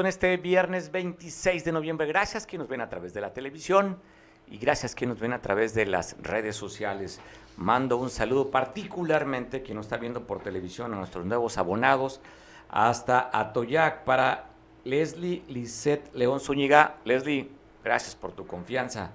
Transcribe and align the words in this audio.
En 0.00 0.06
este 0.06 0.36
viernes 0.36 0.92
26 0.92 1.64
de 1.64 1.72
noviembre. 1.72 2.06
Gracias 2.06 2.46
que 2.46 2.56
nos 2.56 2.68
ven 2.68 2.80
a 2.80 2.88
través 2.88 3.12
de 3.14 3.20
la 3.20 3.32
televisión 3.32 3.98
y 4.46 4.56
gracias 4.58 4.94
que 4.94 5.06
nos 5.06 5.18
ven 5.18 5.32
a 5.32 5.42
través 5.42 5.74
de 5.74 5.86
las 5.86 6.16
redes 6.22 6.54
sociales. 6.54 7.20
Mando 7.56 7.96
un 7.96 8.08
saludo 8.08 8.48
particularmente 8.48 9.62
quien 9.62 9.76
nos 9.76 9.86
está 9.86 9.96
viendo 9.96 10.24
por 10.24 10.40
televisión 10.40 10.94
a 10.94 10.96
nuestros 10.96 11.26
nuevos 11.26 11.58
abonados 11.58 12.20
hasta 12.68 13.28
Atoyac 13.32 14.04
para 14.04 14.50
Leslie 14.84 15.42
Lisette 15.48 16.14
León 16.14 16.38
Zúñiga. 16.38 16.94
Leslie, 17.04 17.50
gracias 17.82 18.14
por 18.14 18.30
tu 18.32 18.46
confianza. 18.46 19.10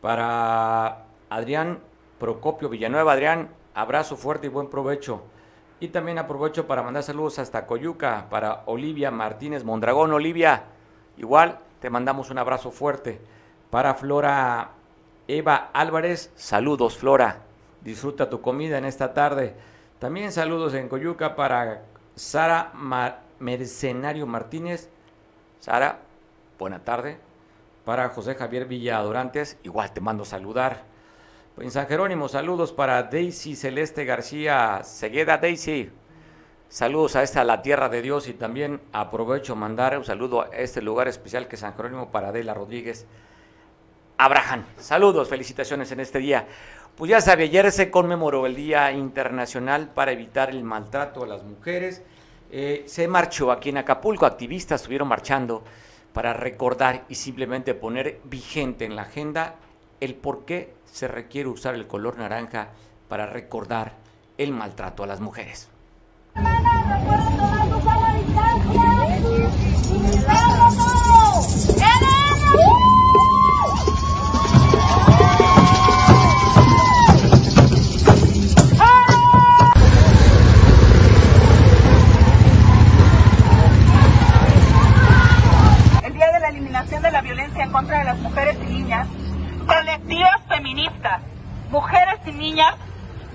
Para 0.00 1.04
Adrián 1.30 1.78
Procopio 2.18 2.68
Villanueva. 2.68 3.12
Adrián, 3.12 3.50
abrazo 3.72 4.16
fuerte 4.16 4.48
y 4.48 4.50
buen 4.50 4.68
provecho. 4.68 5.22
Y 5.80 5.88
también 5.88 6.18
aprovecho 6.18 6.66
para 6.66 6.82
mandar 6.82 7.04
saludos 7.04 7.38
hasta 7.38 7.66
Coyuca 7.66 8.26
para 8.30 8.62
Olivia 8.66 9.12
Martínez 9.12 9.62
Mondragón. 9.62 10.12
Olivia, 10.12 10.64
igual 11.16 11.60
te 11.80 11.88
mandamos 11.88 12.30
un 12.30 12.38
abrazo 12.38 12.72
fuerte. 12.72 13.20
Para 13.70 13.94
Flora 13.94 14.70
Eva 15.28 15.70
Álvarez, 15.72 16.32
saludos 16.34 16.98
Flora. 16.98 17.42
Disfruta 17.80 18.28
tu 18.28 18.40
comida 18.40 18.76
en 18.78 18.86
esta 18.86 19.14
tarde. 19.14 19.54
También 20.00 20.32
saludos 20.32 20.74
en 20.74 20.88
Coyuca 20.88 21.36
para 21.36 21.82
Sara 22.16 22.72
Mercenario 23.38 24.26
Martínez. 24.26 24.90
Sara, 25.60 26.00
buena 26.58 26.80
tarde. 26.80 27.18
Para 27.84 28.08
José 28.08 28.34
Javier 28.34 28.66
Villadorantes, 28.66 29.58
igual 29.62 29.92
te 29.92 30.00
mando 30.00 30.24
saludar. 30.24 30.82
En 31.60 31.72
San 31.72 31.88
Jerónimo, 31.88 32.28
saludos 32.28 32.72
para 32.72 33.02
Daisy 33.02 33.56
Celeste 33.56 34.04
García 34.04 34.82
Segueda. 34.84 35.38
Daisy, 35.38 35.90
saludos 36.68 37.16
a 37.16 37.24
esta 37.24 37.42
La 37.42 37.62
Tierra 37.62 37.88
de 37.88 38.00
Dios 38.00 38.28
y 38.28 38.34
también 38.34 38.80
aprovecho 38.92 39.56
mandar 39.56 39.98
un 39.98 40.04
saludo 40.04 40.42
a 40.42 40.48
este 40.56 40.80
lugar 40.82 41.08
especial 41.08 41.48
que 41.48 41.56
es 41.56 41.60
San 41.60 41.74
Jerónimo 41.74 42.10
para 42.10 42.28
Adela 42.28 42.54
Rodríguez. 42.54 43.06
Abraham, 44.18 44.66
saludos, 44.76 45.28
felicitaciones 45.28 45.90
en 45.90 45.98
este 46.00 46.20
día. 46.20 46.46
Pues 46.94 47.10
ya 47.10 47.20
sabe, 47.20 47.44
ayer 47.44 47.72
se 47.72 47.90
conmemoró 47.90 48.46
el 48.46 48.54
Día 48.54 48.92
Internacional 48.92 49.88
para 49.88 50.12
evitar 50.12 50.50
el 50.50 50.62
maltrato 50.62 51.24
a 51.24 51.26
las 51.26 51.42
mujeres. 51.42 52.02
Eh, 52.52 52.84
se 52.86 53.08
marchó 53.08 53.50
aquí 53.50 53.70
en 53.70 53.78
Acapulco, 53.78 54.26
activistas 54.26 54.82
estuvieron 54.82 55.08
marchando 55.08 55.64
para 56.12 56.32
recordar 56.34 57.04
y 57.08 57.16
simplemente 57.16 57.74
poner 57.74 58.20
vigente 58.24 58.84
en 58.84 58.94
la 58.94 59.02
agenda 59.02 59.56
el 60.00 60.14
por 60.14 60.44
qué 60.44 60.77
se 60.98 61.06
requiere 61.06 61.48
usar 61.48 61.76
el 61.76 61.86
color 61.86 62.18
naranja 62.18 62.70
para 63.08 63.24
recordar 63.24 63.92
el 64.36 64.50
maltrato 64.50 65.04
a 65.04 65.06
las 65.06 65.20
mujeres. 65.20 65.68
El 66.34 66.42
Día 86.12 86.32
de 86.32 86.40
la 86.40 86.48
Eliminación 86.48 87.02
de 87.02 87.12
la 87.12 87.20
Violencia 87.20 87.62
en 87.62 87.70
contra 87.70 88.00
de 88.00 88.04
las 88.04 88.18
Mujeres 88.18 88.56
y 88.60 88.66
Niñas 88.66 89.06
colectivas 89.68 90.40
feministas, 90.48 91.20
mujeres 91.70 92.20
y 92.24 92.32
niñas, 92.32 92.74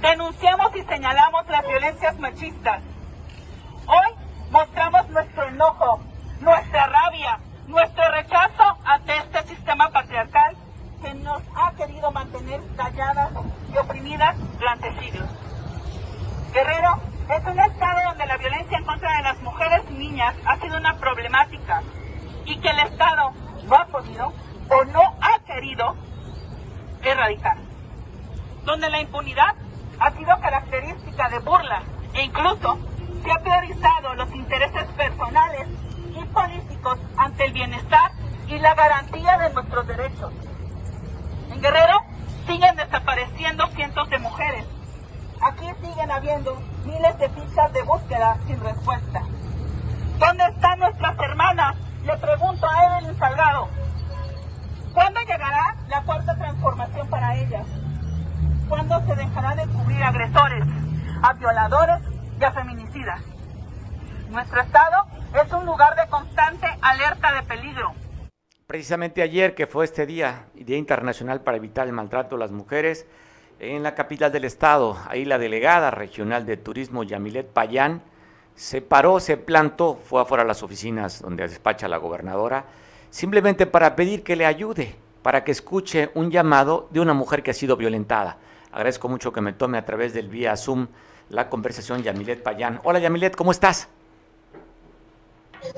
denunciamos 0.02 0.76
y 0.76 0.82
señalamos 0.82 1.48
las 1.48 1.66
violencias 1.68 2.18
machistas. 2.18 2.82
Hoy 3.86 4.16
mostramos 4.50 5.08
nuestro 5.10 5.44
enojo, 5.44 6.00
nuestra 6.42 6.88
rabia, 6.88 7.38
nuestro 7.68 8.12
rechazo 8.12 8.78
ante 8.84 9.16
este 9.16 9.56
sistema 9.56 9.90
patriarcal 9.90 10.56
que 11.04 11.14
nos 11.14 11.44
ha 11.56 11.72
querido 11.74 12.12
mantener 12.12 12.62
calladas 12.76 13.30
y 13.72 13.78
oprimidas 13.78 14.36
durante 14.58 14.92
siglos. 15.00 15.30
Guerrero 16.52 16.96
es 17.30 17.46
un 17.46 17.60
estado 17.60 18.10
donde 18.10 18.26
la 18.26 18.38
violencia 18.38 18.80
en 18.80 18.86
contra 18.86 19.18
de 19.18 19.24
las 19.24 19.40
mujeres 19.44 19.84
y 19.92 19.94
niñas 19.94 20.34
ha 20.46 20.58
sido 20.58 20.78
una 20.78 20.98
problemática 20.98 21.84
y 22.46 22.58
que 22.58 22.70
el 22.70 22.80
Estado 22.80 23.34
no 23.68 23.76
ha 23.76 23.86
podido 23.86 24.34
o 24.70 24.86
no 24.86 25.02
ha 25.22 25.40
querido 25.46 25.96
erradicar, 27.04 27.58
donde 28.66 28.90
la 28.90 29.02
impunidad 29.02 29.56
ha 30.00 30.12
sido 30.12 30.40
característica 30.40 31.30
de 31.30 31.40
burla 31.40 31.84
e 32.14 32.24
incluso 32.24 32.78
se 33.24 33.32
ha 33.32 33.40
priorizado 33.40 34.16
los 34.16 34.34
intereses 34.34 34.86
personales 34.92 35.68
y 36.16 36.24
políticos 36.26 37.00
ante 37.18 37.46
el 37.46 37.54
bienestar 37.54 38.12
y 38.48 38.60
la 38.60 38.74
garantía 38.76 39.38
de 39.38 39.54
nuestros 39.54 39.88
derechos. 39.88 40.32
En 41.52 41.62
Guerrero 41.62 42.02
siguen 42.48 42.76
desapareciendo 42.76 43.68
cientos 43.68 44.10
de 44.10 44.20
mujeres. 44.20 44.66
Aquí 45.42 45.66
siguen 45.82 46.12
habiendo 46.12 46.62
miles 46.86 47.18
de 47.18 47.30
fichas 47.30 47.72
de 47.74 47.84
búsqueda 47.84 48.38
sin 48.48 48.60
respuesta. 48.60 49.22
¿Dónde 50.20 50.44
están 50.46 50.80
nuestras 50.80 51.18
hermanas? 51.20 51.76
Le 52.06 52.18
pregunto 52.18 52.68
a 52.68 52.98
Evelyn 52.98 53.18
Salgado, 53.18 53.70
¿Cuándo 54.94 55.20
llegará 55.22 55.76
la 55.90 56.04
cuarta 56.04 56.36
transformación 56.36 57.10
para 57.10 57.36
ellas? 57.36 57.66
¿Cuándo 58.70 59.04
se 59.08 59.16
dejará 59.16 59.56
de 59.56 59.68
cubrir 59.68 60.04
agresores, 60.04 60.64
a 61.24 61.34
violadores 61.34 62.02
y 62.40 62.44
a 62.44 62.52
feminicidas? 62.52 63.20
Nuestro 64.30 64.62
Estado 64.62 65.08
es 65.44 65.52
un 65.52 65.66
lugar 65.66 65.96
de 65.96 66.08
constante 66.10 66.68
alerta 66.82 67.34
de 67.34 67.42
peligro. 67.42 67.92
Precisamente 68.84 69.22
ayer, 69.22 69.56
que 69.56 69.66
fue 69.66 69.86
este 69.86 70.06
día, 70.06 70.48
Día 70.56 70.76
Internacional 70.76 71.40
para 71.40 71.56
Evitar 71.56 71.88
el 71.88 71.94
Maltrato 71.94 72.36
a 72.36 72.40
las 72.40 72.52
Mujeres, 72.52 73.06
en 73.62 73.82
la 73.82 73.96
capital 73.96 74.30
del 74.30 74.44
Estado, 74.44 74.98
ahí 75.08 75.24
la 75.24 75.38
delegada 75.38 75.90
regional 75.90 76.46
de 76.46 76.58
turismo, 76.58 77.04
Yamilet 77.04 77.48
Payán, 77.48 78.02
se 78.56 78.82
paró, 78.82 79.22
se 79.22 79.38
plantó, 79.38 80.02
fue 80.04 80.22
afuera 80.22 80.44
a 80.44 80.46
las 80.46 80.64
oficinas 80.64 81.22
donde 81.22 81.48
despacha 81.48 81.88
la 81.88 81.96
gobernadora, 81.96 82.66
simplemente 83.10 83.68
para 83.68 83.96
pedir 83.96 84.22
que 84.22 84.36
le 84.36 84.46
ayude, 84.46 84.94
para 85.22 85.46
que 85.46 85.54
escuche 85.54 86.10
un 86.14 86.30
llamado 86.30 86.90
de 86.92 87.00
una 87.00 87.14
mujer 87.14 87.42
que 87.42 87.52
ha 87.52 87.54
sido 87.54 87.78
violentada. 87.78 88.36
Agradezco 88.74 89.08
mucho 89.08 89.32
que 89.32 89.40
me 89.40 89.54
tome 89.54 89.78
a 89.78 89.86
través 89.86 90.14
del 90.14 90.28
vía 90.28 90.58
Zoom 90.58 90.88
la 91.30 91.48
conversación 91.48 92.04
Yamilet 92.04 92.44
Payán. 92.44 92.82
Hola 92.84 93.00
Yamilet, 93.00 93.38
¿cómo 93.38 93.52
estás? 93.52 93.88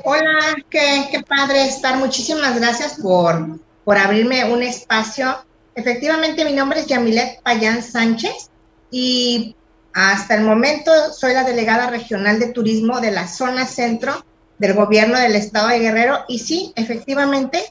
Hola, 0.04 0.56
qué, 0.70 1.24
padre 1.28 1.66
estar. 1.66 1.98
Muchísimas 1.98 2.60
gracias 2.60 2.96
por, 3.02 3.60
por 3.84 3.98
abrirme 3.98 4.52
un 4.52 4.64
espacio. 4.64 5.38
Efectivamente, 5.76 6.46
mi 6.46 6.54
nombre 6.54 6.80
es 6.80 6.88
Yamilet 6.88 7.42
Payán 7.44 7.84
Sánchez 7.84 8.50
y 8.90 9.56
hasta 9.94 10.36
el 10.36 10.44
momento 10.44 10.92
soy 11.14 11.34
la 11.34 11.44
delegada 11.44 11.90
regional 11.90 12.40
de 12.40 12.48
turismo 12.48 13.00
de 13.00 13.12
la 13.12 13.28
zona 13.28 13.66
centro 13.66 14.26
del 14.58 14.74
gobierno 14.74 15.20
del 15.20 15.36
estado 15.36 15.68
de 15.68 15.80
Guerrero. 15.80 16.20
Y 16.28 16.40
sí, 16.40 16.74
efectivamente, 16.76 17.64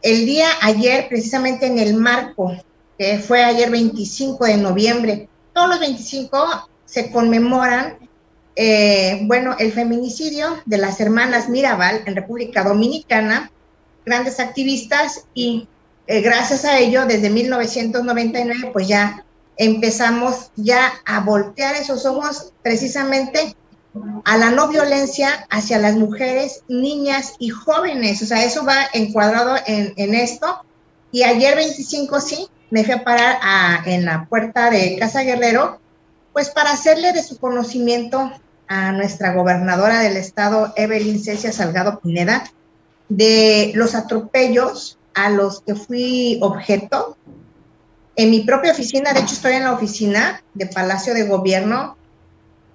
el 0.00 0.24
día 0.24 0.48
ayer, 0.60 1.08
precisamente 1.08 1.66
en 1.66 1.78
el 1.78 1.94
marco, 1.94 2.56
que 2.98 3.18
fue 3.18 3.44
ayer 3.44 3.70
25 3.70 4.44
de 4.46 4.56
noviembre, 4.56 5.28
todos 5.52 5.68
los 5.68 5.80
25 5.80 6.68
se 6.84 7.10
conmemoran, 7.10 7.98
eh, 8.54 9.20
bueno, 9.22 9.56
el 9.58 9.72
feminicidio 9.72 10.60
de 10.66 10.78
las 10.78 11.00
hermanas 11.00 11.48
Mirabal 11.48 12.02
en 12.06 12.14
República 12.14 12.62
Dominicana, 12.62 13.50
grandes 14.04 14.40
activistas 14.40 15.24
y 15.34 15.68
eh, 16.06 16.20
gracias 16.20 16.64
a 16.64 16.78
ello, 16.78 17.06
desde 17.06 17.30
1999, 17.30 18.70
pues 18.72 18.88
ya 18.88 19.24
empezamos 19.56 20.50
ya 20.56 20.92
a 21.06 21.20
voltear 21.20 21.76
esos 21.76 22.04
ojos 22.04 22.52
precisamente 22.62 23.54
a 24.24 24.36
la 24.38 24.50
no 24.50 24.68
violencia 24.68 25.46
hacia 25.50 25.78
las 25.78 25.94
mujeres, 25.94 26.62
niñas 26.68 27.34
y 27.38 27.50
jóvenes. 27.50 28.22
O 28.22 28.26
sea, 28.26 28.44
eso 28.44 28.64
va 28.64 28.88
encuadrado 28.92 29.56
en, 29.66 30.14
esto. 30.14 30.64
Y 31.12 31.24
ayer 31.24 31.54
25 31.54 32.20
sí, 32.20 32.48
me 32.70 32.84
fui 32.84 32.94
a 32.94 33.04
parar 33.04 33.86
en 33.86 34.04
la 34.06 34.24
puerta 34.26 34.70
de 34.70 34.96
Casa 34.98 35.22
Guerrero, 35.22 35.78
pues 36.32 36.48
para 36.48 36.72
hacerle 36.72 37.12
de 37.12 37.22
su 37.22 37.38
conocimiento 37.38 38.32
a 38.72 38.90
nuestra 38.90 39.34
gobernadora 39.34 40.00
del 40.00 40.16
estado, 40.16 40.72
Evelyn 40.76 41.22
Cecia 41.22 41.52
Salgado 41.52 42.00
Pineda, 42.00 42.50
de 43.10 43.70
los 43.74 43.94
atropellos 43.94 44.98
a 45.12 45.28
los 45.28 45.60
que 45.60 45.74
fui 45.74 46.38
objeto. 46.40 47.18
En 48.16 48.30
mi 48.30 48.40
propia 48.40 48.72
oficina, 48.72 49.12
de 49.12 49.20
hecho 49.20 49.34
estoy 49.34 49.52
en 49.52 49.64
la 49.64 49.74
oficina 49.74 50.42
de 50.54 50.64
Palacio 50.64 51.12
de 51.12 51.24
Gobierno, 51.24 51.98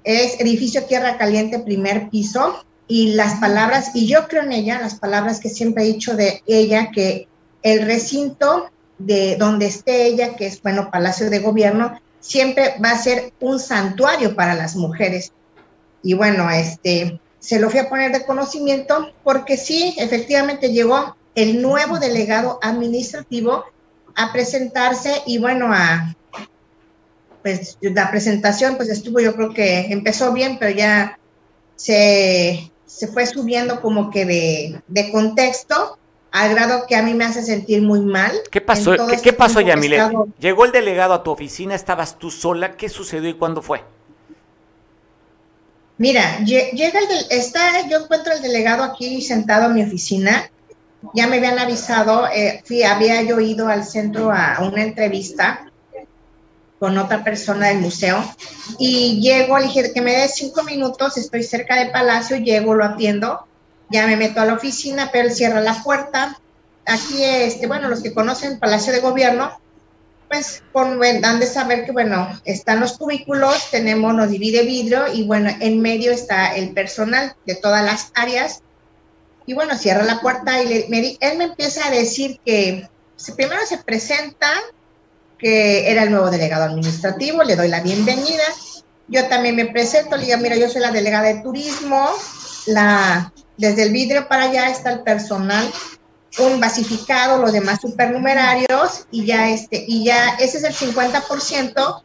es 0.04 0.40
edificio 0.40 0.84
Tierra 0.84 1.18
Caliente, 1.18 1.58
primer 1.58 2.12
piso, 2.12 2.64
y 2.88 3.14
las 3.14 3.40
palabras, 3.40 3.96
y 3.96 4.08
yo 4.08 4.28
creo 4.28 4.44
en 4.44 4.52
ella, 4.52 4.80
las 4.80 5.00
palabras 5.00 5.40
que 5.40 5.50
siempre 5.50 5.84
he 5.84 5.88
dicho 5.88 6.16
de 6.16 6.44
ella, 6.46 6.92
que 6.92 7.28
el 7.64 7.82
recinto 7.88 8.70
de 9.00 9.36
donde 9.38 9.66
esté 9.66 10.06
ella, 10.06 10.36
que 10.36 10.46
es, 10.46 10.62
bueno, 10.62 10.92
Palacio 10.92 11.32
de 11.32 11.40
Gobierno, 11.40 12.00
siempre 12.20 12.76
va 12.84 12.92
a 12.92 13.00
ser 13.00 13.34
un 13.40 13.60
santuario 13.60 14.36
para 14.36 14.54
las 14.54 14.76
mujeres. 14.76 15.32
Y 16.04 16.14
bueno, 16.14 16.50
este, 16.50 17.20
se 17.40 17.60
lo 17.60 17.70
fui 17.70 17.80
a 17.80 17.90
poner 17.90 18.12
de 18.12 18.26
conocimiento 18.26 19.12
porque 19.24 19.58
sí, 19.58 19.96
efectivamente 19.98 20.72
llegó 20.72 21.16
el 21.36 21.62
nuevo 21.62 22.00
delegado 22.00 22.60
administrativo 22.62 23.64
a 24.16 24.34
presentarse 24.34 25.22
y 25.26 25.38
bueno, 25.38 25.72
a 25.72 26.16
pues 27.44 27.78
la 27.82 28.10
presentación 28.12 28.76
pues 28.76 28.90
estuvo 28.90 29.20
yo 29.20 29.36
creo 29.36 29.54
que 29.54 29.92
empezó 29.92 30.34
bien, 30.34 30.58
pero 30.60 30.76
ya 30.76 31.18
se, 31.76 32.72
se 32.86 33.08
fue 33.08 33.26
subiendo 33.26 33.80
como 33.82 34.10
que 34.10 34.26
de, 34.26 34.82
de, 34.88 35.12
contexto 35.12 35.98
al 36.32 36.54
grado 36.54 36.86
que 36.88 36.96
a 36.96 37.04
mí 37.04 37.14
me 37.14 37.24
hace 37.24 37.44
sentir 37.44 37.84
muy 37.84 38.02
mal. 38.02 38.34
¿Qué 38.52 38.60
pasó? 38.60 38.96
¿Qué, 38.96 39.16
este 39.16 39.30
¿qué 39.30 39.34
pasó, 39.34 39.62
Yamile? 39.62 40.02
Llegó 40.40 40.66
el 40.66 40.72
delegado 40.72 41.14
a 41.14 41.24
tu 41.24 41.32
oficina, 41.32 41.76
estabas 41.76 42.18
tú 42.18 42.32
sola, 42.32 42.76
¿qué 42.76 42.90
sucedió 42.90 43.30
y 43.30 43.36
cuándo 43.36 43.62
fue? 43.62 43.84
Mira, 45.98 46.40
llega 46.44 47.00
el 47.00 47.26
está, 47.32 47.88
yo 47.90 48.00
encuentro 48.00 48.34
el 48.34 48.42
delegado 48.42 48.84
aquí 48.84 49.22
sentado 49.22 49.66
en 49.66 49.74
mi 49.74 49.84
oficina. 49.84 50.50
Ya 51.14 51.28
me 51.28 51.38
habían 51.38 51.58
avisado, 51.58 52.28
eh, 52.28 52.62
fui, 52.66 52.84
había 52.84 53.22
yo 53.24 53.40
ido 53.40 53.68
al 53.68 53.84
centro 53.84 54.32
a 54.32 54.60
una 54.62 54.84
entrevista 54.84 55.72
con 56.80 56.98
otra 56.98 57.24
persona 57.24 57.68
del 57.68 57.80
museo 57.80 58.24
y 58.78 59.20
llego, 59.22 59.58
le 59.58 59.66
dije 59.66 59.94
que 59.94 60.02
me 60.02 60.16
dé 60.16 60.28
cinco 60.28 60.64
minutos, 60.64 61.18
estoy 61.18 61.44
cerca 61.44 61.76
del 61.76 61.92
palacio, 61.92 62.38
llego, 62.38 62.76
lo 62.76 62.86
atiendo, 62.86 63.48
ya 63.90 64.06
me 64.06 64.18
meto 64.18 64.42
a 64.42 64.46
la 64.46 64.54
oficina, 64.54 65.10
pero 65.12 65.28
él 65.28 65.34
cierra 65.34 65.62
la 65.62 65.82
puerta. 65.84 66.38
Aquí, 66.86 67.24
este, 67.24 67.68
bueno, 67.68 67.90
los 67.90 68.02
que 68.02 68.14
conocen 68.14 68.60
Palacio 68.60 68.94
de 68.94 69.00
Gobierno, 69.00 69.52
pues 70.28 70.64
con, 70.74 71.00
dan 71.00 71.40
de 71.40 71.46
saber 71.46 71.86
que, 71.86 71.92
bueno, 71.92 72.28
están 72.46 72.80
los 72.80 72.98
cubículos, 72.98 73.72
tenemos, 73.72 74.14
nos 74.14 74.30
divide 74.30 74.64
vidrio 74.64 75.12
y 75.14 75.24
bueno, 75.24 75.50
en 75.60 75.82
medio 75.82 76.12
está 76.12 76.56
el 76.56 76.74
personal 76.74 77.36
de 77.46 77.56
todas 77.56 77.84
las 77.84 78.12
áreas. 78.14 78.62
Y 79.46 79.54
bueno, 79.54 79.78
cierra 79.78 80.04
la 80.04 80.20
puerta 80.20 80.62
y 80.62 80.86
me, 80.90 81.18
él 81.20 81.38
me 81.38 81.46
empieza 81.46 81.88
a 81.88 81.92
decir 81.92 82.40
que 82.46 82.90
primero 83.36 83.66
se 83.66 83.78
presenta, 83.78 84.50
que 85.38 85.90
era 85.90 86.04
el 86.04 86.12
nuevo 86.12 86.30
delegado 86.30 86.66
administrativo, 86.66 87.44
le 87.44 87.56
doy 87.56 87.70
la 87.70 87.82
bienvenida. 87.82 88.44
Yo 89.08 89.28
también 89.28 89.56
me 89.56 89.68
presento, 89.68 90.18
le 90.18 90.26
digo, 90.26 90.38
mira, 90.40 90.58
yo 90.58 90.70
soy 90.70 90.82
la 90.82 90.92
delegada 90.92 91.28
de 91.28 91.42
turismo, 91.42 92.10
la, 92.66 93.32
desde 93.56 93.84
el 93.84 93.94
vidrio 93.94 94.28
para 94.28 94.44
allá 94.44 94.70
está 94.70 94.92
el 94.92 95.02
personal 95.02 95.72
un 96.40 96.60
basificado, 96.60 97.42
los 97.42 97.52
demás 97.52 97.80
supernumerarios, 97.82 99.06
y 99.12 99.26
ya 99.26 99.50
este, 99.50 99.84
y 99.88 100.06
ya 100.06 100.36
ese 100.40 100.58
es 100.58 100.64
el 100.64 100.74
50% 100.74 102.02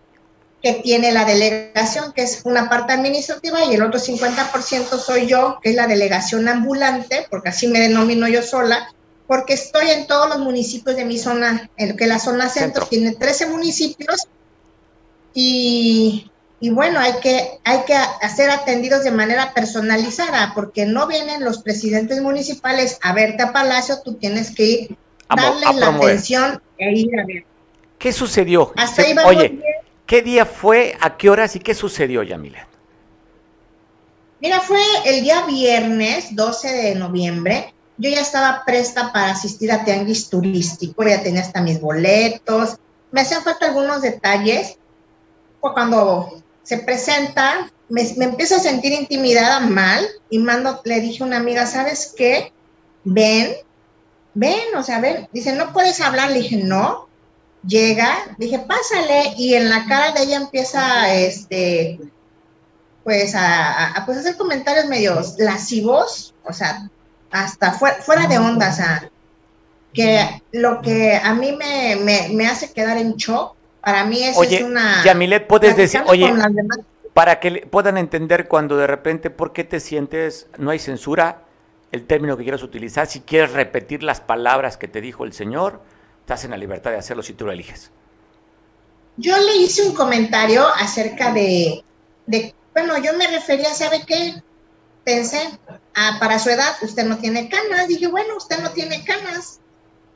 que 0.62 0.74
tiene 0.74 1.12
la 1.12 1.24
delegación, 1.24 2.12
que 2.12 2.22
es 2.22 2.42
una 2.44 2.68
parte 2.68 2.92
administrativa, 2.92 3.64
y 3.64 3.74
el 3.74 3.82
otro 3.82 3.98
50% 3.98 4.98
soy 4.98 5.26
yo, 5.26 5.58
que 5.62 5.70
es 5.70 5.76
la 5.76 5.86
delegación 5.86 6.48
ambulante, 6.48 7.26
porque 7.30 7.48
así 7.48 7.66
me 7.66 7.80
denomino 7.80 8.28
yo 8.28 8.42
sola, 8.42 8.88
porque 9.26 9.54
estoy 9.54 9.90
en 9.90 10.06
todos 10.06 10.28
los 10.28 10.38
municipios 10.38 10.96
de 10.96 11.04
mi 11.04 11.18
zona, 11.18 11.68
en 11.76 11.96
que 11.96 12.06
la 12.06 12.18
zona 12.18 12.48
centro, 12.48 12.82
centro. 12.82 12.86
tiene 12.86 13.16
13 13.16 13.46
municipios, 13.46 14.28
y 15.34 16.30
y 16.62 16.70
bueno, 16.70 17.00
hay 17.00 17.14
que, 17.14 17.58
hay 17.64 17.80
que 17.86 17.94
hacer 17.94 18.48
atendidos 18.48 19.02
de 19.02 19.10
manera 19.10 19.52
personalizada, 19.52 20.52
porque 20.54 20.86
no 20.86 21.08
vienen 21.08 21.44
los 21.44 21.60
presidentes 21.60 22.22
municipales 22.22 23.00
a 23.02 23.12
verte 23.12 23.42
a 23.42 23.52
Palacio, 23.52 24.00
tú 24.04 24.14
tienes 24.14 24.54
que 24.54 24.64
ir, 24.64 24.96
darles 25.28 25.74
la 25.74 25.88
atención 25.88 26.62
e 26.78 26.92
ir 26.92 27.18
a 27.18 27.26
ver. 27.26 27.44
¿Qué 27.98 28.12
sucedió? 28.12 28.72
Oye, 29.24 29.58
¿qué 30.06 30.22
día 30.22 30.46
fue, 30.46 30.96
a 31.00 31.16
qué 31.16 31.30
horas 31.30 31.56
y 31.56 31.58
qué 31.58 31.74
sucedió, 31.74 32.22
Yamila? 32.22 32.68
Mira, 34.40 34.60
fue 34.60 34.80
el 35.04 35.24
día 35.24 35.44
viernes 35.44 36.36
12 36.36 36.68
de 36.68 36.94
noviembre. 36.94 37.74
Yo 37.96 38.08
ya 38.08 38.20
estaba 38.20 38.62
presta 38.64 39.12
para 39.12 39.32
asistir 39.32 39.72
a 39.72 39.84
Tianguis 39.84 40.30
Turístico, 40.30 41.02
ya 41.02 41.24
tenía 41.24 41.40
hasta 41.40 41.60
mis 41.60 41.80
boletos. 41.80 42.76
Me 43.10 43.22
hacían 43.22 43.42
falta 43.42 43.66
algunos 43.66 44.00
detalles. 44.00 44.78
Fue 45.60 45.72
cuando 45.72 46.40
se 46.62 46.78
presenta, 46.78 47.70
me, 47.88 48.02
empiezo 48.02 48.56
a 48.56 48.60
sentir 48.60 48.92
intimidada 48.92 49.60
mal 49.60 50.06
y 50.30 50.38
mando, 50.38 50.80
le 50.84 51.00
dije 51.00 51.22
a 51.22 51.26
una 51.26 51.38
amiga, 51.38 51.66
¿sabes 51.66 52.14
qué? 52.16 52.52
Ven, 53.04 53.54
ven, 54.34 54.74
o 54.76 54.82
sea, 54.82 55.00
ven, 55.00 55.28
dice, 55.32 55.52
no 55.52 55.72
puedes 55.72 56.00
hablar, 56.00 56.30
le 56.30 56.38
dije, 56.38 56.56
no, 56.56 57.08
llega, 57.66 58.16
dije, 58.38 58.60
pásale, 58.60 59.34
y 59.36 59.54
en 59.54 59.68
la 59.68 59.84
cara 59.86 60.12
de 60.12 60.22
ella 60.22 60.36
empieza, 60.36 61.12
este, 61.14 61.98
pues, 63.04 63.34
a, 63.34 64.02
pues 64.06 64.18
hacer 64.18 64.36
comentarios 64.36 64.86
medios 64.86 65.34
lascivos, 65.38 66.34
o 66.44 66.52
sea, 66.52 66.88
hasta 67.30 67.72
fuera, 67.72 68.26
de 68.28 68.38
onda, 68.38 68.70
o 68.70 68.74
sea, 68.74 69.10
que 69.92 70.42
lo 70.52 70.80
que 70.80 71.16
a 71.16 71.34
mí 71.34 71.52
me, 71.52 71.96
me 72.30 72.46
hace 72.46 72.72
quedar 72.72 72.96
en 72.96 73.16
shock 73.16 73.56
para 73.82 74.04
mí 74.04 74.22
eso 74.22 74.42
es 74.44 74.62
una... 74.62 75.02
Yamilet, 75.04 75.46
puedes 75.46 75.76
decir, 75.76 76.02
oye, 76.06 76.32
para 77.12 77.40
que 77.40 77.66
puedan 77.68 77.98
entender 77.98 78.48
cuando 78.48 78.76
de 78.76 78.86
repente, 78.86 79.28
¿por 79.28 79.52
qué 79.52 79.64
te 79.64 79.80
sientes, 79.80 80.46
no 80.56 80.70
hay 80.70 80.78
censura, 80.78 81.42
el 81.90 82.06
término 82.06 82.36
que 82.36 82.44
quieras 82.44 82.62
utilizar, 82.62 83.06
si 83.06 83.20
quieres 83.20 83.52
repetir 83.52 84.02
las 84.02 84.20
palabras 84.20 84.76
que 84.76 84.88
te 84.88 85.00
dijo 85.00 85.24
el 85.24 85.32
Señor, 85.32 85.82
estás 86.20 86.44
en 86.44 86.52
la 86.52 86.56
libertad 86.56 86.92
de 86.92 86.98
hacerlo 86.98 87.22
si 87.22 87.32
tú 87.32 87.44
lo 87.44 87.52
eliges. 87.52 87.90
Yo 89.16 89.36
le 89.36 89.56
hice 89.56 89.82
un 89.82 89.94
comentario 89.94 90.66
acerca 90.76 91.32
de, 91.32 91.84
de 92.26 92.54
bueno, 92.72 92.96
yo 92.98 93.12
me 93.14 93.26
refería, 93.26 93.74
¿sabe 93.74 94.04
qué? 94.06 94.42
Pensé, 95.04 95.58
ah, 95.94 96.16
para 96.20 96.38
su 96.38 96.48
edad 96.48 96.72
usted 96.80 97.04
no 97.04 97.18
tiene 97.18 97.50
canas. 97.50 97.88
Dije, 97.88 98.06
bueno, 98.06 98.36
usted 98.36 98.60
no 98.60 98.70
tiene 98.70 99.04
canas. 99.04 99.60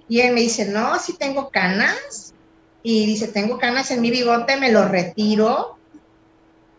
Y 0.09 0.21
él 0.21 0.33
me 0.33 0.41
dice, 0.41 0.65
no, 0.65 0.99
sí 0.99 1.15
tengo 1.19 1.51
canas 1.51 2.26
y 2.89 3.05
dice, 3.05 3.27
tengo 3.27 3.59
canas 3.59 3.91
en 3.91 4.01
mi 4.01 4.13
bigote, 4.13 4.57
me 4.59 4.71
lo 4.71 4.87
retiro, 4.87 5.77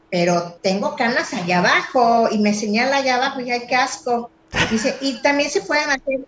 pero 0.09 0.53
tengo 0.61 0.95
canas 0.95 1.33
allá 1.33 1.59
abajo 1.59 2.29
y 2.31 2.37
me 2.37 2.53
señala 2.53 2.95
allá 2.95 3.17
abajo 3.17 3.41
y 3.41 3.51
hay 3.51 3.67
casco. 3.67 4.31
Dice, 4.71 4.95
y 5.01 5.21
también 5.21 5.49
se 5.49 5.59
pueden 5.59 5.89
hacer, 5.89 6.25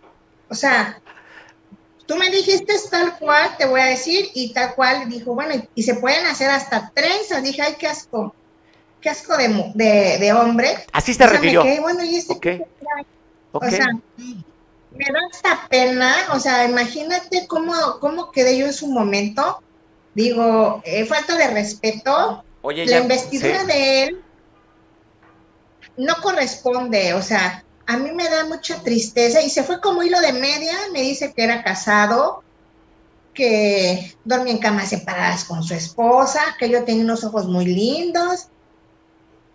o 0.49 0.53
sea, 0.53 0.99
tú 2.05 2.17
me 2.17 2.29
dijiste 2.29 2.73
tal 2.91 3.17
cual, 3.19 3.55
te 3.57 3.67
voy 3.67 3.79
a 3.79 3.85
decir, 3.85 4.29
y 4.33 4.51
tal 4.51 4.75
cual, 4.75 5.07
dijo, 5.07 5.33
bueno, 5.33 5.55
y, 5.73 5.83
se 5.83 5.95
pueden 5.95 6.25
hacer 6.25 6.49
hasta 6.49 6.91
trenzas, 6.93 7.41
dije, 7.41 7.61
ay, 7.61 7.75
qué 7.79 7.87
asco, 7.87 8.35
qué 8.99 9.11
asco 9.11 9.37
de, 9.37 9.71
de, 10.19 10.33
hombre. 10.33 10.75
Así 10.91 11.13
se 11.13 11.25
refirió. 11.25 11.63
bueno, 11.79 12.03
y 12.03 12.17
este 12.17 12.67
O 13.53 13.61
sea, 13.69 13.87
me 14.17 15.05
da 15.05 15.19
esta 15.31 15.67
pena, 15.69 16.13
o 16.33 16.39
sea, 16.41 16.67
imagínate 16.67 17.47
cómo, 17.47 17.73
cómo 18.01 18.29
quedé 18.31 18.57
yo 18.57 18.65
en 18.65 18.73
su 18.73 18.87
momento, 18.87 19.63
Digo, 20.13 20.81
eh, 20.85 21.05
falta 21.05 21.37
de 21.37 21.47
respeto. 21.47 22.43
Oye, 22.61 22.85
la 22.85 22.99
investidura 22.99 23.63
de 23.63 24.03
él 24.03 24.21
no 25.97 26.15
corresponde, 26.21 27.13
o 27.13 27.21
sea, 27.21 27.63
a 27.85 27.97
mí 27.97 28.11
me 28.11 28.29
da 28.29 28.45
mucha 28.45 28.81
tristeza 28.83 29.41
y 29.41 29.49
se 29.49 29.63
fue 29.63 29.81
como 29.81 30.03
hilo 30.03 30.19
de 30.21 30.33
media, 30.33 30.73
me 30.93 31.01
dice 31.01 31.33
que 31.33 31.43
era 31.43 31.63
casado, 31.63 32.43
que 33.33 34.15
dormía 34.23 34.53
en 34.53 34.59
camas 34.59 34.89
separadas 34.89 35.45
con 35.45 35.63
su 35.63 35.73
esposa, 35.73 36.41
que 36.59 36.69
yo 36.69 36.83
tenía 36.83 37.03
unos 37.03 37.23
ojos 37.23 37.47
muy 37.47 37.65
lindos 37.65 38.47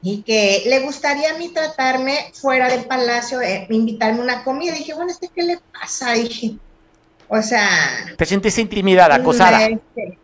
y 0.03 0.23
que 0.23 0.65
le 0.67 0.81
gustaría 0.81 1.31
a 1.31 1.39
mí 1.39 1.49
tratarme 1.51 2.33
fuera 2.35 2.69
del 2.69 2.85
palacio, 2.85 3.41
eh, 3.41 3.67
invitarme 3.71 4.21
a 4.21 4.23
una 4.23 4.45
comida. 4.45 4.75
Y 4.75 4.79
dije, 4.79 4.95
bueno, 4.95 5.11
¿este 5.11 5.29
qué 5.29 5.43
le 5.43 5.61
pasa? 5.73 6.13
Dije, 6.13 6.57
o 7.29 7.41
sea... 7.41 7.69
¿Te 8.17 8.27
sientes 8.27 8.59
intimidada, 8.59 9.15
acosada? 9.15 9.67
Este, 9.67 10.19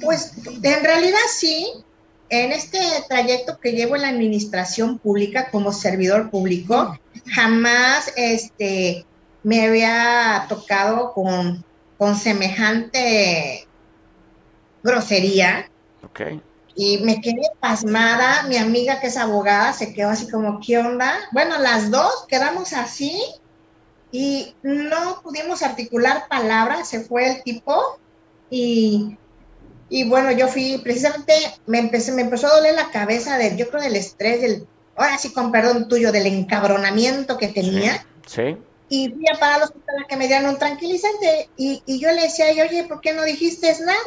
pues 0.00 0.32
en 0.46 0.84
realidad 0.84 1.18
sí. 1.30 1.84
En 2.30 2.52
este 2.52 2.78
trayecto 3.08 3.58
que 3.58 3.72
llevo 3.72 3.96
en 3.96 4.02
la 4.02 4.10
administración 4.10 4.98
pública 4.98 5.50
como 5.50 5.72
servidor 5.72 6.30
público, 6.30 6.98
jamás 7.32 8.12
este, 8.16 9.06
me 9.42 9.64
había 9.64 10.44
tocado 10.46 11.14
con, 11.14 11.64
con 11.96 12.16
semejante 12.16 13.66
grosería. 14.82 15.70
Okay. 16.10 16.42
Y 16.74 16.98
me 16.98 17.20
quedé 17.20 17.42
pasmada. 17.60 18.42
Mi 18.44 18.56
amiga 18.56 19.00
que 19.00 19.06
es 19.06 19.16
abogada 19.16 19.72
se 19.72 19.94
quedó 19.94 20.10
así 20.10 20.30
como, 20.30 20.60
¿qué 20.60 20.78
onda? 20.78 21.18
Bueno, 21.32 21.58
las 21.58 21.90
dos 21.90 22.26
quedamos 22.28 22.74
así 22.74 23.20
y 24.12 24.54
no 24.62 25.20
pudimos 25.22 25.62
articular 25.62 26.28
palabras. 26.28 26.88
Se 26.88 27.00
fue 27.00 27.28
el 27.28 27.42
tipo 27.42 27.98
y 28.50 29.16
y 29.90 30.04
bueno, 30.04 30.30
yo 30.32 30.48
fui, 30.48 30.78
precisamente, 30.78 31.32
me, 31.66 31.78
empecé, 31.78 32.12
me 32.12 32.22
empezó 32.22 32.48
a 32.48 32.56
doler 32.56 32.74
la 32.74 32.90
cabeza, 32.90 33.38
de, 33.38 33.56
yo 33.56 33.68
creo 33.68 33.82
del 33.82 33.96
estrés, 33.96 34.40
del, 34.42 34.66
ahora 34.96 35.16
sí 35.18 35.32
con 35.32 35.50
perdón 35.50 35.88
tuyo, 35.88 36.12
del 36.12 36.26
encabronamiento 36.26 37.38
que 37.38 37.48
tenía. 37.48 38.06
Sí. 38.26 38.56
Y 38.90 39.10
fui 39.10 39.24
a 39.34 39.38
parar 39.38 39.62
a 39.62 40.06
que 40.06 40.16
me 40.16 40.26
dieran 40.26 40.48
un 40.48 40.58
tranquilizante. 40.58 41.48
Y, 41.56 41.82
y 41.86 41.98
yo 42.00 42.12
le 42.12 42.22
decía, 42.22 42.46
oye, 42.50 42.84
¿por 42.84 43.00
qué 43.00 43.12
no 43.14 43.24
dijiste 43.24 43.74
nada? 43.80 43.98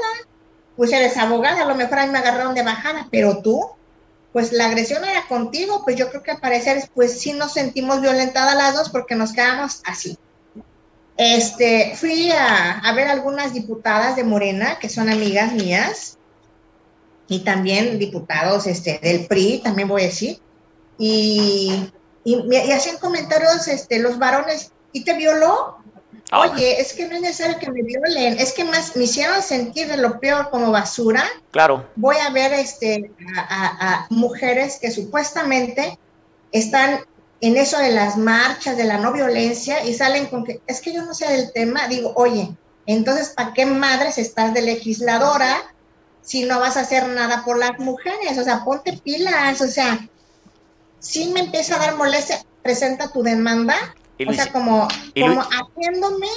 Pues 0.76 0.92
eres 0.92 1.18
abogada, 1.18 1.64
a 1.64 1.66
lo 1.66 1.76
mejor 1.76 2.00
a 2.00 2.06
mí 2.06 2.12
me 2.12 2.20
agarraron 2.20 2.56
de 2.56 2.64
bajada, 2.64 3.08
pero 3.12 3.42
tú, 3.42 3.72
pues 4.34 4.54
la 4.54 4.68
agresión 4.68 5.04
era 5.04 5.28
contigo, 5.28 5.82
pues 5.84 5.96
yo 5.98 6.10
creo 6.10 6.24
que 6.24 6.32
al 6.32 6.40
parecer, 6.40 6.90
pues 6.94 7.20
sí 7.20 7.34
nos 7.34 7.54
sentimos 7.54 8.02
violentadas 8.02 8.56
las 8.56 8.76
dos 8.76 8.90
porque 8.90 9.16
nos 9.16 9.34
quedamos 9.34 9.82
así. 9.86 10.18
Este, 11.24 11.94
fui 11.96 12.32
a, 12.32 12.80
a 12.80 12.94
ver 12.94 13.08
algunas 13.08 13.54
diputadas 13.54 14.16
de 14.16 14.24
Morena, 14.24 14.80
que 14.80 14.90
son 14.90 15.08
amigas 15.08 15.54
mías, 15.54 16.18
y 17.28 17.42
también 17.42 18.00
diputados 18.00 18.66
este, 18.66 19.00
del 19.04 19.28
PRI, 19.28 19.62
también 19.64 19.88
voy 19.88 20.02
a 20.02 20.06
decir, 20.06 20.40
y, 20.98 21.92
y, 22.24 22.72
hacían 22.72 22.98
comentarios 22.98 23.68
este, 23.68 24.00
los 24.00 24.18
varones, 24.18 24.72
¿y 24.94 25.04
te 25.04 25.14
violó? 25.14 25.78
Ah, 26.32 26.40
Oye, 26.40 26.82
es 26.82 26.94
que 26.94 27.08
no 27.08 27.14
es 27.14 27.22
necesario 27.22 27.60
que 27.60 27.70
me 27.70 27.84
violen, 27.84 28.40
es 28.40 28.54
que 28.54 28.64
más 28.64 28.96
me 28.96 29.04
hicieron 29.04 29.44
sentir 29.44 29.90
de 29.90 29.98
lo 29.98 30.20
peor 30.20 30.50
como 30.50 30.72
basura. 30.72 31.24
Claro. 31.52 31.88
Voy 31.98 32.16
a 32.18 32.32
ver 32.32 32.52
este, 32.54 33.12
a, 33.38 34.08
mujeres 34.10 34.80
que 34.82 34.90
supuestamente 34.90 36.00
están 36.52 37.02
en 37.42 37.58
eso 37.58 37.78
de 37.78 37.92
las 37.92 38.18
marchas, 38.18 38.78
de 38.78 38.84
la 38.86 38.98
no 38.98 39.12
violencia, 39.12 39.84
y 39.84 39.94
salen 39.94 40.28
con 40.28 40.46
que, 40.46 40.62
es 40.68 40.80
que 40.82 40.94
yo 40.94 41.04
no 41.04 41.14
sé 41.14 41.28
del 41.28 41.52
tema, 41.52 41.88
digo, 41.88 42.14
oye, 42.16 42.56
entonces, 42.86 43.30
¿para 43.36 43.54
qué 43.54 43.66
madres 43.66 44.18
estás 44.18 44.54
de 44.54 44.62
legisladora 44.62 45.58
si 46.22 46.46
no 46.46 46.60
vas 46.60 46.78
a 46.78 46.82
hacer 46.82 47.08
nada 47.10 47.44
por 47.44 47.58
las 47.58 47.80
mujeres? 47.80 48.38
O 48.38 48.44
sea, 48.44 48.64
ponte 48.64 48.94
pilas, 48.94 49.60
o 49.62 49.68
sea, 49.68 50.08
si 51.00 51.28
me 51.28 51.42
empieza 51.42 51.76
a 51.76 51.80
dar 51.80 51.96
molestia, 51.96 52.44
presenta 52.62 53.12
tu 53.12 53.24
demanda 53.24 53.76
o 54.28 54.34
sea, 54.34 54.52
como, 54.52 54.88
como 55.20 55.42
haciéndome 55.42 56.28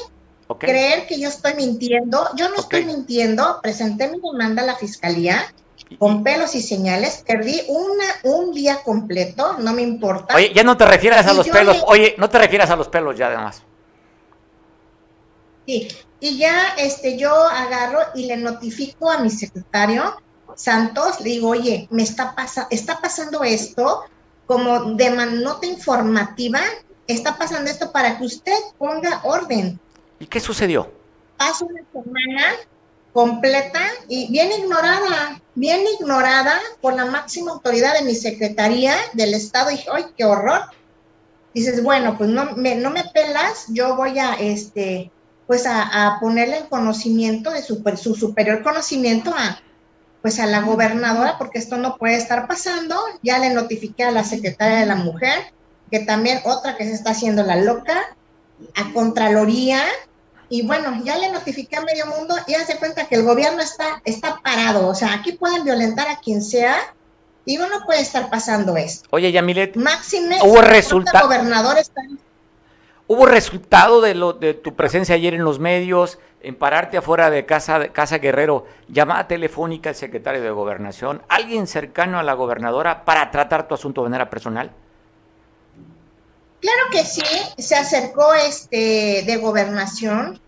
creer 0.58 1.06
que 1.06 1.18
yo 1.20 1.28
estoy 1.28 1.54
mintiendo. 1.54 2.28
Yo 2.37 2.49
no 2.49 2.56
estoy 2.56 2.84
mintiendo. 2.84 3.61
Presenté 3.62 4.08
mi 4.08 4.20
demanda 4.20 4.62
a 4.62 4.66
la 4.66 4.76
fiscalía 4.76 5.52
con 5.98 6.22
pelos 6.22 6.54
y 6.54 6.62
señales. 6.62 7.22
Perdí 7.26 7.62
una, 7.68 8.04
un 8.22 8.52
día 8.52 8.82
completo, 8.82 9.56
no 9.58 9.72
me 9.72 9.82
importa. 9.82 10.34
Oye, 10.34 10.52
ya 10.54 10.62
no 10.62 10.76
te 10.76 10.86
refieras 10.86 11.26
a 11.26 11.34
los 11.34 11.48
pelos. 11.48 11.82
Oye, 11.86 12.14
no 12.18 12.28
te 12.28 12.38
refieras 12.38 12.70
a 12.70 12.76
los 12.76 12.88
pelos 12.88 13.16
ya 13.16 13.28
además. 13.28 13.62
Sí, 15.66 15.88
y 16.20 16.38
ya 16.38 16.74
este, 16.78 17.16
yo 17.16 17.32
agarro 17.32 18.00
y 18.14 18.26
le 18.26 18.36
notifico 18.36 19.10
a 19.10 19.18
mi 19.18 19.30
secretario 19.30 20.16
Santos, 20.56 21.20
le 21.20 21.30
digo, 21.30 21.48
oye, 21.48 21.88
me 21.90 22.02
está, 22.02 22.34
pasa 22.34 22.68
está 22.70 23.00
pasando 23.00 23.42
esto 23.42 24.04
como 24.46 24.94
de 24.94 25.10
nota 25.10 25.66
informativa 25.66 26.60
está 27.06 27.36
pasando 27.36 27.70
esto 27.70 27.92
para 27.92 28.18
que 28.18 28.24
usted 28.24 28.56
ponga 28.78 29.20
orden. 29.24 29.78
¿Y 30.18 30.26
qué 30.26 30.40
sucedió? 30.40 30.90
Hace 31.38 31.64
una 31.64 31.82
semana 31.92 32.54
completa 33.14 33.80
y 34.09 34.30
bien 34.30 34.50
ignorada, 34.50 35.40
bien 35.54 35.83
ignorada 35.99 36.59
por 36.80 36.94
la 36.94 37.06
máxima 37.06 37.52
autoridad 37.52 37.94
de 37.94 38.04
mi 38.04 38.14
secretaría 38.14 38.97
del 39.12 39.35
Estado. 39.35 39.71
Y 39.71 39.76
dije, 39.76 39.88
¡ay, 39.94 40.06
qué 40.16 40.25
horror! 40.25 40.62
Dices, 41.54 41.83
bueno, 41.83 42.18
pues 42.18 42.28
no 42.28 42.56
me, 42.56 42.75
no 42.75 42.90
me 42.90 43.04
pelas, 43.04 43.66
yo 43.68 43.94
voy 43.94 44.18
a, 44.18 44.35
este, 44.35 45.12
pues 45.47 45.64
a, 45.64 46.18
ponerle 46.21 46.59
en 46.59 46.66
conocimiento 46.66 47.50
de 47.50 47.62
su, 47.62 47.83
su 47.97 48.16
superior 48.16 48.64
conocimiento 48.64 49.33
a, 49.33 49.61
pues 50.21 50.40
a 50.40 50.47
la 50.47 50.62
gobernadora, 50.62 51.38
porque 51.38 51.61
esto 51.61 51.76
no 51.76 51.97
puede 51.97 52.16
estar 52.16 52.49
pasando. 52.49 52.97
Ya 53.23 53.38
le 53.38 53.50
notifiqué 53.50 54.02
a 54.02 54.11
la 54.11 54.25
secretaria 54.25 54.78
de 54.78 54.87
la 54.87 54.97
mujer, 54.97 55.52
que 55.88 56.00
también 56.00 56.40
otra 56.44 56.76
que 56.76 56.85
se 56.85 56.94
está 56.94 57.11
haciendo 57.11 57.44
la 57.44 57.56
loca, 57.56 57.97
a 58.75 58.92
Contraloría, 58.92 59.85
y 60.54 60.62
bueno, 60.62 61.02
ya 61.02 61.18
le 61.18 61.32
notifiqué 61.32 61.76
a 61.76 61.80
medio 61.80 62.06
mundo 62.06 62.37
y 62.46 62.54
hace 62.54 62.78
cuenta 62.78 63.08
que 63.08 63.16
el 63.16 63.25
gobierno 63.25 63.61
está, 63.61 64.00
está 64.04 64.40
parado, 64.40 64.87
o 64.87 64.94
sea, 64.94 65.12
aquí 65.14 65.32
pueden 65.32 65.64
violentar 65.64 66.06
a 66.06 66.20
quien 66.20 66.40
sea, 66.40 66.76
y 67.44 67.56
no 67.56 67.66
puede 67.84 68.00
estar 68.00 68.30
pasando 68.30 68.76
esto. 68.76 69.08
Oye, 69.11 69.32
Yamilet, 69.32 69.75
Máxime, 69.75 70.38
hubo 70.44 70.61
resultado. 70.61 71.28
está 71.76 72.02
¿Hubo 73.08 73.26
resultado 73.26 74.00
de, 74.00 74.14
lo, 74.14 74.32
de 74.32 74.54
tu 74.54 74.76
presencia 74.76 75.16
ayer 75.16 75.34
en 75.34 75.42
los 75.42 75.58
medios, 75.58 76.20
en 76.40 76.54
pararte 76.54 76.99
afuera 76.99 77.30
de 77.30 77.44
casa, 77.44 77.88
casa 77.88 78.18
Guerrero, 78.18 78.64
llamada 78.87 79.26
telefónica 79.26 79.90
al 79.90 79.96
secretario 79.96 80.40
de 80.40 80.50
Gobernación, 80.50 81.20
alguien 81.28 81.66
cercano 81.66 82.20
a 82.20 82.23
la 82.23 82.34
gobernadora 82.34 83.04
para 83.04 83.32
tratar 83.32 83.66
tu 83.66 83.75
asunto 83.75 84.02
de 84.02 84.08
manera 84.08 84.30
personal? 84.30 84.70
Claro 86.61 86.84
que 86.90 87.04
sí, 87.04 87.23
se 87.58 87.75
acercó 87.75 88.32
este 88.32 89.23
de 89.26 89.37
gobernación, 89.37 90.40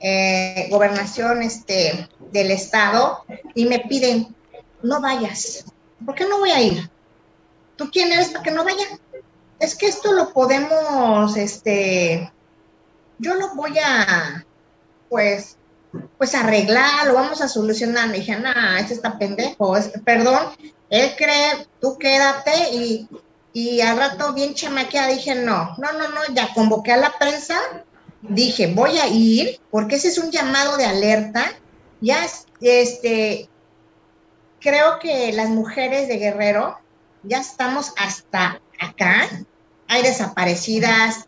eh, 0.00 0.68
gobernación 0.70 1.42
este 1.42 2.08
del 2.32 2.50
estado, 2.50 3.24
y 3.54 3.66
me 3.66 3.80
piden, 3.80 4.34
no 4.82 5.00
vayas. 5.00 5.64
¿Por 6.04 6.14
qué 6.14 6.24
no 6.24 6.38
voy 6.38 6.50
a 6.50 6.60
ir? 6.60 6.90
¿Tú 7.76 7.90
quién 7.90 8.12
eres 8.12 8.28
para 8.28 8.42
que 8.42 8.50
no 8.50 8.64
vaya? 8.64 8.84
Es 9.58 9.74
que 9.74 9.86
esto 9.86 10.12
lo 10.12 10.32
podemos, 10.32 11.36
este, 11.36 12.30
yo 13.18 13.34
lo 13.34 13.54
voy 13.54 13.78
a, 13.78 14.44
pues, 15.08 15.56
pues 16.18 16.34
arreglar, 16.34 17.06
lo 17.06 17.14
vamos 17.14 17.40
a 17.40 17.48
solucionar. 17.48 18.08
Me 18.08 18.18
dije, 18.18 18.38
nah, 18.38 18.78
este 18.78 18.94
está 18.94 19.18
pendejo, 19.18 19.74
perdón, 20.04 20.52
él 20.90 21.14
cree, 21.16 21.66
tú 21.80 21.96
quédate 21.98 22.74
y 22.74 23.08
y 23.56 23.80
al 23.80 23.96
rato 23.96 24.34
bien 24.34 24.52
chamaqueada 24.52 25.08
dije, 25.08 25.34
no, 25.34 25.74
no, 25.78 25.92
no, 25.92 26.08
no, 26.08 26.20
ya 26.34 26.52
convoqué 26.52 26.92
a 26.92 26.98
la 26.98 27.14
prensa, 27.18 27.58
dije, 28.22 28.72
voy 28.74 28.98
a 28.98 29.08
ir, 29.08 29.60
porque 29.70 29.96
ese 29.96 30.08
es 30.08 30.18
un 30.18 30.30
llamado 30.30 30.76
de 30.76 30.84
alerta, 30.84 31.52
ya, 32.00 32.26
este, 32.60 33.48
creo 34.60 34.98
que 34.98 35.32
las 35.32 35.48
mujeres 35.48 36.08
de 36.08 36.18
Guerrero 36.18 36.78
ya 37.22 37.38
estamos 37.38 37.92
hasta 37.96 38.60
acá, 38.80 39.28
hay 39.88 40.02
desaparecidas, 40.02 41.26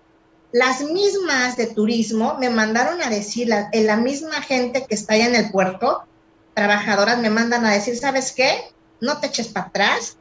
las 0.50 0.80
mismas 0.80 1.56
de 1.56 1.66
turismo 1.66 2.36
me 2.38 2.50
mandaron 2.50 3.02
a 3.02 3.10
decir, 3.10 3.48
la, 3.48 3.68
la 3.72 3.96
misma 3.96 4.40
gente 4.42 4.86
que 4.86 4.94
está 4.94 5.14
allá 5.14 5.26
en 5.26 5.36
el 5.36 5.50
puerto, 5.50 6.04
trabajadoras 6.54 7.18
me 7.18 7.30
mandan 7.30 7.64
a 7.64 7.72
decir, 7.72 7.96
¿sabes 7.96 8.32
qué? 8.32 8.72
No 9.00 9.18
te 9.18 9.28
eches 9.28 9.48
para 9.48 9.66
atrás, 9.66 10.16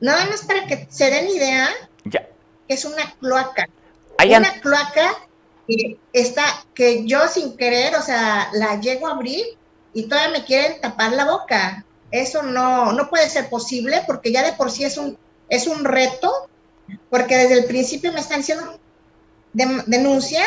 Nada 0.00 0.26
más 0.26 0.42
para 0.42 0.66
que 0.66 0.86
se 0.90 1.10
den 1.10 1.28
idea, 1.28 1.68
ya. 2.04 2.28
que 2.68 2.74
es 2.74 2.84
una 2.84 3.14
cloaca. 3.18 3.68
Una 4.22 4.60
cloaca 4.60 5.14
que 5.66 5.98
está, 6.12 6.44
que 6.74 7.06
yo 7.06 7.26
sin 7.28 7.56
querer, 7.56 7.94
o 7.96 8.02
sea, 8.02 8.48
la 8.52 8.80
llego 8.80 9.06
a 9.06 9.12
abrir 9.12 9.44
y 9.92 10.04
todavía 10.04 10.38
me 10.38 10.44
quieren 10.44 10.80
tapar 10.80 11.12
la 11.12 11.24
boca. 11.24 11.84
Eso 12.10 12.42
no, 12.42 12.92
no 12.92 13.08
puede 13.08 13.28
ser 13.28 13.48
posible 13.48 14.02
porque 14.06 14.32
ya 14.32 14.42
de 14.42 14.52
por 14.52 14.70
sí 14.70 14.84
es 14.84 14.96
un, 14.96 15.16
es 15.48 15.66
un 15.66 15.84
reto, 15.84 16.48
porque 17.08 17.36
desde 17.36 17.58
el 17.58 17.64
principio 17.66 18.12
me 18.12 18.20
están 18.20 18.38
diciendo 18.38 18.78
denuncia, 19.52 20.44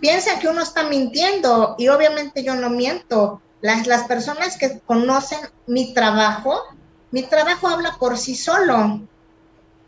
piensan 0.00 0.38
que 0.38 0.48
uno 0.48 0.62
está 0.62 0.84
mintiendo 0.84 1.74
y 1.78 1.88
obviamente 1.88 2.42
yo 2.42 2.54
no 2.54 2.70
miento. 2.70 3.40
Las, 3.60 3.86
las 3.86 4.04
personas 4.04 4.56
que 4.56 4.78
conocen 4.80 5.40
mi 5.66 5.92
trabajo 5.92 6.62
mi 7.10 7.22
trabajo 7.22 7.68
habla 7.68 7.96
por 7.98 8.18
sí 8.18 8.34
solo. 8.34 9.00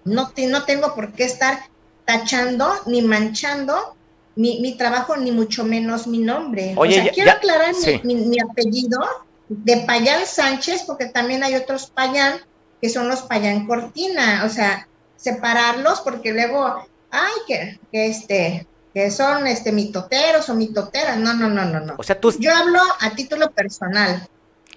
No, 0.04 0.32
no 0.36 0.64
tengo 0.64 0.94
por 0.94 1.12
qué 1.12 1.24
estar 1.24 1.68
tachando 2.06 2.72
ni 2.86 3.02
manchando 3.02 3.94
mi, 4.36 4.76
trabajo, 4.76 5.16
ni 5.16 5.32
mucho 5.32 5.64
menos 5.64 6.06
mi 6.06 6.18
nombre. 6.18 6.74
Oye, 6.76 7.10
quiero 7.14 7.32
aclarar 7.32 7.74
mi, 8.04 8.36
apellido 8.40 9.00
de 9.48 9.78
Payán 9.78 10.26
Sánchez, 10.26 10.84
porque 10.86 11.06
también 11.06 11.42
hay 11.42 11.54
otros 11.56 11.90
Payán 11.90 12.40
que 12.80 12.88
son 12.88 13.08
los 13.08 13.22
Payán 13.22 13.66
Cortina. 13.66 14.44
O 14.46 14.48
sea, 14.48 14.88
separarlos, 15.16 16.00
porque 16.00 16.32
luego, 16.32 16.86
ay, 17.10 17.32
que, 17.46 17.78
que 17.92 18.06
este, 18.06 18.66
que 18.94 19.10
son 19.10 19.46
este 19.46 19.72
mitoteros 19.72 20.48
o 20.48 20.54
mitoteras. 20.54 21.18
No, 21.18 21.34
no, 21.34 21.48
no, 21.48 21.64
no, 21.64 21.80
no. 21.80 21.94
O 21.98 22.02
sea, 22.02 22.18
tú... 22.18 22.32
Yo 22.38 22.54
hablo 22.54 22.80
a 23.00 23.10
título 23.10 23.50
personal. 23.50 24.26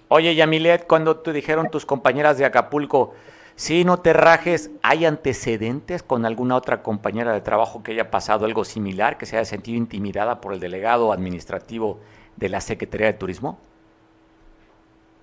Oye, 0.08 0.34
Yamilet, 0.34 0.86
cuando 0.86 1.16
te 1.16 1.32
dijeron 1.32 1.70
tus 1.70 1.86
compañeras 1.86 2.38
de 2.38 2.44
Acapulco, 2.44 3.14
si 3.56 3.84
no 3.84 4.00
te 4.00 4.12
rajes, 4.12 4.70
¿hay 4.82 5.04
antecedentes 5.04 6.02
con 6.02 6.26
alguna 6.26 6.56
otra 6.56 6.82
compañera 6.82 7.32
de 7.32 7.40
trabajo 7.40 7.82
que 7.82 7.92
haya 7.92 8.10
pasado 8.10 8.46
algo 8.46 8.64
similar, 8.64 9.16
que 9.16 9.26
se 9.26 9.36
haya 9.36 9.44
sentido 9.44 9.78
intimidada 9.78 10.40
por 10.40 10.52
el 10.52 10.60
delegado 10.60 11.12
administrativo 11.12 12.00
de 12.36 12.48
la 12.48 12.60
Secretaría 12.60 13.06
de 13.06 13.12
Turismo? 13.12 13.58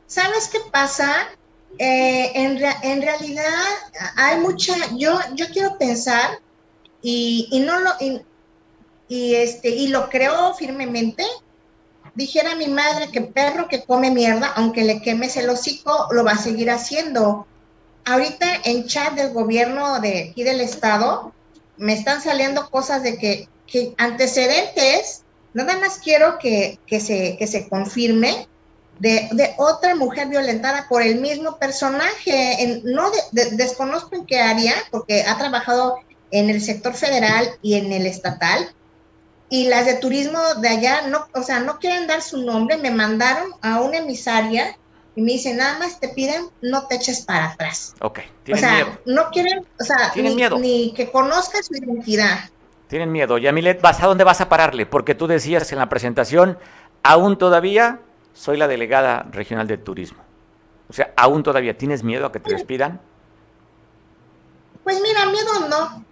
¿Sabes 0.08 0.48
qué 0.50 0.60
pasa? 0.72 1.28
Eh, 1.78 2.32
en, 2.36 2.58
realidad 3.02 3.46
hay 4.16 4.40
mucha, 4.40 4.76
yo, 4.98 5.20
yo 5.36 5.46
quiero 5.54 5.78
pensar 5.78 6.40
y, 7.02 7.48
y 7.52 7.60
no 7.62 7.80
lo, 7.80 7.92
y, 9.08 9.36
este, 9.36 9.70
y 9.70 9.88
lo 9.88 10.10
creo 10.10 10.54
firmemente, 10.54 11.24
Dijera 12.14 12.56
mi 12.56 12.68
madre 12.68 13.10
que 13.10 13.22
perro 13.22 13.70
que 13.70 13.86
come 13.86 14.12
mierda, 14.12 14.52
aunque 14.56 14.84
le 14.84 15.02
quemes 15.02 15.38
el 15.38 15.50
hocico, 15.50 16.10
lo 16.12 16.26
va 16.26 16.32
a 16.32 16.38
seguir 16.38 16.70
haciendo. 16.70 17.48
Ahorita 18.06 18.48
en 18.66 18.88
chat 18.88 19.14
del 19.14 19.32
gobierno 19.32 20.00
de 20.00 20.30
aquí 20.30 20.44
del 20.44 20.62
estado 20.62 21.34
me 21.78 21.94
están 21.94 22.22
saliendo 22.22 22.70
cosas 22.70 23.04
de 23.04 23.18
que, 23.18 23.48
antecedentes, 23.98 25.24
nada 25.54 25.78
más 25.80 26.00
quiero 26.00 26.38
que, 26.38 26.80
se, 26.88 27.38
que 27.38 27.48
se 27.48 27.70
confirme 27.70 28.48
de, 29.02 29.56
otra 29.58 29.96
mujer 29.96 30.28
violentada 30.28 30.86
por 30.88 31.02
el 31.02 31.20
mismo 31.20 31.58
personaje. 31.58 32.82
no 32.84 33.10
desconozco 33.32 34.16
en 34.16 34.26
qué 34.26 34.40
área, 34.40 34.74
porque 34.92 35.24
ha 35.24 35.38
trabajado 35.38 35.98
en 36.30 36.50
el 36.50 36.62
sector 36.62 36.94
federal 36.94 37.50
y 37.62 37.76
en 37.76 37.92
el 37.92 38.06
estatal. 38.06 38.74
Y 39.50 39.68
las 39.68 39.86
de 39.86 39.96
turismo 39.96 40.40
de 40.62 40.70
allá, 40.70 41.08
no, 41.08 41.28
o 41.34 41.42
sea, 41.44 41.60
no 41.60 41.80
quieren 41.80 42.08
dar 42.08 42.22
su 42.22 42.44
nombre, 42.44 42.78
me 42.78 42.92
mandaron 42.92 43.52
a 43.62 43.82
una 43.82 43.98
emisaria 43.98 44.78
y 45.16 45.22
me 45.22 45.34
dicen, 45.34 45.58
nada 45.58 45.78
más 45.78 46.00
te 46.00 46.10
piden, 46.10 46.48
no 46.62 46.88
te 46.88 46.96
eches 46.96 47.22
para 47.22 47.52
atrás. 47.52 47.94
Ok, 48.00 48.20
o 48.52 48.56
sea, 48.56 49.00
no 49.06 49.30
quieren, 49.30 49.66
o 49.80 49.84
sea, 49.84 50.12
ni, 50.16 50.34
miedo. 50.36 50.58
ni 50.58 50.94
que 50.94 51.12
conozca 51.12 51.62
su 51.62 51.74
identidad. 51.74 52.50
Tienen 52.88 53.12
miedo. 53.12 53.38
Yamilet, 53.38 53.82
¿vas 53.82 54.02
a 54.02 54.08
dónde 54.08 54.24
vas 54.24 54.42
a 54.42 54.50
pararle? 54.50 54.86
Porque 54.86 55.16
tú 55.16 55.28
decías 55.28 55.72
en 55.72 55.80
la 55.80 55.90
presentación, 55.90 56.58
aún 57.04 57.38
todavía 57.38 58.00
soy 58.34 58.58
la 58.58 58.68
delegada 58.68 59.28
regional 59.32 59.68
de 59.68 59.78
turismo. 59.78 60.20
O 60.90 60.94
sea, 60.94 61.14
aún 61.16 61.44
todavía 61.44 61.78
tienes 61.78 62.04
miedo 62.04 62.26
a 62.26 62.32
que 62.32 62.40
te 62.40 62.52
despidan. 62.52 63.00
Pues 64.84 65.00
mira, 65.02 65.26
miedo 65.28 65.70
no. 65.70 66.06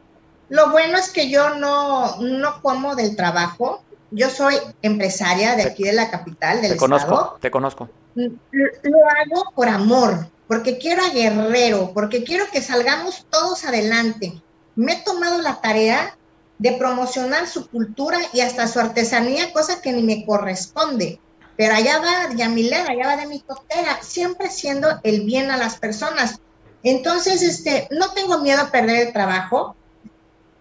Lo 0.50 0.72
bueno 0.72 0.98
es 0.98 1.12
que 1.12 1.30
yo 1.30 1.56
no, 1.56 2.18
no 2.22 2.62
como 2.62 2.96
del 2.96 3.16
trabajo. 3.16 3.84
Yo 4.12 4.30
soy 4.30 4.56
empresaria 4.82 5.56
de 5.56 5.64
aquí 5.64 5.84
de 5.84 5.94
la 5.94 6.10
capital, 6.10 6.62
del 6.62 6.72
te 6.72 6.78
conozco, 6.78 7.38
Te 7.42 7.52
conozco. 7.52 7.90
Lo 8.16 8.26
hago 8.26 9.52
por 9.56 9.68
amor, 9.68 10.28
porque 10.48 10.78
quiero 10.78 11.04
a 11.04 11.10
Guerrero, 11.10 11.92
porque 11.94 12.24
quiero 12.24 12.46
que 12.52 12.62
salgamos 12.62 13.26
todos 13.30 13.66
adelante. 13.66 14.42
Me 14.76 14.94
he 14.94 15.04
tomado 15.04 15.42
la 15.42 15.62
tarea 15.62 16.18
de 16.58 16.74
promocionar 16.74 17.48
su 17.48 17.70
cultura 17.70 18.20
y 18.34 18.42
hasta 18.42 18.68
su 18.68 18.80
artesanía, 18.80 19.54
cosa 19.54 19.82
que 19.82 19.94
ni 19.94 20.04
me 20.04 20.26
corresponde. 20.26 21.20
Pero 21.56 21.76
allá 21.76 22.00
va 22.00 22.36
Yamilet, 22.36 22.90
allá 22.90 23.08
va 23.08 23.18
de 23.18 23.28
mi 23.28 23.42
costera, 23.42 24.00
siempre 24.02 24.48
haciendo 24.48 25.00
el 25.04 25.22
bien 25.22 25.52
a 25.52 25.58
las 25.58 25.78
personas. 25.78 26.40
Entonces, 26.84 27.42
este, 27.42 27.88
no 27.92 28.14
tengo 28.14 28.40
miedo 28.40 28.62
a 28.62 28.72
perder 28.72 29.08
el 29.08 29.14
trabajo, 29.14 29.76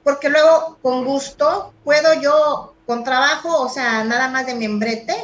porque 0.03 0.29
luego 0.29 0.79
con 0.83 1.05
gusto 1.05 1.73
puedo 1.85 2.15
yo, 2.21 2.75
con 2.89 3.05
trabajo, 3.05 3.61
o 3.61 3.69
sea, 3.69 4.03
nada 4.05 4.29
más 4.29 4.47
de 4.47 4.55
membrete, 4.55 5.15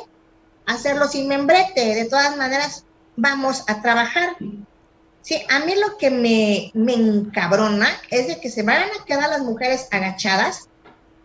hacerlo 0.67 1.09
sin 1.09 1.29
membrete. 1.29 1.95
De 1.95 2.05
todas 2.05 2.37
maneras, 2.37 2.85
vamos 3.17 3.65
a 3.69 3.81
trabajar. 3.81 4.37
Sí, 5.23 5.41
a 5.49 5.61
mí 5.61 5.73
lo 5.75 5.97
que 5.97 6.11
me, 6.11 6.71
me 6.75 6.93
encabrona 6.93 7.89
es 8.11 8.29
de 8.29 8.39
que 8.39 8.51
se 8.51 8.65
vayan 8.65 8.91
a 8.91 9.05
quedar 9.07 9.31
las 9.31 9.41
mujeres 9.41 9.89
agachadas 9.93 10.69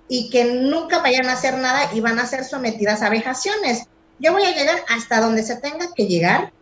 y 0.07 0.29
que 0.29 0.45
nunca 0.45 0.99
vayan 0.99 1.27
a 1.27 1.33
hacer 1.33 1.57
nada 1.57 1.93
y 1.93 1.99
van 1.99 2.19
a 2.19 2.25
ser 2.25 2.45
sometidas 2.45 3.01
a 3.01 3.09
vejaciones. 3.09 3.83
Yo 4.19 4.31
voy 4.31 4.43
a 4.43 4.55
llegar 4.55 4.77
hasta 4.87 5.19
donde 5.19 5.43
se 5.43 5.57
tenga 5.57 5.87
que 5.93 6.07
llegar, 6.07 6.53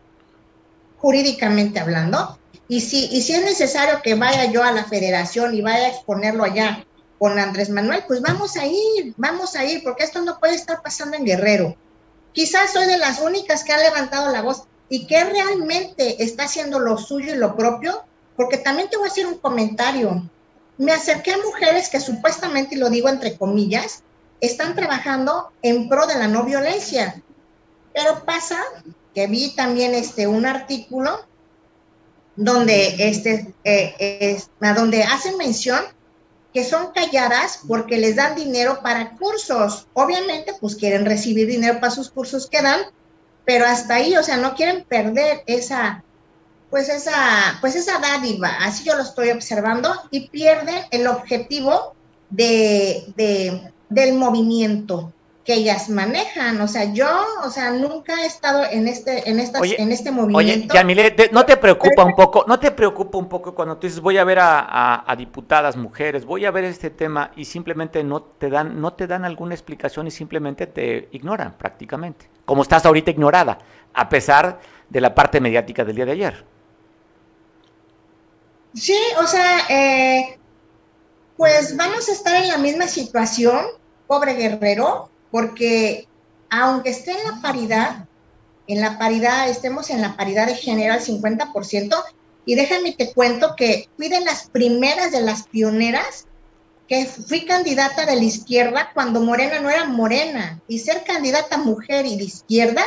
jurídicamente 0.97 1.79
hablando, 1.79 2.39
y 2.67 2.81
si, 2.81 3.09
y 3.11 3.21
si 3.21 3.33
es 3.33 3.43
necesario 3.43 4.01
que 4.01 4.15
vaya 4.15 4.45
yo 4.45 4.63
a 4.63 4.71
la 4.71 4.85
federación 4.85 5.53
y 5.53 5.61
vaya 5.61 5.85
a 5.85 5.89
exponerlo 5.89 6.45
allá 6.45 6.83
con 7.19 7.39
Andrés 7.39 7.69
Manuel, 7.69 8.03
pues 8.07 8.21
vamos 8.21 8.55
a 8.57 8.65
ir, 8.65 9.13
vamos 9.17 9.55
a 9.55 9.65
ir, 9.65 9.83
porque 9.83 10.03
esto 10.03 10.21
no 10.21 10.39
puede 10.39 10.55
estar 10.55 10.81
pasando 10.81 11.17
en 11.17 11.25
Guerrero. 11.25 11.75
Quizás 12.33 12.73
soy 12.73 12.85
de 12.85 12.97
las 12.97 13.19
únicas 13.19 13.63
que 13.63 13.73
han 13.73 13.81
levantado 13.81 14.31
la 14.31 14.41
voz 14.41 14.63
y 14.89 15.07
que 15.07 15.23
realmente 15.23 16.23
está 16.23 16.43
haciendo 16.43 16.79
lo 16.79 16.97
suyo 16.97 17.33
y 17.33 17.37
lo 17.37 17.55
propio, 17.55 18.03
porque 18.35 18.57
también 18.57 18.89
te 18.89 18.97
voy 18.97 19.07
a 19.07 19.11
hacer 19.11 19.25
un 19.25 19.39
comentario. 19.39 20.29
Me 20.77 20.91
acerqué 20.91 21.33
a 21.33 21.37
mujeres 21.37 21.89
que 21.89 21.99
supuestamente, 21.99 22.75
y 22.75 22.77
lo 22.77 22.89
digo 22.89 23.09
entre 23.09 23.35
comillas, 23.37 24.03
están 24.39 24.75
trabajando 24.75 25.51
en 25.63 25.89
pro 25.89 26.05
de 26.05 26.19
la 26.19 26.27
no 26.27 26.43
violencia. 26.43 27.21
Pero 27.93 28.23
pasa 28.25 28.61
que 29.15 29.25
vi 29.25 29.55
también 29.55 29.95
este, 29.95 30.27
un 30.27 30.45
artículo 30.45 31.25
donde, 32.35 33.09
este, 33.09 33.51
eh, 33.63 34.39
donde 34.75 35.01
hacen 35.01 35.37
mención 35.37 35.83
que 36.53 36.63
son 36.63 36.91
calladas 36.91 37.61
porque 37.67 37.97
les 37.97 38.15
dan 38.15 38.35
dinero 38.35 38.79
para 38.81 39.11
cursos. 39.11 39.87
Obviamente, 39.93 40.53
pues 40.59 40.75
quieren 40.75 41.05
recibir 41.05 41.47
dinero 41.47 41.79
para 41.79 41.91
sus 41.91 42.09
cursos 42.09 42.47
que 42.47 42.61
dan, 42.61 42.81
pero 43.45 43.65
hasta 43.65 43.95
ahí, 43.95 44.15
o 44.15 44.23
sea, 44.23 44.37
no 44.37 44.55
quieren 44.55 44.83
perder 44.83 45.43
esa, 45.45 46.03
pues 46.69 46.89
esa, 46.89 47.57
pues 47.61 47.75
esa 47.75 47.99
dádiva, 47.99 48.49
así 48.59 48.83
yo 48.83 48.95
lo 48.95 49.03
estoy 49.03 49.29
observando, 49.29 49.93
y 50.11 50.29
pierden 50.29 50.83
el 50.91 51.07
objetivo 51.07 51.95
de, 52.29 53.13
de, 53.15 53.71
del 53.89 54.13
movimiento 54.15 55.13
que 55.47 55.53
ellas 55.53 55.87
manejan. 55.87 56.59
O 56.59 56.67
sea, 56.67 56.91
yo, 56.91 57.07
o 57.45 57.49
sea, 57.49 57.71
nunca 57.71 58.21
he 58.21 58.25
estado 58.25 58.65
en 58.69 58.85
este, 58.85 59.29
en 59.29 59.39
estas, 59.39 59.61
en 59.63 59.93
este 59.93 60.11
movimiento. 60.11 60.37
Oye, 60.37 60.67
Yamile, 60.73 61.15
¿no 61.31 61.45
te 61.45 61.55
preocupa 61.55 62.03
un 62.03 62.13
poco, 62.17 62.43
no 62.49 62.59
te 62.59 62.69
preocupa 62.71 63.17
un 63.17 63.29
poco 63.29 63.55
cuando 63.55 63.77
tú 63.77 63.87
dices 63.87 64.01
voy 64.01 64.17
a 64.17 64.25
ver 64.25 64.39
a, 64.41 65.15
diputadas 65.17 65.77
mujeres, 65.77 66.25
voy 66.25 66.43
a 66.43 66.51
ver 66.51 66.65
este 66.65 66.89
tema 66.89 67.31
y 67.37 67.45
simplemente 67.45 68.03
no 68.03 68.21
te 68.23 68.49
dan, 68.49 68.81
no 68.81 68.91
te 68.91 69.07
dan 69.07 69.23
alguna 69.23 69.53
explicación 69.53 70.05
y 70.07 70.11
simplemente 70.11 70.67
te 70.67 71.07
ignoran 71.13 71.57
prácticamente, 71.57 72.29
como 72.43 72.61
estás 72.61 72.85
ahorita 72.85 73.11
ignorada, 73.11 73.57
a 73.93 74.09
pesar 74.09 74.59
de 74.89 74.99
la 74.99 75.15
parte 75.15 75.39
mediática 75.39 75.85
del 75.85 75.95
día 75.95 76.05
de 76.05 76.11
ayer. 76.11 76.45
Sí, 78.73 78.99
o 79.17 79.25
sea, 79.25 79.61
eh, 79.69 80.37
pues 81.37 81.77
vamos 81.77 82.09
a 82.09 82.11
estar 82.11 82.35
en 82.35 82.49
la 82.49 82.57
misma 82.57 82.85
situación, 82.85 83.65
pobre 84.07 84.33
guerrero, 84.33 85.09
porque 85.31 86.07
aunque 86.49 86.89
esté 86.89 87.11
en 87.11 87.23
la 87.23 87.41
paridad, 87.41 88.05
en 88.67 88.81
la 88.81 88.97
paridad, 88.97 89.49
estemos 89.49 89.89
en 89.89 90.01
la 90.01 90.15
paridad 90.15 90.47
de 90.47 90.55
género 90.55 90.93
al 90.93 91.01
50%, 91.01 92.03
y 92.45 92.55
déjame 92.55 92.93
te 92.93 93.13
cuento 93.13 93.55
que 93.55 93.89
fui 93.97 94.07
de 94.07 94.21
las 94.21 94.49
primeras 94.49 95.11
de 95.11 95.21
las 95.21 95.47
pioneras 95.47 96.25
que 96.87 97.05
fui 97.05 97.45
candidata 97.45 98.05
de 98.05 98.15
la 98.15 98.23
izquierda 98.23 98.91
cuando 98.93 99.19
Morena 99.19 99.59
no 99.59 99.69
era 99.69 99.85
Morena, 99.85 100.61
y 100.67 100.79
ser 100.79 101.03
candidata 101.03 101.57
mujer 101.57 102.05
y 102.05 102.17
de 102.17 102.23
izquierda, 102.23 102.83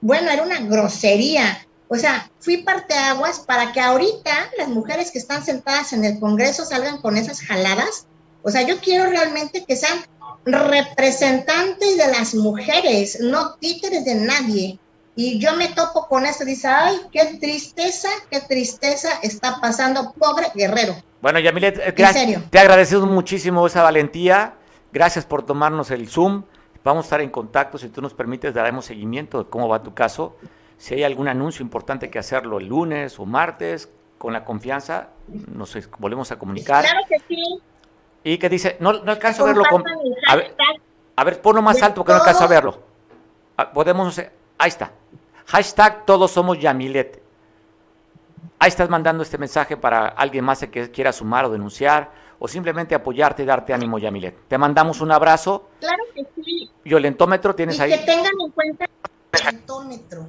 bueno, 0.00 0.30
era 0.30 0.42
una 0.42 0.60
grosería. 0.60 1.66
O 1.88 1.96
sea, 1.96 2.30
fui 2.40 2.58
parteaguas 2.58 3.40
para 3.40 3.72
que 3.72 3.80
ahorita 3.80 4.50
las 4.58 4.68
mujeres 4.68 5.10
que 5.10 5.18
están 5.18 5.44
sentadas 5.44 5.92
en 5.92 6.04
el 6.04 6.18
Congreso 6.18 6.64
salgan 6.64 7.00
con 7.00 7.16
esas 7.16 7.40
jaladas. 7.40 8.06
O 8.42 8.50
sea, 8.50 8.62
yo 8.62 8.78
quiero 8.80 9.08
realmente 9.10 9.64
que 9.64 9.76
sean 9.76 9.98
representantes 10.44 11.96
de 11.96 12.08
las 12.08 12.34
mujeres, 12.34 13.18
no 13.20 13.54
títeres 13.54 14.04
de 14.04 14.14
nadie. 14.16 14.78
Y 15.16 15.38
yo 15.38 15.54
me 15.54 15.68
topo 15.68 16.06
con 16.08 16.26
eso, 16.26 16.44
dice, 16.44 16.68
ay, 16.68 16.96
qué 17.12 17.36
tristeza, 17.40 18.08
qué 18.30 18.40
tristeza 18.40 19.08
está 19.22 19.60
pasando, 19.60 20.12
pobre 20.18 20.48
guerrero. 20.54 20.96
Bueno, 21.22 21.38
Yamilet, 21.38 21.78
eh, 21.78 21.94
gracias, 21.96 22.50
te 22.50 22.58
agradecemos 22.58 23.08
muchísimo 23.08 23.66
esa 23.66 23.82
valentía, 23.82 24.54
gracias 24.92 25.24
por 25.24 25.46
tomarnos 25.46 25.90
el 25.92 26.08
Zoom, 26.08 26.42
vamos 26.82 27.04
a 27.04 27.06
estar 27.06 27.20
en 27.20 27.30
contacto, 27.30 27.78
si 27.78 27.88
tú 27.88 28.02
nos 28.02 28.12
permites 28.12 28.52
daremos 28.52 28.86
seguimiento 28.86 29.44
de 29.44 29.48
cómo 29.48 29.68
va 29.68 29.82
tu 29.82 29.94
caso, 29.94 30.36
si 30.76 30.94
hay 30.94 31.04
algún 31.04 31.28
anuncio 31.28 31.62
importante 31.62 32.10
que 32.10 32.18
hacerlo 32.18 32.58
el 32.58 32.66
lunes 32.66 33.18
o 33.20 33.24
martes, 33.24 33.88
con 34.18 34.32
la 34.32 34.44
confianza, 34.44 35.10
nos 35.28 35.76
volvemos 35.98 36.32
a 36.32 36.38
comunicar. 36.38 36.82
Claro 36.82 37.00
que 37.08 37.18
sí. 37.28 37.60
Y 38.22 38.38
que 38.38 38.48
dice, 38.48 38.78
no, 38.80 39.04
no 39.04 39.12
alcanzo 39.12 39.44
a 39.44 39.48
verlo. 39.48 39.64
Con, 39.68 39.84
a, 40.26 40.36
ver, 40.36 40.56
a 41.16 41.24
ver, 41.24 41.42
ponlo 41.42 41.62
más 41.62 41.82
alto 41.82 41.96
porque 41.96 42.12
no 42.12 42.18
alcanzo 42.18 42.44
a 42.44 42.48
verlo. 42.48 42.82
Ah, 43.56 43.70
podemos, 43.72 44.18
ahí 44.18 44.68
está. 44.68 44.90
Hashtag 45.46 46.04
todos 46.06 46.30
somos 46.30 46.58
Yamilet. 46.58 47.22
Ahí 48.58 48.68
estás 48.68 48.88
mandando 48.88 49.22
este 49.22 49.38
mensaje 49.38 49.76
para 49.76 50.08
alguien 50.08 50.44
más 50.44 50.60
que 50.60 50.90
quiera 50.90 51.12
sumar 51.12 51.44
o 51.44 51.50
denunciar 51.50 52.10
o 52.38 52.48
simplemente 52.48 52.94
apoyarte 52.94 53.42
y 53.42 53.46
darte 53.46 53.72
ánimo, 53.72 53.98
Yamilet. 53.98 54.48
Te 54.48 54.58
mandamos 54.58 55.00
un 55.00 55.12
abrazo. 55.12 55.68
Claro 55.80 56.02
que 56.14 56.26
sí. 56.34 56.70
Violentómetro 56.84 57.54
tienes 57.54 57.78
ahí. 57.80 57.90
Que 57.90 57.98
tengan 57.98 58.32
en 58.40 58.50
cuenta 58.50 58.86
violentómetro. 59.32 60.26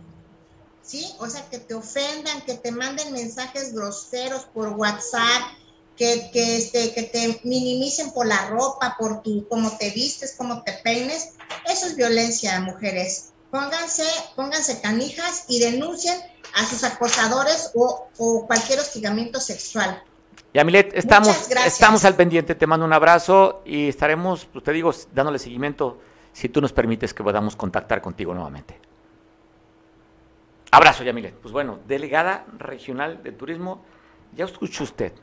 ¿Sí? 0.81 1.13
O 1.19 1.27
sea, 1.27 1.49
que 1.49 1.57
te 1.59 1.73
ofendan, 1.73 2.41
que 2.41 2.53
te 2.55 2.71
manden 2.71 3.11
mensajes 3.11 3.73
groseros 3.73 4.45
por 4.45 4.69
WhatsApp, 4.69 5.41
que, 5.97 6.29
que, 6.31 6.57
este, 6.57 6.93
que 6.93 7.03
te 7.03 7.39
minimicen 7.43 8.11
por 8.11 8.27
la 8.27 8.47
ropa, 8.47 8.95
por 8.99 9.21
tu, 9.21 9.47
cómo 9.47 9.75
te 9.77 9.91
vistes, 9.91 10.35
cómo 10.37 10.63
te 10.63 10.73
peines. 10.83 11.33
Eso 11.69 11.87
es 11.87 11.95
violencia, 11.95 12.59
mujeres. 12.61 13.31
Pónganse, 13.51 14.05
pónganse 14.35 14.81
canijas 14.81 15.45
y 15.47 15.59
denuncien 15.59 16.19
a 16.55 16.65
sus 16.65 16.83
acosadores 16.83 17.71
o, 17.75 18.07
o 18.17 18.45
cualquier 18.45 18.79
hostigamiento 18.79 19.39
sexual. 19.39 20.01
Yamilet, 20.53 20.93
estamos, 20.95 21.49
estamos 21.65 22.05
al 22.05 22.15
pendiente, 22.15 22.55
te 22.55 22.67
mando 22.67 22.85
un 22.85 22.93
abrazo 22.93 23.61
y 23.65 23.89
estaremos, 23.89 24.47
pues 24.51 24.63
te 24.63 24.71
digo, 24.71 24.93
dándole 25.13 25.37
seguimiento 25.37 25.99
si 26.31 26.49
tú 26.49 26.61
nos 26.61 26.71
permites 26.71 27.13
que 27.13 27.23
podamos 27.23 27.55
contactar 27.55 28.01
contigo 28.01 28.33
nuevamente. 28.33 28.79
Abrazo, 30.71 31.03
Yamilet. 31.03 31.35
Pues 31.35 31.53
bueno, 31.53 31.79
delegada 31.87 32.45
regional 32.57 33.23
de 33.23 33.31
turismo, 33.31 33.83
ya 34.33 34.45
escuchó 34.45 34.83
usted 34.83 35.13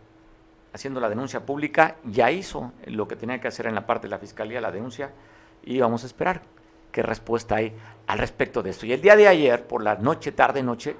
haciendo 0.72 1.00
la 1.00 1.08
denuncia 1.08 1.44
pública, 1.44 1.96
ya 2.04 2.30
hizo 2.30 2.72
lo 2.87 3.06
que 3.06 3.16
tenía 3.16 3.40
que 3.40 3.48
hacer 3.48 3.66
en 3.66 3.74
la 3.74 3.87
parte 3.87 4.06
de 4.06 4.11
la 4.11 4.18
fiscalía, 4.18 4.61
la 4.61 4.72
denuncia, 4.72 5.11
y 5.62 5.78
vamos 5.80 6.02
a 6.04 6.06
esperar 6.06 6.42
qué 6.90 7.02
respuesta 7.02 7.56
hay 7.56 7.74
al 8.06 8.18
respecto 8.18 8.62
de 8.62 8.70
esto. 8.70 8.87
Y 8.87 8.92
el 8.92 9.00
día 9.00 9.16
de 9.16 9.28
ayer, 9.28 9.66
por 9.66 9.82
la 9.82 9.96
noche, 9.96 10.32
tarde, 10.32 10.62
noche, 10.62 10.96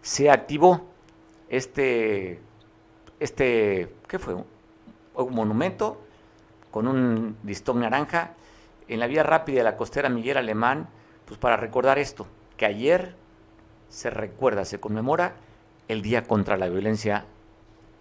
se 0.00 0.30
activó 0.30 0.88
este, 1.48 2.40
este 3.20 3.94
¿qué 4.08 4.18
fue? 4.18 4.34
Un 4.34 5.34
monumento 5.34 6.00
con 6.70 6.88
un 6.88 7.36
listón 7.44 7.80
naranja 7.80 8.34
en 8.88 8.98
la 8.98 9.06
vía 9.06 9.22
rápida 9.22 9.58
de 9.58 9.64
la 9.64 9.76
costera 9.76 10.08
Miguel 10.08 10.38
Alemán, 10.38 10.88
pues 11.26 11.38
para 11.38 11.56
recordar 11.56 11.98
esto, 11.98 12.26
que 12.56 12.66
ayer 12.66 13.14
se 13.88 14.10
recuerda, 14.10 14.64
se 14.64 14.80
conmemora 14.80 15.34
el 15.88 16.02
Día 16.02 16.24
contra 16.24 16.56
la 16.56 16.68
Violencia, 16.68 17.26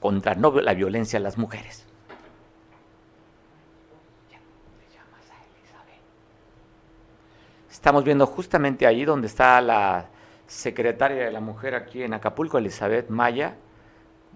contra 0.02 0.36
no 0.36 0.52
la 0.60 0.74
violencia 0.74 1.18
a 1.20 1.22
las 1.22 1.38
mujeres. 1.38 1.86
Estamos 7.70 8.04
viendo 8.04 8.28
justamente 8.28 8.86
ahí 8.86 9.06
donde 9.06 9.28
está 9.28 9.62
la 9.62 10.08
secretaria 10.46 11.26
de 11.26 11.32
la 11.32 11.40
mujer 11.40 11.74
aquí 11.74 12.04
en 12.04 12.14
Acapulco, 12.14 12.58
Elizabeth 12.58 13.10
Maya. 13.10 13.56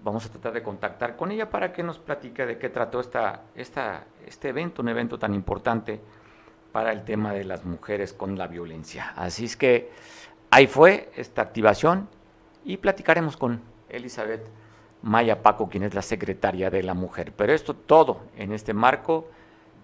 Vamos 0.02 0.24
a 0.26 0.30
tratar 0.30 0.52
de 0.52 0.62
contactar 0.62 1.16
con 1.16 1.30
ella 1.30 1.50
para 1.50 1.72
que 1.72 1.82
nos 1.82 1.98
platique 1.98 2.46
de 2.46 2.58
qué 2.58 2.70
trató 2.70 3.00
esta, 3.00 3.42
esta, 3.54 4.04
este 4.26 4.48
evento, 4.48 4.82
un 4.82 4.88
evento 4.88 5.18
tan 5.18 5.34
importante 5.34 6.00
para 6.72 6.92
el 6.92 7.04
tema 7.04 7.32
de 7.32 7.44
las 7.44 7.64
mujeres 7.64 8.12
con 8.12 8.38
la 8.38 8.46
violencia. 8.46 9.12
Así 9.16 9.44
es 9.44 9.56
que 9.56 9.90
ahí 10.50 10.66
fue 10.66 11.10
esta 11.16 11.42
activación 11.42 12.08
y 12.64 12.78
platicaremos 12.78 13.36
con 13.36 13.62
Elizabeth 13.88 14.46
Maya 15.06 15.40
Paco, 15.40 15.68
quien 15.68 15.84
es 15.84 15.94
la 15.94 16.02
secretaria 16.02 16.68
de 16.68 16.82
la 16.82 16.92
mujer. 16.92 17.32
Pero 17.36 17.52
esto 17.52 17.74
todo 17.74 18.22
en 18.36 18.52
este 18.52 18.74
marco 18.74 19.28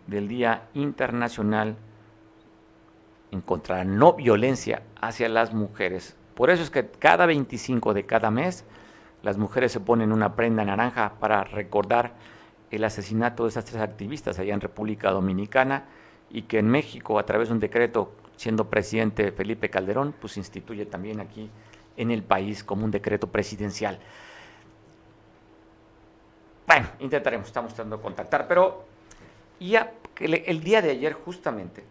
del 0.08 0.26
Día 0.26 0.64
Internacional 0.74 1.76
en 3.30 3.40
contra 3.40 3.78
la 3.78 3.84
no 3.84 4.14
violencia 4.14 4.82
hacia 5.00 5.28
las 5.28 5.54
mujeres. 5.54 6.16
Por 6.34 6.50
eso 6.50 6.64
es 6.64 6.70
que 6.70 6.88
cada 6.88 7.26
25 7.26 7.94
de 7.94 8.04
cada 8.04 8.32
mes 8.32 8.64
las 9.22 9.38
mujeres 9.38 9.70
se 9.70 9.78
ponen 9.78 10.10
una 10.10 10.34
prenda 10.34 10.64
naranja 10.64 11.14
para 11.20 11.44
recordar 11.44 12.14
el 12.72 12.82
asesinato 12.82 13.44
de 13.44 13.50
esas 13.50 13.64
tres 13.64 13.80
activistas 13.80 14.40
allá 14.40 14.54
en 14.54 14.60
República 14.60 15.12
Dominicana 15.12 15.84
y 16.30 16.42
que 16.42 16.58
en 16.58 16.68
México, 16.68 17.20
a 17.20 17.26
través 17.26 17.48
de 17.48 17.54
un 17.54 17.60
decreto, 17.60 18.12
siendo 18.34 18.68
presidente 18.68 19.30
Felipe 19.30 19.70
Calderón, 19.70 20.14
pues 20.20 20.36
instituye 20.36 20.84
también 20.84 21.20
aquí 21.20 21.48
en 21.96 22.10
el 22.10 22.24
país 22.24 22.64
como 22.64 22.84
un 22.84 22.90
decreto 22.90 23.28
presidencial. 23.28 24.00
Bueno, 26.72 26.88
intentaremos, 27.00 27.48
estamos 27.48 27.74
tratando 27.74 27.98
de 27.98 28.02
contactar, 28.02 28.48
pero 28.48 28.86
el 29.60 30.64
día 30.64 30.80
de 30.80 30.90
ayer 30.92 31.12
justamente 31.12 31.84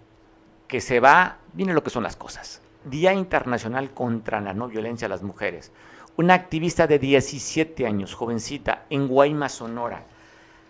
que 0.67 0.81
se 0.81 0.99
va, 0.99 1.37
viene 1.53 1.75
lo 1.75 1.83
que 1.83 1.91
son 1.91 2.01
las 2.01 2.15
cosas. 2.15 2.63
Día 2.85 3.13
Internacional 3.13 3.91
contra 3.91 4.41
la 4.41 4.55
No 4.55 4.67
Violencia 4.67 5.05
a 5.05 5.09
las 5.09 5.21
Mujeres. 5.21 5.71
Una 6.17 6.33
activista 6.33 6.87
de 6.87 6.97
17 6.97 7.85
años, 7.85 8.15
jovencita, 8.15 8.85
en 8.89 9.07
Guaymas, 9.07 9.51
Sonora, 9.51 10.05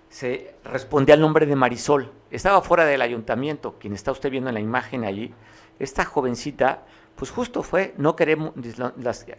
se 0.10 0.56
responde 0.66 1.14
al 1.14 1.22
nombre 1.22 1.46
de 1.46 1.56
Marisol. 1.56 2.12
Estaba 2.32 2.62
fuera 2.62 2.84
del 2.84 3.02
ayuntamiento, 3.02 3.80
quien 3.80 3.94
está 3.94 4.12
usted 4.12 4.30
viendo 4.30 4.50
en 4.50 4.56
la 4.56 4.60
imagen 4.60 5.06
allí. 5.06 5.34
Esta 5.80 6.04
jovencita, 6.04 6.84
pues 7.16 7.32
justo 7.32 7.64
fue, 7.64 7.94
no 7.98 8.18
queremos, 8.18 8.52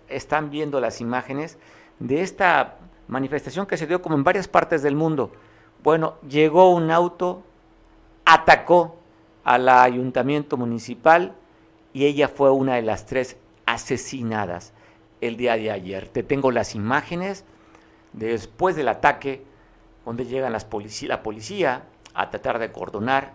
están 0.08 0.48
viendo 0.48 0.80
las 0.80 1.02
imágenes 1.02 1.58
de 1.98 2.22
esta 2.22 2.78
manifestación 3.12 3.66
que 3.66 3.77
se 3.77 3.87
dio 3.87 4.03
como 4.03 4.16
en 4.16 4.25
varias 4.25 4.48
partes 4.48 4.83
del 4.83 4.96
mundo. 4.96 5.31
Bueno, 5.85 6.14
llegó 6.27 6.70
un 6.70 6.90
auto, 6.90 7.44
atacó 8.25 8.96
al 9.44 9.68
ayuntamiento 9.68 10.57
municipal 10.57 11.35
y 11.92 12.07
ella 12.07 12.29
fue 12.29 12.51
una 12.51 12.77
de 12.77 12.83
las 12.83 13.05
tres 13.05 13.37
asesinadas 13.66 14.72
el 15.20 15.37
día 15.37 15.57
de 15.57 15.70
ayer. 15.70 16.09
Te 16.09 16.22
tengo 16.22 16.51
las 16.51 16.75
imágenes 16.75 17.44
después 18.14 18.77
del 18.77 18.88
ataque, 18.88 19.44
donde 20.07 20.25
llegan 20.25 20.53
las 20.53 20.66
la 21.03 21.22
policía 21.22 21.83
a 22.14 22.31
tratar 22.31 22.59
de 22.59 22.72
cordonar 22.72 23.33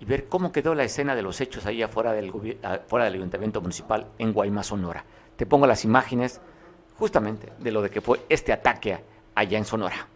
y 0.00 0.06
ver 0.06 0.28
cómo 0.28 0.50
quedó 0.50 0.74
la 0.74 0.84
escena 0.84 1.14
de 1.14 1.22
los 1.22 1.40
hechos 1.42 1.66
ahí 1.66 1.82
afuera 1.82 2.12
del, 2.12 2.32
del 2.32 3.02
ayuntamiento 3.02 3.60
municipal 3.60 4.06
en 4.18 4.32
Guaymas, 4.32 4.68
Sonora. 4.68 5.04
Te 5.36 5.44
pongo 5.44 5.66
las 5.66 5.84
imágenes 5.84 6.40
justamente 6.98 7.52
de 7.58 7.70
lo 7.70 7.82
de 7.82 7.90
que 7.90 8.00
fue 8.00 8.20
este 8.28 8.52
ataque 8.52 9.09
allá 9.34 9.58
en 9.58 9.64
Sonora. 9.64 10.08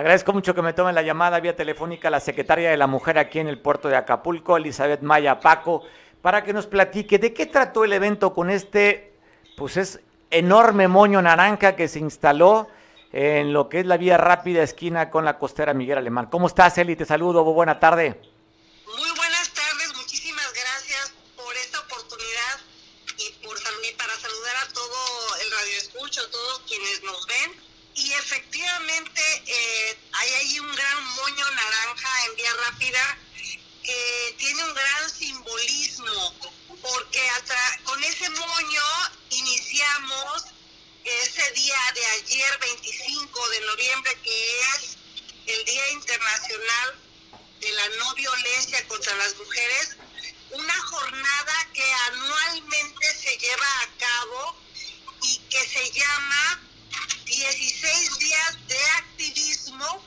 Agradezco 0.00 0.32
mucho 0.32 0.54
que 0.54 0.62
me 0.62 0.72
tomen 0.72 0.94
la 0.94 1.02
llamada 1.02 1.40
vía 1.40 1.54
telefónica 1.54 2.08
la 2.08 2.20
secretaria 2.20 2.70
de 2.70 2.78
la 2.78 2.86
Mujer 2.86 3.18
aquí 3.18 3.38
en 3.38 3.48
el 3.48 3.58
puerto 3.58 3.86
de 3.86 3.98
Acapulco, 3.98 4.56
Elizabeth 4.56 5.02
Maya 5.02 5.40
Paco, 5.40 5.82
para 6.22 6.42
que 6.42 6.54
nos 6.54 6.66
platique 6.66 7.18
de 7.18 7.34
qué 7.34 7.44
trató 7.44 7.84
el 7.84 7.92
evento 7.92 8.32
con 8.32 8.48
este, 8.48 9.12
pues 9.58 9.76
es 9.76 10.00
enorme 10.30 10.88
moño 10.88 11.20
naranja 11.20 11.76
que 11.76 11.86
se 11.86 11.98
instaló 11.98 12.68
en 13.12 13.52
lo 13.52 13.68
que 13.68 13.80
es 13.80 13.84
la 13.84 13.98
vía 13.98 14.16
rápida 14.16 14.62
esquina 14.62 15.10
con 15.10 15.26
la 15.26 15.38
costera 15.38 15.74
Miguel 15.74 15.98
Alemán. 15.98 16.28
¿Cómo 16.30 16.46
estás, 16.46 16.78
Eli? 16.78 16.96
Te 16.96 17.04
saludo, 17.04 17.44
buena 17.44 17.78
tarde. 17.78 18.18
Muy 18.86 19.10
buenas 19.18 19.50
tardes, 19.52 19.94
muchísimas 19.98 20.50
gracias 20.54 21.12
por 21.36 21.54
esta 21.56 21.78
oportunidad 21.78 22.56
y, 23.18 23.44
por, 23.44 23.54
y 23.58 23.92
para 23.98 24.14
saludar 24.14 24.56
a 24.66 24.72
todo 24.72 25.36
el 25.44 25.50
radio 25.50 25.76
escucho, 25.76 26.22
a 26.22 26.30
todos 26.30 26.62
quienes 26.66 27.02
nos 27.02 27.26
ven 27.26 27.70
y 27.94 28.12
efectivamente 28.12 29.20
eh, 29.46 29.98
hay 30.12 30.30
ahí 30.30 30.60
un 30.60 30.74
gran 30.74 31.04
moño 31.16 31.44
naranja 31.50 32.26
en 32.26 32.36
vía 32.36 32.50
rápida 32.66 33.18
que 33.82 34.34
tiene 34.50 34.64
un 34.64 34.74
gran 34.74 35.10
simbolismo, 35.10 36.34
porque 36.82 37.20
hasta 37.30 37.78
con 37.84 38.02
ese 38.02 38.28
moño 38.30 38.82
iniciamos 39.30 40.44
ese 41.04 41.52
día 41.52 41.78
de 41.94 42.04
ayer, 42.04 42.58
25 42.58 43.48
de 43.48 43.60
noviembre, 43.60 44.18
que 44.24 44.60
es 44.60 44.96
el 45.46 45.64
Día 45.66 45.90
Internacional 45.92 46.98
de 47.60 47.70
la 47.70 47.88
No 47.90 48.14
Violencia 48.14 48.88
contra 48.88 49.14
las 49.18 49.36
Mujeres, 49.36 49.96
una 50.50 50.74
jornada 50.74 51.68
que 51.72 51.92
anualmente 52.08 53.06
se 53.22 53.38
lleva 53.38 53.80
a 53.82 53.98
cabo 53.98 54.56
y 55.22 55.38
que 55.48 55.68
se 55.68 55.92
llama 55.92 56.60
16 57.24 58.18
días 58.18 58.66
de 58.66 58.82
activismo 58.98 60.04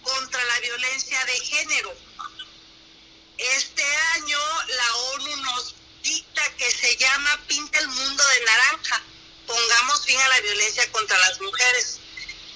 contra 0.00 0.44
la 0.44 0.60
violencia 0.60 1.24
de 1.24 1.40
género. 1.40 2.03
Este 3.38 3.84
año 4.14 4.38
la 4.68 4.96
ONU 4.96 5.36
nos 5.36 5.74
dicta 6.02 6.42
que 6.56 6.70
se 6.70 6.96
llama 6.96 7.40
Pinta 7.48 7.80
el 7.80 7.88
Mundo 7.88 8.24
de 8.24 8.40
Naranja. 8.44 9.02
Pongamos 9.46 10.04
fin 10.04 10.20
a 10.20 10.28
la 10.28 10.40
violencia 10.40 10.90
contra 10.92 11.18
las 11.18 11.40
mujeres. 11.40 11.98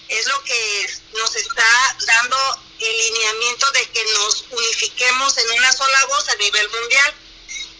Es 0.09 0.27
lo 0.27 0.43
que 0.45 0.91
nos 1.15 1.35
está 1.35 1.97
dando 2.07 2.63
el 2.79 2.99
lineamiento 2.99 3.71
de 3.73 3.91
que 3.91 4.05
nos 4.15 4.45
unifiquemos 4.51 5.37
en 5.37 5.51
una 5.59 5.73
sola 5.73 6.07
voz 6.07 6.29
a 6.29 6.37
nivel 6.37 6.69
mundial. 6.71 7.15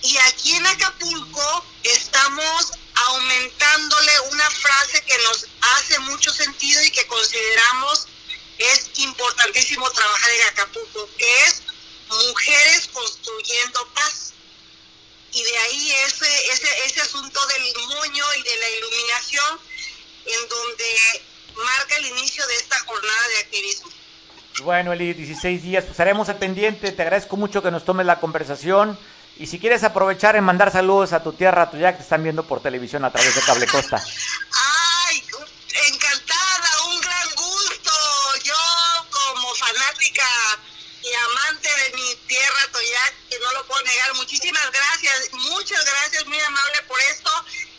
Y 0.03 0.17
aquí 0.19 0.57
en 0.57 0.67
Acapulco 0.67 1.65
estamos 1.85 2.73
aumentándole 2.95 4.13
una 4.33 4.51
frase 4.51 5.03
que 5.03 5.19
nos 5.19 5.47
hace 5.61 5.99
mucho 6.01 6.33
sentido 6.33 6.83
y 6.83 6.91
que 6.91 7.07
consideramos 7.07 8.09
es 8.59 8.91
importantísimo 8.97 9.89
trabajar 9.91 10.31
en 10.33 10.49
Acapulco, 10.49 11.09
que 11.17 11.41
es 11.43 11.63
mujeres 12.09 12.89
construyendo 12.93 13.87
paz. 13.95 14.33
Y 15.33 15.43
de 15.43 15.59
ahí 15.59 15.93
ese, 16.07 16.53
ese, 16.53 16.87
ese 16.87 17.01
asunto 17.03 17.41
del 17.47 17.63
moño 17.87 18.25
y 18.39 18.43
de 18.43 18.57
la 18.57 18.71
iluminación, 18.71 19.61
en 20.27 20.49
donde 20.49 21.23
marca 21.55 21.97
el 21.97 22.07
inicio 22.07 22.47
de 22.47 22.55
esta 22.57 22.79
jornada 22.81 23.29
de 23.29 23.39
activismo. 23.39 23.91
Bueno, 24.63 24.93
Eli, 24.93 25.13
16 25.13 25.63
días, 25.63 25.85
pues 25.85 26.01
haremos 26.01 26.29
el 26.29 26.37
pendiente. 26.37 26.93
Te 26.93 27.03
agradezco 27.03 27.37
mucho 27.37 27.63
que 27.63 27.71
nos 27.71 27.85
tomes 27.85 28.07
la 28.07 28.21
conversación. 28.21 28.99
Y 29.37 29.47
si 29.47 29.61
quieres 29.61 29.85
aprovechar 29.85 30.35
en 30.35 30.43
mandar 30.43 30.73
saludos 30.73 31.13
a 31.13 31.23
tu 31.23 31.33
tierra, 31.33 31.63
a 31.63 31.71
tu 31.71 31.79
ya 31.79 31.93
que 31.93 31.99
te 31.99 32.03
están 32.03 32.25
viendo 32.25 32.43
por 32.43 32.61
televisión 32.61 33.05
a 33.05 33.13
través 33.13 33.35
de 33.35 33.41
Cable 33.43 33.67
Costa. 33.67 34.03
Ay, 34.03 35.23
encantada, 35.87 36.83
un 36.89 37.01
gran 37.01 37.35
gusto. 37.37 37.93
Yo 38.43 38.55
como 39.11 39.55
fanática 39.55 40.25
y 41.03 41.15
amante 41.15 41.48
mi 41.99 42.15
tierra 42.27 42.69
Toyac, 42.73 43.15
que 43.29 43.39
no 43.39 43.53
lo 43.53 43.67
puedo 43.67 43.83
negar, 43.83 44.15
muchísimas 44.15 44.71
gracias, 44.71 45.33
muchas 45.33 45.85
gracias, 45.85 46.27
muy 46.27 46.41
amable 46.41 46.83
por 46.83 47.01
esto. 47.01 47.31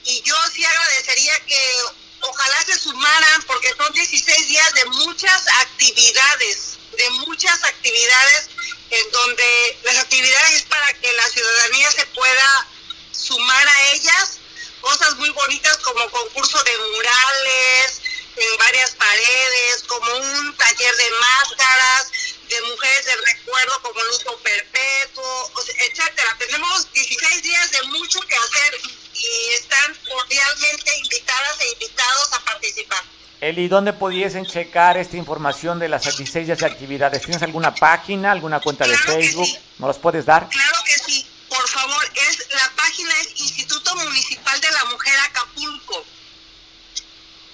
Y 0.05 0.21
yo 0.21 0.35
sí 0.53 0.63
agradecería 0.65 1.39
que 1.45 1.75
ojalá 2.21 2.63
se 2.65 2.79
sumaran, 2.79 3.41
porque 3.43 3.73
son 3.77 3.91
16 3.93 4.47
días 4.47 4.73
de 4.73 4.85
muchas 4.85 5.47
actividades, 5.61 6.77
de 6.97 7.09
muchas 7.11 7.63
actividades 7.63 8.49
en 8.89 9.11
donde 9.11 9.79
las 9.83 9.97
actividades 9.97 10.55
es 10.55 10.63
para 10.63 10.93
que 10.93 11.11
la 11.13 11.27
ciudadanía 11.29 11.91
se 11.91 12.05
pueda 12.07 12.67
sumar 13.11 13.67
a 13.67 13.91
ellas, 13.91 14.39
cosas 14.81 15.15
muy 15.15 15.29
bonitas 15.29 15.77
como 15.77 16.09
concurso 16.09 16.63
de 16.63 16.77
murales 16.77 18.01
en 18.35 18.57
varias 18.57 18.91
paredes, 18.91 19.83
como 19.87 20.15
un 20.15 20.55
taller 20.55 20.95
de 20.95 21.11
máscaras, 21.11 22.07
de 22.49 22.61
mujeres 22.61 23.05
de 23.05 23.15
recuerdo 23.15 23.81
como 23.83 24.03
luto 24.03 24.37
perpetuo, 24.43 25.51
etcétera. 25.77 26.35
Tenemos 26.39 26.91
16 26.91 27.43
días 27.43 27.71
de 27.71 27.83
mucho 27.83 28.19
que 28.21 28.35
hacer 28.35 28.81
y 29.13 29.53
están 29.53 29.95
cordialmente 30.07 30.97
invitadas 30.97 31.61
e 31.61 31.71
invitados 31.73 32.33
a 32.33 32.39
participar. 32.45 33.03
Eli, 33.41 33.67
¿dónde 33.67 33.93
pudiesen 33.93 34.45
checar 34.45 34.97
esta 34.97 35.15
información 35.15 35.79
de 35.79 35.87
las 35.87 36.03
16 36.03 36.47
días 36.47 36.59
de 36.59 36.65
actividades? 36.65 37.21
¿Tienes 37.21 37.41
alguna 37.41 37.73
página, 37.73 38.31
alguna 38.31 38.59
cuenta 38.59 38.85
de 38.85 38.97
Facebook? 38.97 39.47
¿No 39.77 39.87
las 39.87 39.97
puedes 39.97 40.25
dar? 40.25 40.49
Claro 40.49 40.79
que 40.85 40.93
sí. 40.93 41.25
Por 41.47 41.67
favor, 41.67 42.03
es 42.29 42.47
la 42.51 42.71
página 42.75 43.09
es 43.21 43.39
Instituto 43.39 43.95
Municipal 43.95 44.59
de 44.59 44.71
la 44.71 44.85
Mujer 44.85 45.13
Acapulco. 45.29 46.03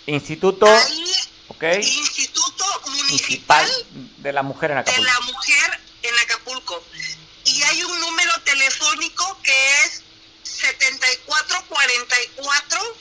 Instituto. 0.07 0.67
okay. 1.49 1.81
Instituto 1.81 2.34
Municipal, 3.05 3.85
de 4.17 4.33
la 4.33 4.43
Mujer 4.43 4.71
en 4.71 4.79
Acapulco. 4.79 5.01
De 5.01 5.07
la 5.07 5.19
Mujer 5.21 5.79
en 6.03 6.19
Acapulco. 6.19 6.83
Y 7.45 7.63
hay 7.63 7.83
un 7.83 7.99
número 7.99 8.31
telefónico 8.43 9.39
que 9.43 9.83
es 9.83 10.03
7444 10.43 12.95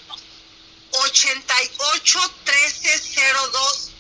88 0.90 2.34
1302, 2.44 3.90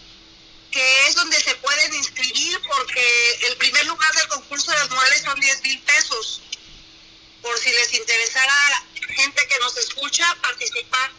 que 0.70 1.06
es 1.06 1.14
donde 1.14 1.40
se 1.40 1.54
pueden 1.56 1.94
inscribir 1.94 2.60
porque 2.68 3.38
el 3.48 3.56
primer 3.56 3.86
lugar 3.86 4.12
del 4.14 4.28
concurso 4.28 4.70
de 4.70 4.78
los 4.80 4.90
murales 4.90 5.22
son 5.22 5.40
10 5.40 5.62
mil 5.62 5.80
pesos. 5.82 6.42
Por 7.42 7.58
si 7.58 7.70
les 7.70 7.94
interesara 7.94 8.84
gente 9.08 9.46
que 9.48 9.58
nos 9.60 9.76
escucha 9.76 10.36
participar. 10.40 11.10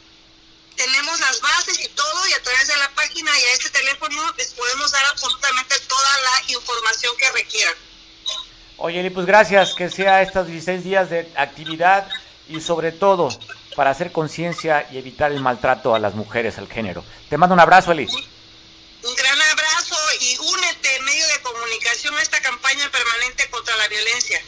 Tenemos 0.75 1.19
las 1.19 1.41
bases 1.41 1.79
y 1.79 1.87
todo 1.89 2.27
y 2.27 2.33
a 2.33 2.43
través 2.43 2.67
de 2.67 2.77
la 2.77 2.89
página 2.95 3.31
y 3.39 3.43
a 3.43 3.53
este 3.53 3.69
teléfono 3.69 4.33
les 4.37 4.53
podemos 4.53 4.91
dar 4.91 5.05
absolutamente 5.05 5.75
toda 5.87 6.09
la 6.21 6.53
información 6.53 7.13
que 7.17 7.31
requieran. 7.31 7.73
Oye, 8.77 9.09
pues 9.11 9.25
gracias, 9.25 9.73
que 9.73 9.89
sea 9.89 10.21
estos 10.21 10.47
16 10.47 10.83
días 10.83 11.09
de 11.09 11.31
actividad 11.35 12.09
y 12.49 12.59
sobre 12.59 12.91
todo 12.91 13.29
para 13.75 13.91
hacer 13.91 14.11
conciencia 14.11 14.87
y 14.91 14.97
evitar 14.97 15.31
el 15.31 15.41
maltrato 15.41 15.95
a 15.95 15.99
las 15.99 16.13
mujeres, 16.13 16.57
al 16.57 16.67
género. 16.67 17.03
Te 17.29 17.37
mando 17.37 17.53
un 17.53 17.59
abrazo, 17.59 17.91
Eli. 17.91 18.05
Un 18.05 19.15
gran 19.15 19.41
abrazo 19.41 19.95
y 20.19 20.37
únete 20.37 20.95
en 20.95 21.05
medio 21.05 21.27
de 21.27 21.41
comunicación 21.41 22.15
a 22.15 22.21
esta 22.21 22.41
campaña 22.41 22.89
permanente 22.91 23.49
contra 23.49 23.75
la 23.77 23.87
violencia. 23.87 24.41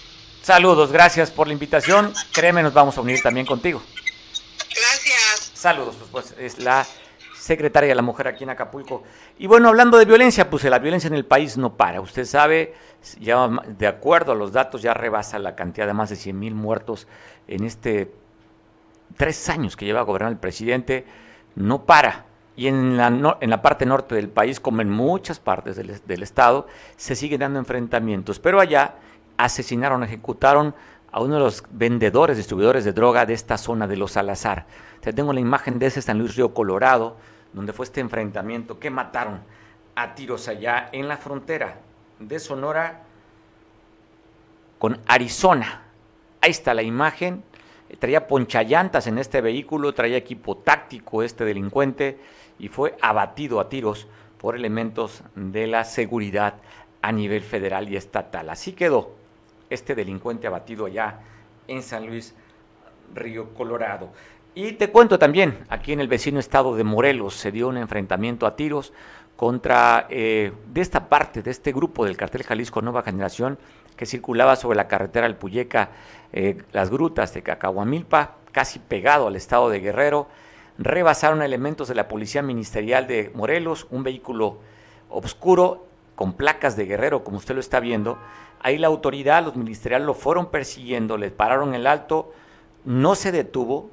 Saludos, 0.44 0.92
gracias 0.92 1.30
por 1.30 1.48
la 1.48 1.54
invitación. 1.54 2.14
Créeme, 2.32 2.64
nos 2.64 2.74
vamos 2.74 2.98
a 2.98 3.02
unir 3.02 3.22
también 3.22 3.46
contigo. 3.46 3.84
Gracias. 4.74 5.37
Saludos, 5.58 5.96
pues, 6.12 6.12
pues 6.12 6.36
es 6.40 6.64
la 6.64 6.86
secretaria 7.36 7.90
de 7.90 7.96
la 7.96 8.04
mujer 8.04 8.28
aquí 8.28 8.44
en 8.44 8.52
Acapulco. 8.52 9.02
Y 9.40 9.48
bueno, 9.48 9.70
hablando 9.70 9.98
de 9.98 10.06
violencia, 10.06 10.52
pues 10.52 10.64
la 10.66 10.78
violencia 10.78 11.08
en 11.08 11.16
el 11.16 11.26
país 11.26 11.58
no 11.58 11.74
para. 11.76 12.00
Usted 12.00 12.26
sabe, 12.26 12.76
ya 13.20 13.50
de 13.66 13.88
acuerdo 13.88 14.34
a 14.34 14.36
los 14.36 14.52
datos, 14.52 14.84
ya 14.84 14.94
rebasa 14.94 15.40
la 15.40 15.56
cantidad 15.56 15.88
de 15.88 15.94
más 15.94 16.12
de 16.12 16.16
100 16.16 16.38
mil 16.38 16.54
muertos 16.54 17.08
en 17.48 17.64
este 17.64 18.14
tres 19.16 19.50
años 19.50 19.76
que 19.76 19.86
lleva 19.86 20.02
a 20.02 20.04
gobernar 20.04 20.32
el 20.32 20.38
presidente, 20.38 21.08
no 21.56 21.86
para. 21.86 22.26
Y 22.56 22.68
en 22.68 22.96
la, 22.96 23.08
en 23.42 23.50
la 23.50 23.62
parte 23.64 23.88
norte 23.88 24.14
del 24.14 24.30
país, 24.30 24.60
como 24.60 24.84
en 24.84 24.92
muchas 24.92 25.40
partes 25.40 25.76
del, 25.76 26.00
del 26.06 26.22
estado, 26.22 26.68
se 26.98 27.16
siguen 27.16 27.40
dando 27.40 27.58
enfrentamientos. 27.58 28.40
Pero 28.40 28.60
allá 28.60 28.94
asesinaron, 29.38 30.04
ejecutaron 30.04 30.76
a 31.18 31.20
uno 31.20 31.34
de 31.34 31.40
los 31.40 31.64
vendedores, 31.72 32.38
distribuidores 32.38 32.86
de 32.86 32.94
droga 32.94 33.26
de 33.26 33.34
esta 33.34 33.58
zona 33.58 33.88
de 33.88 33.98
los 33.98 34.12
Salazar. 34.12 34.68
Te 35.00 35.14
tengo 35.14 35.34
la 35.34 35.40
imagen 35.40 35.80
de 35.80 35.88
ese 35.88 36.00
San 36.00 36.20
Luis 36.20 36.36
Río 36.36 36.54
Colorado, 36.54 37.18
donde 37.54 37.74
fue 37.74 37.86
este 37.86 38.02
enfrentamiento 38.02 38.78
que 38.78 38.92
mataron 38.92 39.40
a 39.96 40.14
tiros 40.14 40.48
allá 40.48 40.90
en 40.92 41.08
la 41.08 41.18
frontera 41.18 41.80
de 42.20 42.38
Sonora 42.38 43.02
con 44.78 45.00
Arizona. 45.08 45.86
Ahí 46.40 46.52
está 46.52 46.76
la 46.76 46.84
imagen 46.84 47.44
traía 47.98 48.28
ponchallantas 48.28 49.08
en 49.08 49.18
este 49.18 49.42
vehículo, 49.42 49.96
traía 49.96 50.18
equipo 50.18 50.58
táctico 50.58 51.24
este 51.24 51.46
delincuente 51.46 52.20
y 52.60 52.68
fue 52.68 52.96
abatido 53.02 53.60
a 53.60 53.70
tiros 53.70 54.08
por 54.38 54.56
elementos 54.56 55.24
de 55.34 55.66
la 55.66 55.84
seguridad 55.84 56.56
a 57.02 57.12
nivel 57.12 57.42
federal 57.42 57.90
y 57.90 57.96
estatal. 57.96 58.52
Así 58.52 58.74
quedó 58.74 59.17
este 59.70 59.96
delincuente 59.96 60.48
abatido 60.48 60.86
allá 60.86 61.20
en 61.68 61.84
San 61.84 62.08
Luis, 62.08 62.36
Río 63.14 63.54
Colorado. 63.54 64.10
Y 64.56 64.74
te 64.74 64.90
cuento 64.90 65.20
también, 65.20 65.66
aquí 65.70 65.94
en 65.94 66.00
el 66.00 66.08
vecino 66.08 66.40
estado 66.40 66.76
de 66.76 66.84
Morelos 66.84 67.36
se 67.36 67.52
dio 67.52 67.68
un 67.68 67.78
enfrentamiento 67.78 68.48
a 68.48 68.56
tiros 68.56 68.92
contra 69.36 70.08
eh, 70.10 70.52
de 70.74 70.82
esta 70.82 71.10
parte, 71.10 71.44
de 71.44 71.52
este 71.52 71.72
grupo 71.72 72.06
del 72.06 72.18
cartel 72.18 72.44
Jalisco 72.44 72.82
Nueva 72.82 73.04
Generación, 73.04 73.60
que 73.96 74.06
circulaba 74.06 74.56
sobre 74.56 74.78
la 74.78 74.88
carretera 74.88 75.28
El 75.28 75.36
Puyeca, 75.36 75.92
eh, 76.34 76.58
las 76.72 76.90
grutas 76.90 77.34
de 77.34 77.44
Cacahuamilpa, 77.44 78.38
casi 78.52 78.80
pegado 78.80 79.28
al 79.28 79.36
estado 79.36 79.70
de 79.70 79.80
Guerrero. 79.80 80.28
Rebasaron 80.80 81.42
elementos 81.42 81.88
de 81.88 81.96
la 81.96 82.08
Policía 82.08 82.42
Ministerial 82.42 83.08
de 83.08 83.32
Morelos, 83.36 83.88
un 83.92 84.04
vehículo 84.04 84.60
oscuro 85.10 85.87
con 86.18 86.34
placas 86.34 86.76
de 86.76 86.86
Guerrero, 86.86 87.24
como 87.24 87.38
usted 87.38 87.54
lo 87.54 87.62
está 87.62 87.80
viendo. 87.80 88.18
Ahí 88.60 88.80
la 88.80 88.88
autoridad, 88.88 89.46
los 89.46 89.56
ministeriales 89.56 90.08
lo 90.08 90.16
fueron 90.16 90.50
persiguiendo, 90.50 91.16
le 91.16 91.30
pararon 91.30 91.76
el 91.76 91.86
alto, 91.86 92.34
no 92.86 93.14
se 93.14 93.32
detuvo, 93.32 93.92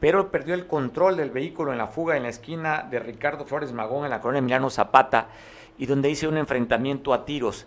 pero 0.00 0.30
perdió 0.30 0.54
el 0.54 0.66
control 0.66 1.18
del 1.18 1.30
vehículo 1.30 1.72
en 1.72 1.78
la 1.78 1.88
fuga 1.88 2.16
en 2.16 2.22
la 2.22 2.30
esquina 2.30 2.86
de 2.90 2.98
Ricardo 2.98 3.44
Flores 3.44 3.74
Magón, 3.74 4.04
en 4.04 4.10
la 4.10 4.22
colonia 4.22 4.38
Emiliano 4.38 4.70
Zapata, 4.70 5.28
y 5.76 5.84
donde 5.84 6.08
hice 6.08 6.26
un 6.26 6.38
enfrentamiento 6.38 7.12
a 7.12 7.26
tiros. 7.26 7.66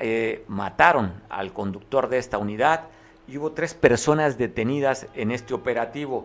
Eh, 0.00 0.42
mataron 0.48 1.12
al 1.28 1.52
conductor 1.52 2.08
de 2.08 2.16
esta 2.16 2.38
unidad 2.38 2.84
y 3.28 3.36
hubo 3.36 3.52
tres 3.52 3.74
personas 3.74 4.38
detenidas 4.38 5.06
en 5.12 5.32
este 5.32 5.52
operativo. 5.52 6.24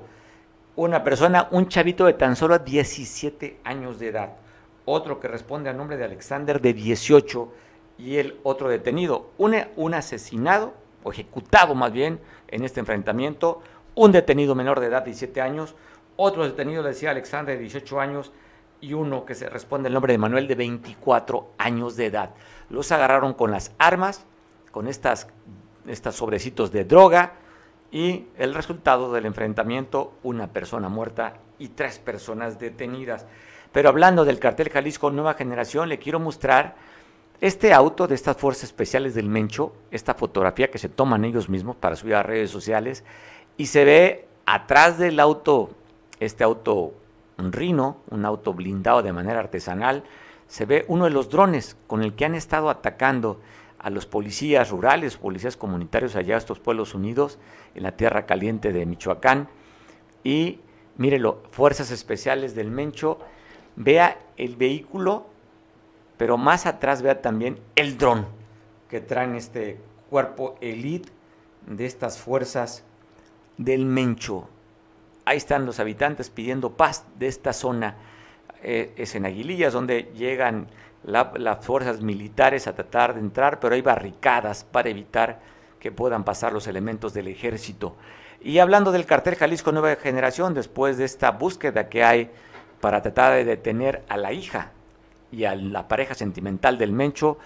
Una 0.77 1.03
persona, 1.03 1.49
un 1.51 1.67
chavito 1.67 2.05
de 2.05 2.13
tan 2.13 2.37
solo 2.37 2.59
17 2.59 3.59
años 3.65 3.99
de 3.99 4.07
edad, 4.07 4.29
otro 4.85 5.19
que 5.19 5.27
responde 5.27 5.69
al 5.69 5.77
nombre 5.77 5.97
de 5.97 6.05
Alexander 6.05 6.61
de 6.61 6.73
18 6.73 7.51
y 7.97 8.17
el 8.17 8.39
otro 8.43 8.69
detenido. 8.69 9.31
Un, 9.37 9.55
un 9.75 9.93
asesinado, 9.93 10.73
o 11.03 11.11
ejecutado 11.11 11.75
más 11.75 11.91
bien, 11.91 12.19
en 12.47 12.63
este 12.63 12.79
enfrentamiento, 12.79 13.61
un 13.95 14.11
detenido 14.11 14.55
menor 14.55 14.79
de 14.79 14.87
edad, 14.87 15.03
17 15.03 15.41
años, 15.41 15.75
otro 16.17 16.45
detenido, 16.45 16.83
decía 16.83 17.11
Alexander, 17.11 17.55
de 17.55 17.61
18 17.61 17.99
años, 17.99 18.31
y 18.81 18.93
uno 18.93 19.25
que 19.25 19.35
se 19.35 19.49
responde 19.49 19.87
el 19.87 19.93
nombre 19.93 20.13
de 20.13 20.17
Manuel 20.17 20.47
de 20.47 20.55
24 20.55 21.47
años 21.57 21.95
de 21.95 22.07
edad. 22.07 22.31
Los 22.69 22.91
agarraron 22.91 23.33
con 23.33 23.51
las 23.51 23.71
armas, 23.77 24.25
con 24.71 24.87
estas, 24.87 25.27
estas 25.87 26.15
sobrecitos 26.15 26.71
de 26.71 26.83
droga 26.85 27.33
y 27.91 28.25
el 28.37 28.53
resultado 28.53 29.11
del 29.13 29.25
enfrentamiento, 29.25 30.13
una 30.23 30.47
persona 30.47 30.89
muerta 30.89 31.37
y 31.57 31.69
tres 31.69 31.99
personas 31.99 32.59
detenidas. 32.59 33.25
Pero 33.75 33.89
hablando 33.89 34.23
del 34.23 34.39
cartel 34.39 34.69
Jalisco 34.69 35.11
Nueva 35.11 35.33
Generación, 35.33 35.89
le 35.89 35.99
quiero 35.99 36.17
mostrar 36.17 36.75
este 37.41 37.73
auto 37.73 38.07
de 38.07 38.15
estas 38.15 38.37
fuerzas 38.37 38.63
especiales 38.63 39.15
del 39.15 39.27
Mencho, 39.27 39.73
esta 39.91 40.13
fotografía 40.13 40.71
que 40.71 40.77
se 40.77 40.87
toman 40.87 41.25
ellos 41.25 41.49
mismos 41.49 41.75
para 41.75 41.97
subir 41.97 42.15
a 42.15 42.23
redes 42.23 42.49
sociales, 42.49 43.03
y 43.57 43.65
se 43.65 43.83
ve 43.83 44.27
atrás 44.45 44.97
del 44.97 45.19
auto, 45.19 45.71
este 46.21 46.45
auto, 46.45 46.93
un 47.37 47.51
Rino, 47.51 47.97
un 48.11 48.23
auto 48.23 48.53
blindado 48.53 49.03
de 49.03 49.11
manera 49.11 49.39
artesanal, 49.39 50.05
se 50.47 50.63
ve 50.65 50.85
uno 50.87 51.03
de 51.03 51.11
los 51.11 51.29
drones 51.29 51.75
con 51.85 52.01
el 52.01 52.15
que 52.15 52.23
han 52.23 52.35
estado 52.35 52.69
atacando 52.69 53.41
a 53.77 53.89
los 53.89 54.05
policías 54.05 54.69
rurales, 54.69 55.17
policías 55.17 55.57
comunitarios 55.57 56.15
allá, 56.15 56.37
estos 56.37 56.61
pueblos 56.61 56.95
unidos, 56.95 57.39
en 57.75 57.83
la 57.83 57.91
tierra 57.91 58.25
caliente 58.25 58.71
de 58.71 58.85
Michoacán. 58.85 59.49
Y 60.23 60.61
mírelo, 60.95 61.43
fuerzas 61.51 61.91
especiales 61.91 62.55
del 62.55 62.71
Mencho, 62.71 63.19
vea 63.75 64.17
el 64.37 64.55
vehículo, 64.55 65.25
pero 66.17 66.37
más 66.37 66.65
atrás 66.65 67.01
vea 67.01 67.21
también 67.21 67.59
el 67.75 67.97
dron 67.97 68.25
que 68.89 69.01
traen 69.01 69.35
este 69.35 69.79
cuerpo 70.09 70.55
elite 70.61 71.09
de 71.67 71.85
estas 71.85 72.17
fuerzas 72.17 72.83
del 73.57 73.85
Mencho. 73.85 74.47
Ahí 75.25 75.37
están 75.37 75.65
los 75.65 75.79
habitantes 75.79 76.29
pidiendo 76.29 76.71
paz 76.71 77.05
de 77.17 77.27
esta 77.27 77.51
zona. 77.51 77.95
Eh, 78.61 78.93
es 78.95 79.15
en 79.15 79.25
Aguilillas 79.25 79.73
donde 79.73 80.11
llegan 80.15 80.67
las 81.03 81.63
fuerzas 81.63 82.01
militares 82.01 82.67
a 82.67 82.73
tratar 82.73 83.13
de 83.13 83.19
entrar, 83.19 83.59
pero 83.59 83.75
hay 83.75 83.81
barricadas 83.81 84.63
para 84.63 84.89
evitar 84.89 85.39
que 85.79 85.91
puedan 85.91 86.23
pasar 86.23 86.51
los 86.51 86.67
elementos 86.67 87.13
del 87.13 87.27
ejército. 87.27 87.95
Y 88.41 88.59
hablando 88.59 88.91
del 88.91 89.05
cartel 89.05 89.35
Jalisco 89.35 89.71
Nueva 89.71 89.95
Generación, 89.95 90.53
después 90.53 90.97
de 90.97 91.05
esta 91.05 91.31
búsqueda 91.31 91.89
que 91.89 92.03
hay 92.03 92.31
para 92.81 93.01
tratar 93.01 93.33
de 93.33 93.45
detener 93.45 94.03
a 94.09 94.17
la 94.17 94.33
hija 94.33 94.71
y 95.31 95.45
a 95.45 95.55
la 95.55 95.87
pareja 95.87 96.13
sentimental 96.13 96.77
del 96.77 96.91
Mencho, 96.91 97.37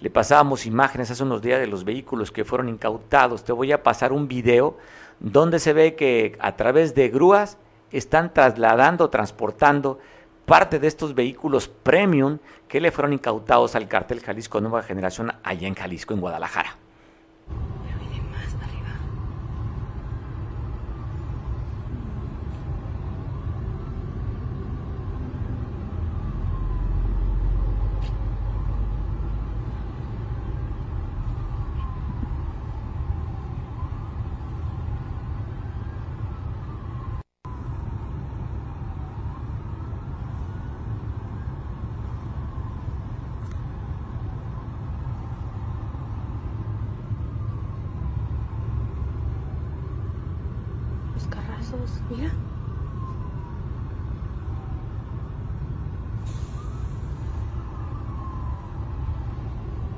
le 0.00 0.10
pasábamos 0.10 0.66
imágenes 0.66 1.10
hace 1.10 1.22
unos 1.22 1.40
días 1.42 1.60
de 1.60 1.66
los 1.66 1.84
vehículos 1.84 2.30
que 2.30 2.44
fueron 2.44 2.68
incautados. 2.68 3.44
Te 3.44 3.52
voy 3.52 3.72
a 3.72 3.82
pasar 3.82 4.12
un 4.12 4.28
video 4.28 4.76
donde 5.20 5.58
se 5.58 5.72
ve 5.72 5.94
que 5.94 6.36
a 6.40 6.56
través 6.56 6.94
de 6.94 7.08
grúas 7.08 7.58
están 7.90 8.34
trasladando, 8.34 9.08
transportando 9.08 9.98
parte 10.44 10.78
de 10.78 10.86
estos 10.86 11.14
vehículos 11.14 11.68
premium 11.68 12.38
que 12.68 12.80
le 12.80 12.92
fueron 12.92 13.12
incautados 13.12 13.74
al 13.74 13.88
cartel 13.88 14.20
Jalisco 14.20 14.60
Nueva 14.60 14.82
Generación 14.82 15.32
allá 15.42 15.66
en 15.66 15.74
Jalisco, 15.74 16.14
en 16.14 16.20
Guadalajara. 16.20 16.76
Mira. 52.08 52.30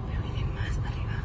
Pero 0.07 0.22
viene 0.22 0.53
más 0.55 0.78
arriba. 0.78 1.22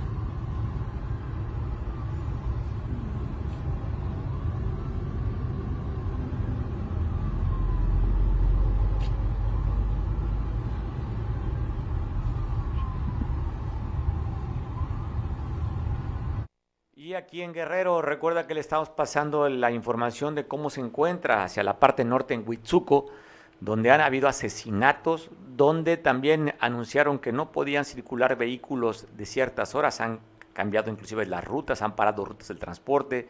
Y 17.03 17.15
aquí 17.15 17.41
en 17.41 17.51
Guerrero, 17.51 18.01
recuerda 18.01 18.47
que 18.47 18.53
le 18.53 18.61
estamos 18.61 18.87
pasando 18.87 19.49
la 19.49 19.71
información 19.71 20.35
de 20.35 20.47
cómo 20.47 20.69
se 20.69 20.79
encuentra 20.79 21.43
hacia 21.43 21.61
la 21.61 21.77
parte 21.77 22.05
norte 22.05 22.33
en 22.33 22.45
Huitzuco, 22.47 23.07
donde 23.59 23.91
han 23.91 23.99
habido 23.99 24.29
asesinatos, 24.29 25.29
donde 25.53 25.97
también 25.97 26.55
anunciaron 26.61 27.19
que 27.19 27.33
no 27.33 27.51
podían 27.51 27.83
circular 27.83 28.37
vehículos 28.37 29.05
de 29.17 29.25
ciertas 29.25 29.75
horas, 29.75 29.99
han 29.99 30.21
cambiado 30.53 30.89
inclusive 30.89 31.25
las 31.25 31.43
rutas, 31.43 31.81
han 31.81 31.93
parado 31.97 32.23
rutas 32.23 32.47
del 32.47 32.57
transporte, 32.57 33.27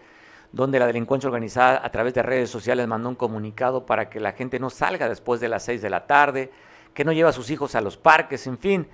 donde 0.52 0.78
la 0.78 0.86
delincuencia 0.86 1.28
organizada 1.28 1.82
a 1.84 1.90
través 1.90 2.14
de 2.14 2.22
redes 2.22 2.52
sociales 2.52 2.88
mandó 2.88 3.10
un 3.10 3.16
comunicado 3.16 3.88
para 3.88 4.08
que 4.08 4.20
la 4.20 4.34
gente 4.34 4.60
no 4.60 4.70
salga 4.70 5.10
después 5.10 5.42
de 5.42 5.50
las 5.50 5.64
seis 5.64 5.82
de 5.82 5.90
la 5.90 6.06
tarde, 6.06 6.52
que 6.94 7.04
no 7.04 7.12
lleve 7.12 7.30
a 7.30 7.34
sus 7.34 7.50
hijos 7.50 7.74
a 7.74 7.82
los 7.82 7.98
parques, 7.98 8.46
en 8.46 8.60
fin. 8.60 8.88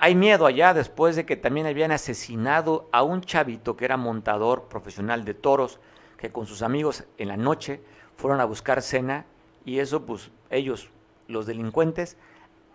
Hay 0.00 0.14
miedo 0.14 0.46
allá 0.46 0.74
después 0.74 1.16
de 1.16 1.26
que 1.26 1.34
también 1.34 1.66
habían 1.66 1.90
asesinado 1.90 2.88
a 2.92 3.02
un 3.02 3.20
chavito 3.20 3.76
que 3.76 3.84
era 3.84 3.96
montador 3.96 4.68
profesional 4.68 5.24
de 5.24 5.34
toros, 5.34 5.80
que 6.16 6.30
con 6.30 6.46
sus 6.46 6.62
amigos 6.62 7.02
en 7.18 7.26
la 7.26 7.36
noche 7.36 7.80
fueron 8.16 8.40
a 8.40 8.44
buscar 8.44 8.80
cena 8.80 9.26
y 9.64 9.80
eso 9.80 10.06
pues 10.06 10.30
ellos, 10.50 10.88
los 11.26 11.46
delincuentes, 11.46 12.16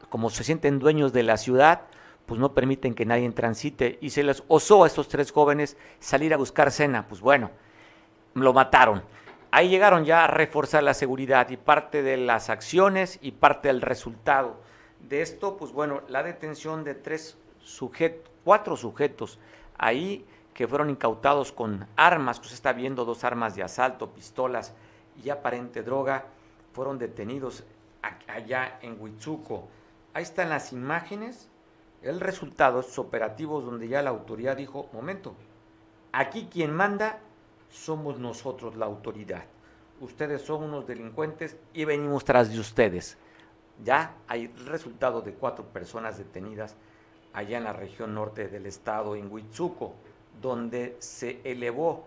como 0.10 0.30
se 0.30 0.44
sienten 0.44 0.80
dueños 0.80 1.14
de 1.14 1.24
la 1.24 1.38
ciudad, 1.38 1.84
pues 2.26 2.42
no 2.42 2.54
permiten 2.54 2.94
que 2.94 3.06
nadie 3.06 3.32
transite 3.32 4.00
y 4.02 4.10
se 4.10 4.24
les 4.24 4.44
osó 4.50 4.84
a 4.84 4.88
estos 4.88 5.08
tres 5.08 5.32
jóvenes 5.32 5.78
salir 6.02 6.34
a 6.34 6.38
buscar 6.38 6.72
cena, 6.72 7.08
pues 7.08 7.22
bueno, 7.22 7.52
lo 8.34 8.52
mataron. 8.52 9.02
Ahí 9.50 9.70
llegaron 9.70 10.04
ya 10.04 10.26
a 10.26 10.28
reforzar 10.28 10.84
la 10.84 10.94
seguridad 10.94 11.50
y 11.52 11.56
parte 11.56 12.04
de 12.04 12.18
las 12.18 12.50
acciones 12.50 13.18
y 13.22 13.32
parte 13.32 13.70
del 13.70 13.82
resultado 13.82 14.58
de 15.10 15.22
esto, 15.22 15.58
pues 15.58 15.72
bueno, 15.72 16.02
la 16.08 16.24
detención 16.24 16.84
de 16.84 16.96
tres 16.96 17.38
sujetos, 17.60 18.32
cuatro 18.44 18.76
sujetos 18.76 19.40
ahí 19.78 20.26
que 20.54 20.68
fueron 20.68 20.90
incautados 20.90 21.52
con 21.52 21.88
armas, 21.96 22.40
usted 22.40 22.54
está 22.54 22.74
viendo 22.74 23.06
dos 23.06 23.24
armas 23.24 23.56
de 23.56 23.64
asalto, 23.64 24.12
pistolas 24.12 24.74
y 25.24 25.30
aparente 25.30 25.82
droga, 25.84 26.26
fueron 26.74 27.00
detenidos 27.00 27.64
allá 28.28 28.78
en 28.82 28.98
Huitzuco. 29.00 29.68
Ahí 30.14 30.24
están 30.24 30.50
las 30.50 30.74
imágenes, 30.74 31.50
el 32.02 32.20
resultado, 32.20 32.82
estos 32.82 33.00
operativos 33.00 33.66
donde 33.66 33.88
ya 33.88 34.02
la 34.02 34.12
autoridad 34.12 34.58
dijo, 34.58 34.90
momento, 34.94 35.34
aquí 36.12 36.48
quien 36.52 36.74
manda 36.74 37.20
somos 37.70 38.20
nosotros 38.20 38.76
la 38.76 38.86
autoridad. 38.86 39.46
Ustedes 40.02 40.42
son 40.42 40.64
unos 40.64 40.86
delincuentes 40.86 41.58
y 41.74 41.86
venimos 41.86 42.26
tras 42.26 42.52
de 42.52 42.60
ustedes 42.60 43.18
ya 43.84 44.16
hay 44.28 44.48
resultado 44.48 45.22
de 45.22 45.34
cuatro 45.34 45.66
personas 45.66 46.18
detenidas 46.18 46.76
allá 47.34 47.58
en 47.58 47.64
la 47.64 47.74
región 47.74 48.14
norte 48.14 48.48
del 48.48 48.66
estado, 48.66 49.16
en 49.16 49.32
Huitzuco, 49.32 49.96
donde 50.42 50.96
se 51.00 51.40
elevó 51.44 52.06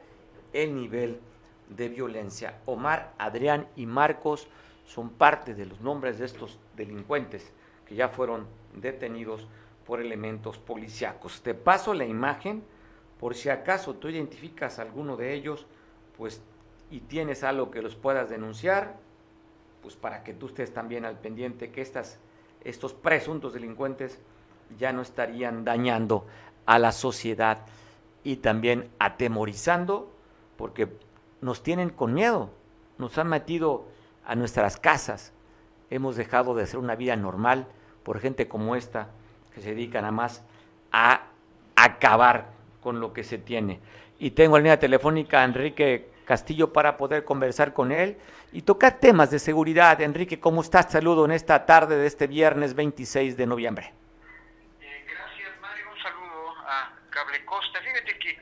el 0.53 0.75
nivel 0.75 1.21
de 1.69 1.89
violencia. 1.89 2.61
Omar, 2.67 3.13
Adrián 3.19 3.67
y 3.77 3.87
Marcos 3.87 4.49
son 4.85 5.11
parte 5.11 5.55
de 5.55 5.67
los 5.67 5.81
nombres 5.81 6.19
de 6.19 6.27
estos 6.27 6.59
delincuentes 6.77 7.53
que 7.87 7.97
ya 7.97 8.09
fueron 8.09 8.47
detenidos 8.75 9.49
por 9.85 10.01
elementos 10.01 10.59
policíacos. 10.59 11.43
Te 11.43 11.55
paso 11.55 11.95
la 11.95 12.05
imagen 12.05 12.63
por 13.19 13.35
si 13.35 13.49
acaso 13.49 13.95
tú 13.95 14.09
identificas 14.09 14.79
a 14.79 14.83
alguno 14.83 15.17
de 15.17 15.35
ellos, 15.35 15.67
pues 16.17 16.43
y 16.91 17.01
tienes 17.01 17.43
algo 17.43 17.71
que 17.71 17.83
los 17.83 17.97
puedas 17.97 18.29
denunciar, 18.31 18.97
pues 19.83 19.97
para 19.97 20.25
que 20.25 20.35
tú 20.35 20.47
estés 20.47 20.73
también 20.73 21.05
al 21.05 21.19
pendiente 21.19 21.71
que 21.71 21.81
estas, 21.81 22.19
estos 22.65 22.95
presuntos 22.95 23.53
delincuentes 23.53 24.19
ya 24.79 24.93
no 24.93 25.03
estarían 25.03 25.65
dañando 25.65 26.27
a 26.65 26.79
la 26.79 26.93
sociedad 26.93 27.59
y 28.25 28.37
también 28.37 28.91
atemorizando, 28.99 30.13
porque 30.57 30.89
nos 31.41 31.63
tienen 31.63 31.91
con 31.91 32.15
miedo, 32.15 32.51
nos 32.99 33.17
han 33.19 33.29
metido 33.29 33.85
a 34.25 34.35
nuestras 34.35 34.77
casas, 34.77 35.33
hemos 35.91 36.17
dejado 36.17 36.55
de 36.55 36.65
hacer 36.65 36.81
una 36.81 36.97
vida 36.97 37.15
normal 37.15 37.69
por 38.03 38.19
gente 38.19 38.49
como 38.49 38.75
esta, 38.75 39.11
que 39.55 39.61
se 39.61 39.71
dedica 39.71 40.01
nada 40.01 40.13
más 40.13 40.43
a 40.91 41.27
acabar 41.77 42.49
con 42.83 43.01
lo 43.01 43.13
que 43.13 43.23
se 43.23 43.39
tiene. 43.39 43.81
Y 44.19 44.33
tengo 44.33 44.57
en 44.57 44.65
línea 44.65 44.79
telefónica 44.79 45.43
a 45.43 45.45
Enrique 45.45 46.09
Castillo 46.27 46.73
para 46.73 46.99
poder 46.99 47.25
conversar 47.25 47.73
con 47.73 47.93
él 47.93 48.19
y 48.53 48.63
tocar 48.63 48.99
temas 48.99 49.31
de 49.31 49.39
seguridad. 49.39 50.01
Enrique, 50.03 50.39
¿cómo 50.39 50.61
estás? 50.61 50.93
Saludo 50.93 51.25
en 51.25 51.33
esta 51.33 51.65
tarde 51.65 51.97
de 51.97 52.07
este 52.07 52.27
viernes 52.27 52.75
26 52.75 53.37
de 53.37 53.47
noviembre. 53.47 53.95
Eh, 54.81 55.07
gracias, 55.09 55.61
Mario. 55.63 55.87
Un 55.91 56.03
saludo 56.03 56.55
a 56.67 56.93
Cable 57.09 57.45
Costa. 57.47 57.81
Fíjate 57.81 58.19
que 58.19 58.39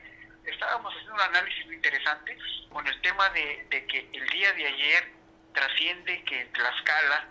estábamos 0.51 0.93
haciendo 0.93 1.15
un 1.15 1.21
análisis 1.21 1.67
muy 1.67 1.77
interesante 1.77 2.37
con 2.73 2.87
el 2.87 3.01
tema 3.03 3.29
de, 3.31 3.87
que 3.87 4.09
el 4.13 4.27
día 4.31 4.53
de 4.55 4.67
ayer 4.67 5.13
trasciende 5.53 6.25
que 6.25 6.41
en 6.41 6.53
Tlaxcala 6.53 7.29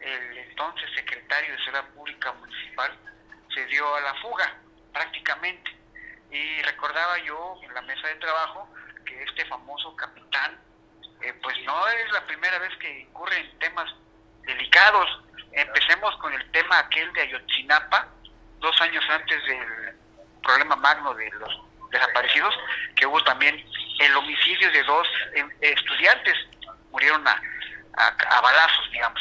el 0.00 0.38
entonces 0.38 0.90
secretario 0.96 1.52
de 1.52 1.58
Seguridad 1.58 1.88
Pública 1.90 2.32
Municipal 2.32 2.90
se 3.54 3.66
dio 3.66 3.94
a 3.94 4.00
la 4.00 4.14
fuga 4.14 4.56
prácticamente. 4.92 5.70
Y 6.30 6.62
recordaba 6.62 7.18
yo 7.18 7.56
en 7.62 7.74
la 7.74 7.82
mesa 7.82 8.08
de 8.08 8.14
trabajo 8.14 8.68
que 9.10 9.22
este 9.24 9.44
famoso 9.46 9.94
capitán, 9.96 10.58
eh, 11.22 11.34
pues 11.42 11.56
no 11.64 11.88
es 11.88 12.12
la 12.12 12.24
primera 12.26 12.58
vez 12.58 12.74
que 12.78 13.00
incurre 13.00 13.38
en 13.38 13.58
temas 13.58 13.92
delicados. 14.42 15.22
Empecemos 15.52 16.16
con 16.16 16.32
el 16.32 16.50
tema 16.52 16.78
aquel 16.78 17.12
de 17.12 17.22
Ayotzinapa, 17.22 18.08
dos 18.60 18.80
años 18.80 19.04
antes 19.10 19.44
del 19.46 19.96
problema 20.42 20.76
magno 20.76 21.14
de 21.14 21.30
los 21.32 21.60
desaparecidos, 21.90 22.54
que 22.94 23.06
hubo 23.06 23.22
también 23.24 23.64
el 23.98 24.16
homicidio 24.16 24.70
de 24.70 24.82
dos 24.84 25.08
eh, 25.34 25.44
estudiantes, 25.60 26.34
murieron 26.92 27.26
a, 27.26 27.40
a, 27.96 28.40
balazos, 28.40 28.90
digamos. 28.92 29.20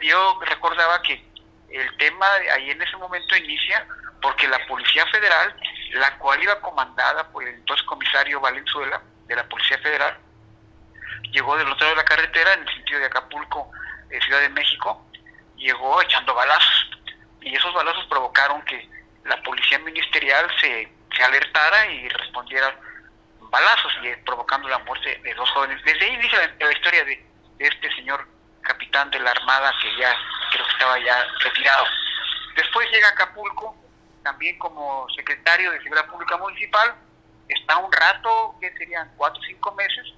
yo 0.00 0.40
recordaba 0.44 1.00
que 1.02 1.24
el 1.70 1.96
tema 1.98 2.26
ahí 2.54 2.70
en 2.70 2.82
ese 2.82 2.96
momento 2.96 3.36
inicia 3.36 3.86
porque 4.20 4.48
la 4.48 4.66
Policía 4.66 5.06
Federal, 5.06 5.54
la 5.92 6.18
cual 6.18 6.42
iba 6.42 6.60
comandada 6.60 7.28
por 7.30 7.42
el 7.42 7.54
entonces 7.54 7.84
comisario 7.86 8.40
Valenzuela 8.40 9.00
de 9.26 9.36
la 9.36 9.48
Policía 9.48 9.78
Federal, 9.78 10.16
llegó 11.32 11.56
del 11.56 11.68
otro 11.68 11.80
lado 11.86 11.96
de 11.96 12.02
la 12.02 12.04
carretera 12.04 12.54
en 12.54 12.60
el 12.60 12.74
sentido 12.74 13.00
de 13.00 13.06
Acapulco, 13.06 13.70
eh, 14.10 14.20
Ciudad 14.22 14.40
de 14.40 14.48
México, 14.50 15.04
llegó 15.56 16.00
echando 16.02 16.34
balazos 16.34 16.90
y 17.40 17.54
esos 17.54 17.72
balazos 17.74 18.04
provocaron 18.06 18.62
que 18.62 18.88
la 19.24 19.40
policía 19.42 19.78
ministerial 19.80 20.48
se, 20.60 20.90
se 21.16 21.24
alertara 21.24 21.86
y 21.86 22.08
respondiera 22.08 22.74
balazos 23.50 23.92
y 24.02 24.14
provocando 24.24 24.68
la 24.68 24.78
muerte 24.80 25.20
de 25.22 25.34
dos 25.34 25.50
jóvenes. 25.50 25.82
Desde 25.84 26.04
ahí 26.04 26.14
inicia 26.14 26.54
la, 26.58 26.72
historia 26.72 27.04
de, 27.04 27.26
este 27.58 27.90
señor 27.94 28.26
capitán 28.62 29.10
de 29.10 29.18
la 29.20 29.30
Armada 29.30 29.74
que 29.82 29.96
ya 29.96 30.14
creo 30.52 30.64
que 30.64 30.72
estaba 30.72 30.98
ya 30.98 31.26
retirado. 31.40 31.84
Después 32.54 32.90
llega 32.90 33.08
Acapulco, 33.08 33.76
también 34.28 34.58
como 34.58 35.08
secretario 35.16 35.70
de 35.70 35.78
Seguridad 35.78 36.06
Pública 36.06 36.36
Municipal, 36.36 36.94
está 37.48 37.78
un 37.78 37.90
rato, 37.90 38.56
que 38.60 38.70
serían 38.76 39.10
cuatro 39.16 39.40
o 39.40 39.44
cinco 39.44 39.72
meses, 39.72 40.12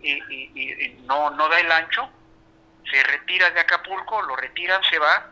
y, 0.00 0.96
no, 1.06 1.30
no 1.30 1.48
da 1.48 1.58
el 1.58 1.72
ancho, 1.72 2.08
se 2.88 3.02
retira 3.02 3.50
de 3.50 3.58
Acapulco, 3.58 4.22
lo 4.22 4.36
retiran, 4.36 4.80
se 4.84 5.00
va, 5.00 5.30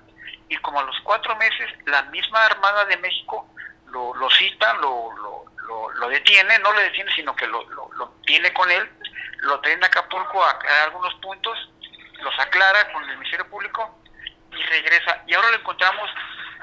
y 0.49 0.57
como 0.57 0.81
a 0.81 0.83
los 0.83 0.99
cuatro 1.05 1.37
meses 1.37 1.71
la 1.87 2.03
misma 2.03 2.47
Armada 2.47 2.85
de 2.87 2.97
México 2.97 3.49
lo, 3.87 4.13
lo 4.17 4.29
cita, 4.31 4.75
lo, 4.75 5.13
lo, 5.69 5.91
lo, 5.93 6.09
detiene, 6.09 6.59
no 6.59 6.73
lo 6.73 6.81
detiene, 6.81 7.13
sino 7.15 7.37
que 7.37 7.47
lo, 7.47 7.63
lo, 7.71 8.09
tiene 8.27 8.53
con 8.53 8.69
él, 8.73 8.91
lo 9.43 9.61
trae 9.61 9.75
en 9.75 9.85
Acapulco 9.85 10.43
a, 10.43 10.59
algunos 10.83 11.15
puntos, 11.15 11.57
los 12.21 12.37
aclara 12.41 12.93
con 12.93 13.05
el 13.05 13.19
Ministerio 13.19 13.49
Público 13.49 14.01
y 14.51 14.63
regresa. 14.65 15.23
Y 15.29 15.35
ahora 15.35 15.51
lo 15.51 15.59
encontramos 15.59 16.11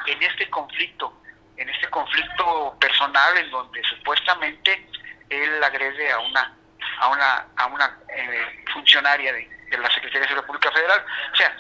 en 0.08 0.22
este 0.24 0.50
conflicto, 0.50 1.23
en 1.58 1.70
este 1.70 1.88
conflicto 1.90 2.76
personal 2.80 3.38
en 3.38 3.50
donde 3.52 3.82
supuestamente 3.84 4.88
él 5.30 5.64
agrede 5.64 6.12
a 6.12 6.20
una 6.20 6.58
a 7.00 7.08
una 7.10 7.48
a 7.58 7.66
una 7.68 7.98
eh, 8.10 8.64
funcionaria 8.74 9.34
de, 9.34 9.48
de 9.70 9.78
la 9.78 9.90
Secretaría 9.92 10.28
de 10.28 10.36
la 10.36 10.46
Pública 10.46 10.72
Federal. 10.72 11.06
O 11.32 11.36
sea, 11.36 11.56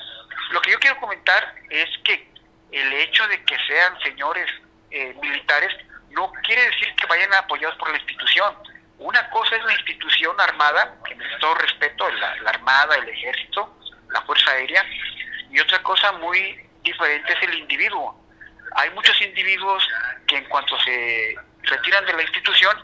lo 0.51 0.61
que 0.61 0.71
yo 0.71 0.79
quiero 0.79 0.99
comentar 0.99 1.55
es 1.69 1.89
que 2.03 2.27
el 2.71 2.93
hecho 2.93 3.27
de 3.27 3.43
que 3.43 3.57
sean 3.67 3.99
señores 4.01 4.49
eh, 4.91 5.15
militares 5.21 5.73
no 6.11 6.31
quiere 6.43 6.63
decir 6.65 6.95
que 6.95 7.05
vayan 7.07 7.33
apoyados 7.33 7.75
por 7.77 7.89
la 7.89 7.97
institución. 7.97 8.55
Una 8.99 9.29
cosa 9.31 9.55
es 9.55 9.63
la 9.63 9.73
institución 9.73 10.39
armada, 10.39 10.95
que 11.05 11.15
me 11.15 11.25
todo 11.39 11.55
respeto, 11.55 12.09
la, 12.11 12.35
la 12.37 12.49
armada, 12.51 12.95
el 12.95 13.09
ejército, 13.09 13.75
la 14.09 14.21
fuerza 14.21 14.51
aérea, 14.51 14.83
y 15.49 15.59
otra 15.59 15.81
cosa 15.81 16.11
muy 16.13 16.69
diferente 16.83 17.33
es 17.33 17.43
el 17.43 17.55
individuo. 17.55 18.22
Hay 18.75 18.89
muchos 18.91 19.19
individuos 19.21 19.87
que 20.27 20.37
en 20.37 20.45
cuanto 20.45 20.77
se 20.79 21.35
retiran 21.63 22.05
de 22.05 22.13
la 22.13 22.21
institución, 22.23 22.75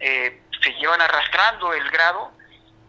eh, 0.00 0.40
se 0.62 0.72
llevan 0.74 1.00
arrastrando 1.00 1.72
el 1.72 1.88
grado 1.90 2.32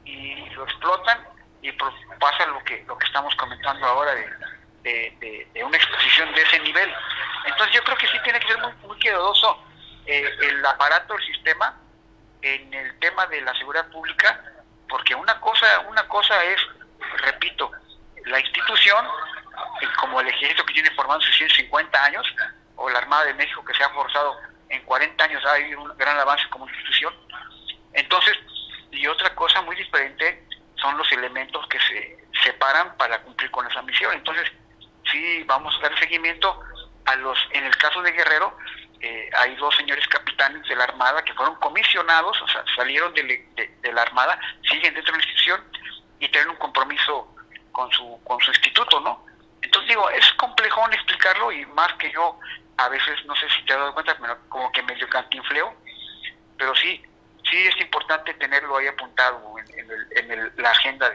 y 0.03 0.49
lo 0.51 0.63
explotan 0.63 1.19
y 1.61 1.71
pasa 1.71 2.45
lo 2.47 2.63
que 2.63 2.83
lo 2.87 2.97
que 2.97 3.07
estamos 3.07 3.35
comentando 3.35 3.85
ahora 3.85 4.13
de, 4.83 5.47
de, 5.53 5.63
una 5.63 5.77
exposición 5.77 6.33
de 6.33 6.41
ese 6.41 6.59
nivel. 6.59 6.93
Entonces 7.45 7.75
yo 7.75 7.83
creo 7.83 7.97
que 7.97 8.07
sí 8.07 8.17
tiene 8.23 8.39
que 8.39 8.47
ser 8.47 8.57
muy, 8.59 8.71
muy 8.87 8.99
cuidadoso 8.99 9.63
eh, 10.05 10.29
el 10.41 10.65
aparato, 10.65 11.15
el 11.15 11.25
sistema, 11.25 11.75
en 12.41 12.73
el 12.73 12.99
tema 12.99 13.25
de 13.27 13.41
la 13.41 13.53
seguridad 13.55 13.89
pública, 13.89 14.43
porque 14.87 15.15
una 15.15 15.39
cosa, 15.39 15.79
una 15.89 16.07
cosa 16.07 16.43
es, 16.43 16.61
repito, 17.23 17.71
la 18.25 18.39
institución, 18.39 19.05
eh, 19.81 19.87
como 19.99 20.21
el 20.21 20.27
ejército 20.27 20.65
que 20.65 20.73
tiene 20.73 20.91
formado 20.91 21.21
150 21.21 22.03
años, 22.03 22.25
o 22.75 22.89
la 22.89 22.99
Armada 22.99 23.25
de 23.25 23.33
México 23.33 23.63
que 23.63 23.73
se 23.73 23.83
ha 23.83 23.89
forzado 23.89 24.37
en 24.69 24.81
40 24.83 25.23
años, 25.23 25.45
ha 25.45 25.53
habido 25.53 25.81
un 25.81 25.97
gran 25.97 26.17
avance 26.19 26.43
como 26.49 26.67
institución. 26.67 27.13
Entonces, 27.93 28.37
y 28.91 29.07
otra 29.07 29.33
cosa 29.35 29.61
muy 29.61 29.75
diferente 29.75 30.45
son 30.75 30.97
los 30.97 31.09
elementos 31.11 31.65
que 31.67 31.79
se 31.79 32.17
separan 32.43 32.95
para 32.97 33.21
cumplir 33.21 33.49
con 33.51 33.65
esa 33.69 33.81
misión. 33.81 34.13
Entonces, 34.13 34.51
sí, 35.11 35.43
vamos 35.45 35.75
a 35.77 35.89
dar 35.89 35.99
seguimiento 35.99 36.59
a 37.05 37.15
los, 37.15 37.37
en 37.51 37.65
el 37.65 37.75
caso 37.77 38.01
de 38.01 38.11
Guerrero, 38.11 38.57
eh, 39.01 39.29
hay 39.37 39.55
dos 39.55 39.75
señores 39.75 40.07
capitanes 40.07 40.67
de 40.67 40.75
la 40.75 40.85
Armada 40.85 41.23
que 41.23 41.33
fueron 41.33 41.55
comisionados, 41.55 42.41
o 42.41 42.47
sea, 42.47 42.63
salieron 42.75 43.13
de, 43.13 43.91
la 43.93 44.01
Armada, 44.01 44.39
siguen 44.63 44.93
dentro 44.93 45.13
de 45.13 45.19
la 45.19 45.23
institución 45.23 45.63
y 46.19 46.29
tienen 46.29 46.49
un 46.49 46.55
compromiso 46.55 47.34
con 47.75 47.91
su, 47.91 48.19
con 48.23 48.39
su 48.39 48.51
instituto, 48.51 48.99
¿no? 49.01 49.25
Entonces 49.61 49.89
digo, 49.89 50.09
es 50.11 50.31
complejo 50.33 50.81
explicarlo 50.91 51.51
y 51.51 51.65
más 51.67 51.91
que 51.93 52.11
yo, 52.11 52.39
a 52.77 52.87
veces, 52.87 53.25
no 53.25 53.35
sé 53.35 53.47
si 53.49 53.65
te 53.65 53.73
has 53.73 53.79
dado 53.79 53.93
cuenta, 53.93 54.15
pero 54.19 54.37
como 54.47 54.71
que 54.71 54.81
medio 54.83 55.09
cantinfleo, 55.09 55.73
pero 56.57 56.73
sí, 56.75 57.03
sí 57.49 57.57
es 57.67 57.81
importante 57.81 58.33
tenerlo 58.35 58.77
ahí 58.77 58.87
apuntado 58.87 59.55
en, 59.57 60.31
en, 60.31 60.51
la 60.57 60.71
agenda 60.71 61.09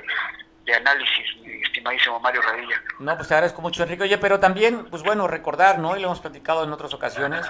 de, 0.65 0.75
análisis, 0.75 1.27
estimadísimo 1.67 2.21
Mario 2.21 2.43
Radilla. 2.43 2.81
No, 3.01 3.17
pues 3.17 3.27
te 3.27 3.35
agradezco 3.35 3.61
mucho, 3.61 3.83
Enrique. 3.83 4.05
Oye, 4.05 4.19
pero 4.19 4.39
también, 4.39 4.87
pues 4.89 5.03
bueno, 5.03 5.27
recordar, 5.27 5.81
¿no? 5.81 5.97
Y 5.97 6.01
lo 6.01 6.07
hemos 6.07 6.21
platicado 6.21 6.63
en 6.63 6.73
otras 6.73 6.95
ocasiones, 6.95 7.45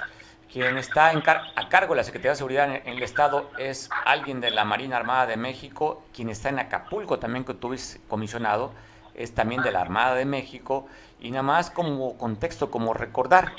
quien 0.51 0.77
está 0.77 1.11
a 1.11 1.69
cargo 1.69 1.93
de 1.93 1.97
la 1.97 2.03
Secretaría 2.03 2.31
de 2.31 2.37
Seguridad 2.37 2.75
en, 2.75 2.87
el 2.87 3.03
Estado 3.03 3.51
es 3.59 3.91
alguien 4.05 4.41
de 4.41 4.49
la 4.49 4.65
Marina 4.65 4.97
Armada 4.97 5.27
de 5.27 5.37
México, 5.37 6.03
quien 6.15 6.29
está 6.29 6.49
en 6.49 6.57
Acapulco 6.57 7.19
también, 7.19 7.45
que 7.45 7.53
tuviste 7.53 8.01
comisionado, 8.07 8.73
es 9.15 9.33
también 9.35 9.61
de 9.61 9.71
la 9.71 9.81
Armada 9.81 10.15
de 10.15 10.25
México, 10.25 10.87
y 11.19 11.31
nada 11.31 11.43
más 11.43 11.69
como 11.69 12.17
contexto, 12.17 12.71
como 12.71 12.93
recordar, 12.93 13.53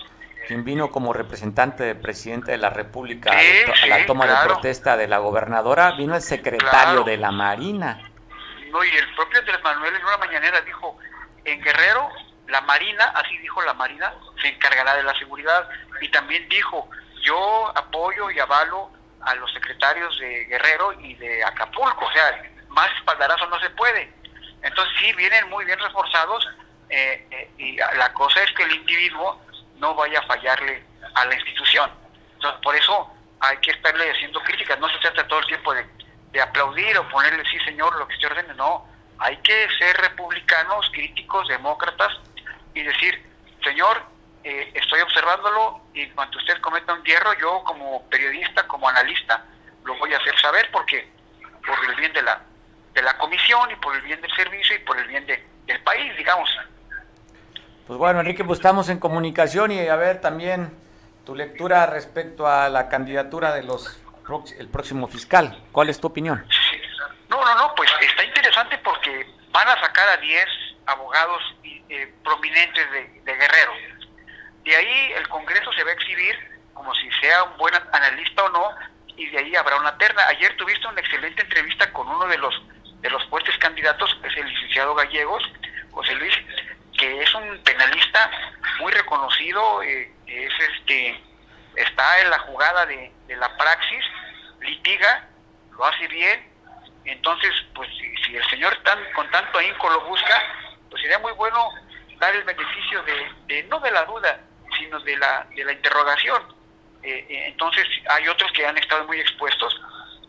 quien 0.46 0.64
vino 0.64 0.90
como 0.90 1.12
representante 1.12 1.84
del 1.84 1.96
presidente 1.98 2.50
de 2.52 2.58
la 2.58 2.70
República 2.70 3.30
a 3.30 3.86
la 3.86 4.06
toma 4.06 4.26
de 4.26 4.34
protesta 4.44 4.96
de 4.96 5.06
la 5.06 5.18
gobernadora, 5.18 5.92
vino 5.92 6.14
el 6.14 6.22
secretario 6.22 7.04
de 7.04 7.16
la 7.16 7.30
Marina. 7.30 8.00
No, 8.70 8.82
y 8.84 8.88
el 8.88 9.14
propio 9.14 9.38
Andrés 9.38 9.62
Manuel 9.62 9.94
en 9.94 10.04
una 10.04 10.16
mañanera 10.16 10.60
dijo, 10.62 10.98
en 11.44 11.60
Guerrero, 11.60 12.08
la 12.48 12.60
Marina, 12.62 13.04
así 13.14 13.36
dijo 13.38 13.62
la 13.62 13.74
Marina, 13.74 14.12
se 14.40 14.48
encargará 14.48 14.96
de 14.96 15.02
la 15.02 15.16
seguridad. 15.18 15.68
Y 16.00 16.10
también 16.10 16.48
dijo, 16.48 16.88
yo 17.22 17.72
apoyo 17.76 18.30
y 18.30 18.38
avalo 18.40 18.90
a 19.20 19.34
los 19.36 19.52
secretarios 19.52 20.18
de 20.18 20.44
Guerrero 20.46 20.92
y 21.00 21.14
de 21.14 21.44
Acapulco, 21.44 22.04
o 22.04 22.12
sea, 22.12 22.42
más 22.68 22.88
espaldarazo 22.98 23.46
no 23.46 23.60
se 23.60 23.70
puede. 23.70 24.12
Entonces 24.62 24.94
sí, 25.00 25.12
vienen 25.14 25.48
muy 25.50 25.64
bien 25.64 25.78
reforzados 25.78 26.48
eh, 26.88 27.26
eh, 27.30 27.50
y 27.58 27.76
la 27.76 28.12
cosa 28.12 28.42
es 28.42 28.52
que 28.52 28.62
el 28.62 28.72
individuo 28.72 29.40
no 29.76 29.94
vaya 29.94 30.20
a 30.20 30.26
fallarle 30.26 30.84
a 31.14 31.24
la 31.24 31.34
institución. 31.34 31.90
Entonces, 32.34 32.60
por 32.62 32.74
eso 32.74 33.10
hay 33.40 33.56
que 33.58 33.72
estarle 33.72 34.10
haciendo 34.10 34.40
críticas, 34.40 34.78
no 34.78 34.88
se 34.88 34.98
trata 34.98 35.26
todo 35.26 35.40
el 35.40 35.46
tiempo 35.46 35.74
de, 35.74 35.86
aplaudir 36.40 36.96
o 36.96 37.08
ponerle 37.10 37.44
sí 37.50 37.58
señor 37.60 37.94
lo 37.98 38.08
que 38.08 38.14
usted 38.14 38.28
ordene, 38.28 38.54
no, 38.54 38.86
hay 39.18 39.36
que 39.38 39.68
ser 39.78 39.94
republicanos, 39.98 40.88
críticos, 40.92 41.46
demócratas 41.46 42.18
y 42.74 42.82
decir, 42.82 43.22
señor, 43.62 44.02
eh, 44.42 44.70
estoy 44.74 45.00
observándolo 45.00 45.82
y 45.92 46.08
cuando 46.10 46.38
usted 46.38 46.58
cometa 46.60 46.94
un 46.94 47.04
hierro, 47.04 47.34
yo 47.38 47.62
como 47.64 48.08
periodista, 48.08 48.66
como 48.66 48.88
analista, 48.88 49.44
lo 49.84 49.94
voy 49.98 50.14
a 50.14 50.16
hacer 50.16 50.38
saber 50.40 50.70
porque 50.72 51.06
por 51.66 51.84
el 51.84 51.94
bien 51.96 52.12
de 52.14 52.22
la 52.22 52.40
de 52.94 53.02
la 53.02 53.16
comisión 53.18 53.70
y 53.70 53.76
por 53.76 53.94
el 53.96 54.02
bien 54.02 54.20
del 54.20 54.32
servicio 54.34 54.76
y 54.76 54.78
por 54.80 54.98
el 54.98 55.06
bien 55.08 55.26
de, 55.26 55.44
del 55.66 55.80
país, 55.82 56.16
digamos. 56.16 56.50
Pues 57.86 57.98
bueno, 57.98 58.20
Enrique, 58.20 58.44
pues 58.44 58.58
estamos 58.58 58.88
en 58.88 58.98
comunicación 58.98 59.72
y 59.72 59.88
a 59.88 59.96
ver 59.96 60.20
también 60.20 60.76
tu 61.24 61.34
lectura 61.34 61.86
respecto 61.86 62.46
a 62.46 62.68
la 62.68 62.88
candidatura 62.88 63.52
de 63.54 63.62
los 63.62 63.98
el 64.58 64.68
próximo 64.68 65.08
fiscal. 65.08 65.62
¿Cuál 65.72 65.90
es 65.90 66.00
tu 66.00 66.06
opinión? 66.06 66.46
No, 67.28 67.44
no, 67.44 67.54
no, 67.54 67.74
pues 67.74 67.90
está 68.00 68.24
interesante 68.24 68.78
porque 68.78 69.26
van 69.50 69.68
a 69.68 69.80
sacar 69.80 70.08
a 70.08 70.16
10 70.16 70.46
abogados 70.86 71.42
eh, 71.64 72.14
prominentes 72.22 72.90
de, 72.92 73.20
de, 73.24 73.34
Guerrero. 73.34 73.72
De 74.64 74.76
ahí 74.76 75.12
el 75.16 75.28
Congreso 75.28 75.72
se 75.72 75.84
va 75.84 75.90
a 75.90 75.94
exhibir 75.94 76.34
como 76.72 76.94
si 76.94 77.10
sea 77.20 77.42
un 77.44 77.56
buen 77.58 77.74
analista 77.92 78.44
o 78.44 78.48
no, 78.48 78.70
y 79.16 79.26
de 79.26 79.38
ahí 79.38 79.54
habrá 79.56 79.76
una 79.76 79.96
terna. 79.98 80.22
Ayer 80.28 80.56
tuviste 80.56 80.86
una 80.86 81.00
excelente 81.00 81.42
entrevista 81.42 81.92
con 81.92 82.08
uno 82.08 82.26
de 82.26 82.38
los 82.38 82.54
de 83.02 83.10
los 83.10 83.24
fuertes 83.26 83.56
candidatos 83.58 84.16
es 84.24 84.36
el 84.36 84.48
licenciado 84.48 84.94
Gallegos, 84.94 85.42
José 85.90 86.14
Luis, 86.14 86.34
que 86.96 87.22
es 87.22 87.34
un 87.34 87.58
penalista 87.64 88.30
muy 88.80 88.92
reconocido, 88.92 89.82
eh, 89.82 90.10
es 90.26 90.52
este 90.76 91.20
está 91.74 92.20
en 92.20 92.30
la 92.30 92.38
jugada 92.40 92.86
de, 92.86 93.12
la 93.28 93.56
praxis, 93.56 94.04
litiga, 94.60 95.26
lo 95.70 95.84
hace 95.84 96.06
bien, 96.08 96.46
entonces 97.04 97.50
pues 97.74 97.88
si, 97.96 98.36
el 98.36 98.44
señor 98.50 98.76
tan, 98.84 98.98
con 99.14 99.28
tanto 99.30 99.58
ahínco 99.58 99.90
lo 99.90 100.02
busca, 100.02 100.42
pues 100.90 101.02
sería 101.02 101.18
muy 101.18 101.32
bueno 101.32 101.68
dar 102.18 102.34
el 102.34 102.44
beneficio 102.44 103.02
de, 103.48 103.62
no 103.64 103.80
de 103.80 103.90
la 103.90 104.04
duda, 104.04 104.38
sino 104.78 105.00
de 105.00 105.16
la, 105.16 105.46
de 105.56 105.64
la 105.64 105.72
interrogación. 105.72 106.40
Eh, 107.02 107.26
eh, 107.28 107.46
entonces 107.48 107.84
hay 108.08 108.28
otros 108.28 108.52
que 108.52 108.66
han 108.66 108.78
estado 108.78 109.04
muy 109.06 109.18
expuestos, 109.18 109.80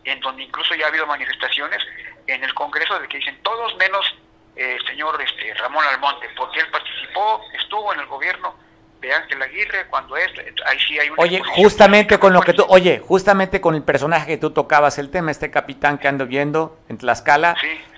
en 0.02 0.18
donde 0.20 0.42
incluso 0.42 0.74
ya 0.74 0.86
ha 0.86 0.88
habido 0.88 1.06
manifestaciones 1.06 1.80
en 2.26 2.42
el 2.42 2.54
Congreso 2.54 2.98
de 2.98 3.08
que 3.08 3.18
dicen 3.18 3.38
todos 3.42 3.76
menos 3.76 4.14
el 4.56 4.84
señor 4.86 5.20
este, 5.20 5.52
Ramón 5.54 5.84
Almonte, 5.84 6.28
porque 6.36 6.60
él 6.60 6.66
participó, 6.70 7.42
estuvo 7.58 7.92
en 7.92 8.00
el 8.00 8.06
gobierno 8.06 8.54
de 9.00 9.12
Ángel 9.12 9.42
Aguirre, 9.42 9.86
cuando 9.90 10.16
es, 10.16 10.30
ahí 10.66 10.78
sí 10.78 10.98
hay 10.98 11.10
Oye, 11.16 11.42
justamente 11.44 12.18
con 12.18 12.32
lo 12.32 12.40
que 12.40 12.54
tú, 12.54 12.64
oye, 12.68 13.00
justamente 13.00 13.60
con 13.60 13.74
el 13.74 13.82
personaje 13.82 14.26
que 14.26 14.36
tú 14.38 14.52
tocabas 14.52 14.98
el 14.98 15.10
tema, 15.10 15.30
este 15.30 15.50
capitán 15.50 15.98
que 15.98 16.08
ando 16.08 16.26
viendo 16.26 16.78
en 16.88 16.98
Tlaxcala, 16.98 17.56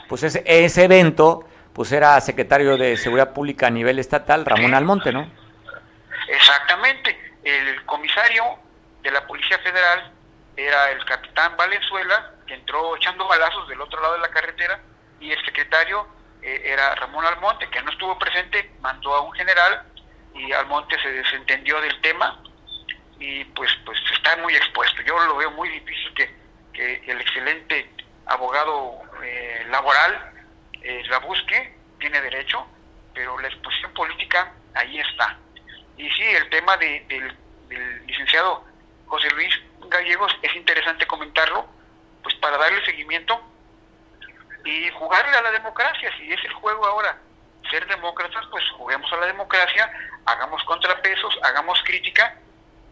pues 0.08 0.22
ese, 0.22 0.42
ese 0.46 0.84
evento, 0.84 1.44
pues 1.72 1.92
era 1.92 2.20
secretario 2.20 2.76
de 2.76 2.96
Seguridad 2.96 3.32
Pública 3.32 3.68
a 3.68 3.70
nivel 3.70 3.98
estatal, 3.98 4.44
Ramón 4.44 4.74
Almonte, 4.74 5.12
¿no? 5.12 5.30
Exactamente, 6.28 7.36
el 7.44 7.84
comisario 7.84 8.44
de 9.02 9.10
la 9.12 9.24
Policía 9.26 9.58
Federal 9.58 10.10
era 10.56 10.90
el 10.90 11.04
capitán 11.04 11.56
Valenzuela, 11.56 12.32
que 12.46 12.54
entró 12.54 12.96
echando 12.96 13.26
balazos 13.26 13.68
del 13.68 13.80
otro 13.80 14.00
lado 14.00 14.14
de 14.14 14.20
la 14.20 14.30
carretera, 14.30 14.80
y 15.20 15.32
el 15.32 15.44
secretario 15.44 16.06
eh, 16.42 16.62
era 16.64 16.94
Ramón 16.94 17.24
Almonte, 17.24 17.68
que 17.70 17.82
no 17.82 17.90
estuvo 17.90 18.18
presente, 18.18 18.70
mandó 18.80 19.14
a 19.14 19.22
un 19.22 19.32
general 19.32 19.82
y 20.34 20.52
Almonte 20.52 21.00
se 21.00 21.10
desentendió 21.10 21.80
del 21.80 22.00
tema 22.02 22.42
y 23.18 23.44
pues 23.44 23.70
pues 23.84 23.98
está 24.12 24.36
muy 24.36 24.54
expuesto. 24.54 25.02
Yo 25.02 25.18
lo 25.24 25.36
veo 25.36 25.50
muy 25.52 25.68
difícil 25.68 26.12
que, 26.14 26.46
el 27.06 27.18
excelente 27.22 27.90
abogado 28.26 29.00
eh, 29.22 29.64
laboral 29.70 30.30
eh, 30.82 31.02
la 31.08 31.20
busque, 31.20 31.74
tiene 31.98 32.20
derecho, 32.20 32.66
pero 33.14 33.38
la 33.38 33.48
exposición 33.48 33.94
política 33.94 34.52
ahí 34.74 35.00
está. 35.00 35.38
Y 35.96 36.10
sí, 36.10 36.22
el 36.22 36.50
tema 36.50 36.76
del, 36.76 37.08
del 37.08 38.06
licenciado 38.06 38.62
José 39.06 39.30
Luis 39.30 39.58
Gallegos 39.88 40.36
es 40.42 40.54
interesante 40.54 41.06
comentarlo, 41.06 41.66
pues 42.26 42.34
para 42.40 42.58
darle 42.58 42.84
seguimiento 42.84 43.40
y 44.64 44.90
jugarle 44.98 45.36
a 45.36 45.42
la 45.42 45.52
democracia, 45.52 46.10
si 46.18 46.32
es 46.32 46.44
el 46.44 46.52
juego 46.54 46.84
ahora 46.84 47.16
ser 47.70 47.86
demócratas, 47.86 48.44
pues 48.50 48.64
juguemos 48.76 49.12
a 49.12 49.16
la 49.18 49.26
democracia, 49.26 49.88
hagamos 50.24 50.60
contrapesos, 50.64 51.38
hagamos 51.44 51.80
crítica 51.84 52.34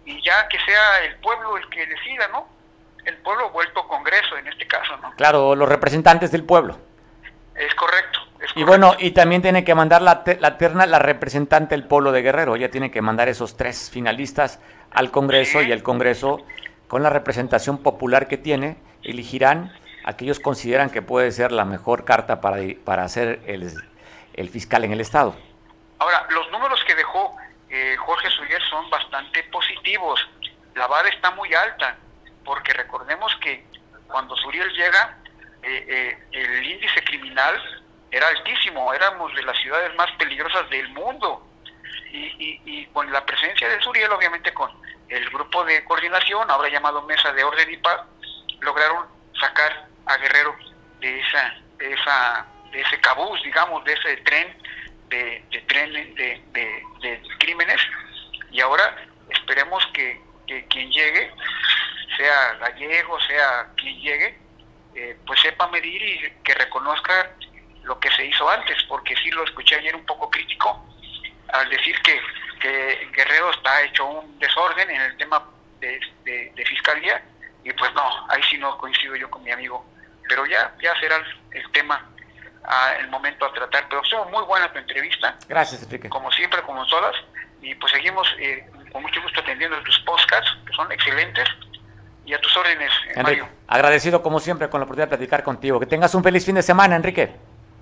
y 0.04 0.22
ya 0.22 0.46
que 0.46 0.56
sea 0.60 1.04
el 1.04 1.16
pueblo 1.16 1.56
el 1.56 1.68
que 1.68 1.84
decida, 1.84 2.28
¿no? 2.28 2.46
El 3.04 3.16
pueblo 3.16 3.50
vuelto 3.50 3.88
Congreso 3.88 4.36
en 4.36 4.46
este 4.46 4.68
caso, 4.68 4.96
¿no? 4.98 5.12
Claro, 5.16 5.56
los 5.56 5.68
representantes 5.68 6.30
del 6.30 6.44
pueblo. 6.44 6.78
Es 7.56 7.74
correcto. 7.74 8.20
Y 8.54 8.62
bueno, 8.62 8.94
y 9.00 9.10
también 9.10 9.42
tiene 9.42 9.64
que 9.64 9.74
mandar 9.74 10.00
la, 10.00 10.22
la, 10.38 10.58
terna 10.58 10.86
la 10.86 11.00
representante 11.00 11.74
del 11.74 11.88
pueblo 11.88 12.12
de 12.12 12.22
Guerrero. 12.22 12.54
Ella 12.54 12.70
tiene 12.70 12.92
que 12.92 13.02
mandar 13.02 13.28
esos 13.28 13.56
tres 13.56 13.90
finalistas 13.90 14.60
al 14.92 15.10
Congreso 15.10 15.60
y 15.60 15.72
el 15.72 15.82
Congreso, 15.82 16.46
con 16.86 17.02
la 17.02 17.10
representación 17.10 17.82
popular 17.82 18.28
que 18.28 18.38
tiene, 18.38 18.76
elegirán 19.04 19.72
a 20.04 20.16
que 20.16 20.32
consideran 20.40 20.90
que 20.90 21.02
puede 21.02 21.32
ser 21.32 21.52
la 21.52 21.64
mejor 21.64 22.04
carta 22.04 22.40
para, 22.40 22.58
para 22.84 23.04
hacer 23.04 23.40
el, 23.46 23.72
el 24.34 24.48
fiscal 24.50 24.84
en 24.84 24.92
el 24.92 25.00
Estado. 25.00 25.34
Ahora, 25.98 26.26
los 26.30 26.50
números 26.50 26.82
que 26.84 26.94
dejó 26.94 27.36
eh, 27.70 27.96
Jorge 27.96 28.30
Suyer 28.30 28.62
son 28.70 28.88
bastante 28.88 29.42
positivos. 29.44 30.20
La 30.74 30.86
vara 30.86 31.08
está 31.08 31.32
muy 31.32 31.52
alta, 31.54 31.96
porque 32.44 32.72
recordemos 32.72 33.34
que 33.40 33.64
cuando 34.06 34.36
Suriel 34.36 34.70
llega, 34.72 35.18
eh, 35.62 35.84
eh, 35.88 36.18
el 36.32 36.70
índice 36.70 37.02
criminal 37.02 37.82
era 38.10 38.28
altísimo, 38.28 38.92
éramos 38.92 39.34
de 39.34 39.42
las 39.42 39.58
ciudades 39.58 39.92
más 39.96 40.10
peligrosas 40.12 40.68
del 40.70 40.88
mundo. 40.90 41.44
Y, 42.12 42.60
y, 42.64 42.86
con 42.92 43.10
la 43.10 43.26
presencia 43.26 43.68
de 43.68 43.80
Suriel, 43.80 44.12
obviamente 44.12 44.54
con 44.54 44.70
el 45.08 45.28
grupo 45.30 45.64
de 45.64 45.82
coordinación, 45.84 46.48
ahora 46.48 46.68
llamado 46.68 47.02
Mesa 47.02 47.32
de 47.32 47.42
Orden 47.42 47.72
y 47.72 47.76
Paz, 47.78 48.02
lograron 48.64 49.06
sacar 49.40 49.86
a 50.06 50.16
Guerrero 50.16 50.56
de 51.00 51.20
esa, 51.20 51.54
de 51.78 51.92
esa 51.92 52.46
de 52.72 52.80
ese 52.80 53.00
cabuz, 53.00 53.40
digamos, 53.44 53.84
de 53.84 53.92
ese 53.92 54.16
tren 54.18 54.56
de, 55.08 55.44
de 55.50 55.60
tren 55.62 55.92
de, 55.92 57.22
crímenes. 57.38 57.80
Y 58.50 58.60
ahora 58.60 58.96
esperemos 59.30 59.86
que, 59.92 60.20
quien 60.68 60.90
llegue, 60.90 61.32
sea 62.16 62.54
gallego, 62.54 63.20
sea 63.20 63.68
quien 63.76 64.00
llegue, 64.00 64.38
eh, 64.94 65.16
pues 65.26 65.40
sepa 65.40 65.68
medir 65.68 66.02
y 66.02 66.30
que 66.42 66.54
reconozca 66.54 67.30
lo 67.84 67.98
que 68.00 68.10
se 68.10 68.26
hizo 68.26 68.48
antes, 68.48 68.82
porque 68.88 69.14
sí 69.16 69.30
lo 69.30 69.44
escuché 69.44 69.76
ayer 69.76 69.94
un 69.94 70.06
poco 70.06 70.30
crítico 70.30 70.84
al 71.52 71.68
decir 71.68 71.96
que, 72.02 72.20
que 72.60 73.08
Guerrero 73.12 73.50
está 73.50 73.82
hecho 73.82 74.04
un 74.06 74.38
desorden 74.38 74.90
en 74.90 75.00
el 75.00 75.16
tema 75.16 75.48
de, 75.80 76.64
fiscalía 76.66 77.22
y 77.64 77.72
pues 77.72 77.92
no, 77.94 78.02
ahí 78.28 78.42
sí 78.48 78.58
no 78.58 78.76
coincido 78.78 79.16
yo 79.16 79.30
con 79.30 79.42
mi 79.42 79.50
amigo, 79.50 79.84
pero 80.28 80.46
ya, 80.46 80.74
ya 80.80 80.94
será 81.00 81.16
el 81.50 81.72
tema 81.72 82.10
el 82.98 83.08
momento 83.08 83.44
a 83.44 83.52
tratar. 83.52 83.86
Pero 83.88 84.02
estuvo 84.02 84.24
muy 84.26 84.42
buena 84.44 84.72
tu 84.72 84.78
entrevista. 84.78 85.36
Gracias, 85.48 85.82
Enrique. 85.82 86.08
Como 86.08 86.30
siempre, 86.32 86.62
como 86.62 86.86
todas. 86.86 87.14
Y 87.60 87.74
pues 87.76 87.92
seguimos 87.92 88.26
eh, 88.38 88.66
con 88.92 89.02
mucho 89.02 89.20
gusto 89.22 89.40
atendiendo 89.40 89.80
tus 89.82 89.98
podcasts, 90.00 90.50
que 90.66 90.72
son 90.74 90.90
excelentes. 90.92 91.48
Y 92.26 92.32
a 92.32 92.40
tus 92.40 92.56
órdenes, 92.56 92.90
eh, 93.14 93.22
Mario. 93.22 93.48
Agradecido 93.68 94.22
como 94.22 94.40
siempre 94.40 94.70
con 94.70 94.80
la 94.80 94.84
oportunidad 94.84 95.08
de 95.08 95.16
platicar 95.16 95.42
contigo. 95.42 95.78
Que 95.78 95.86
tengas 95.86 96.14
un 96.14 96.22
feliz 96.22 96.44
fin 96.44 96.54
de 96.54 96.62
semana, 96.62 96.96
Enrique. 96.96 97.34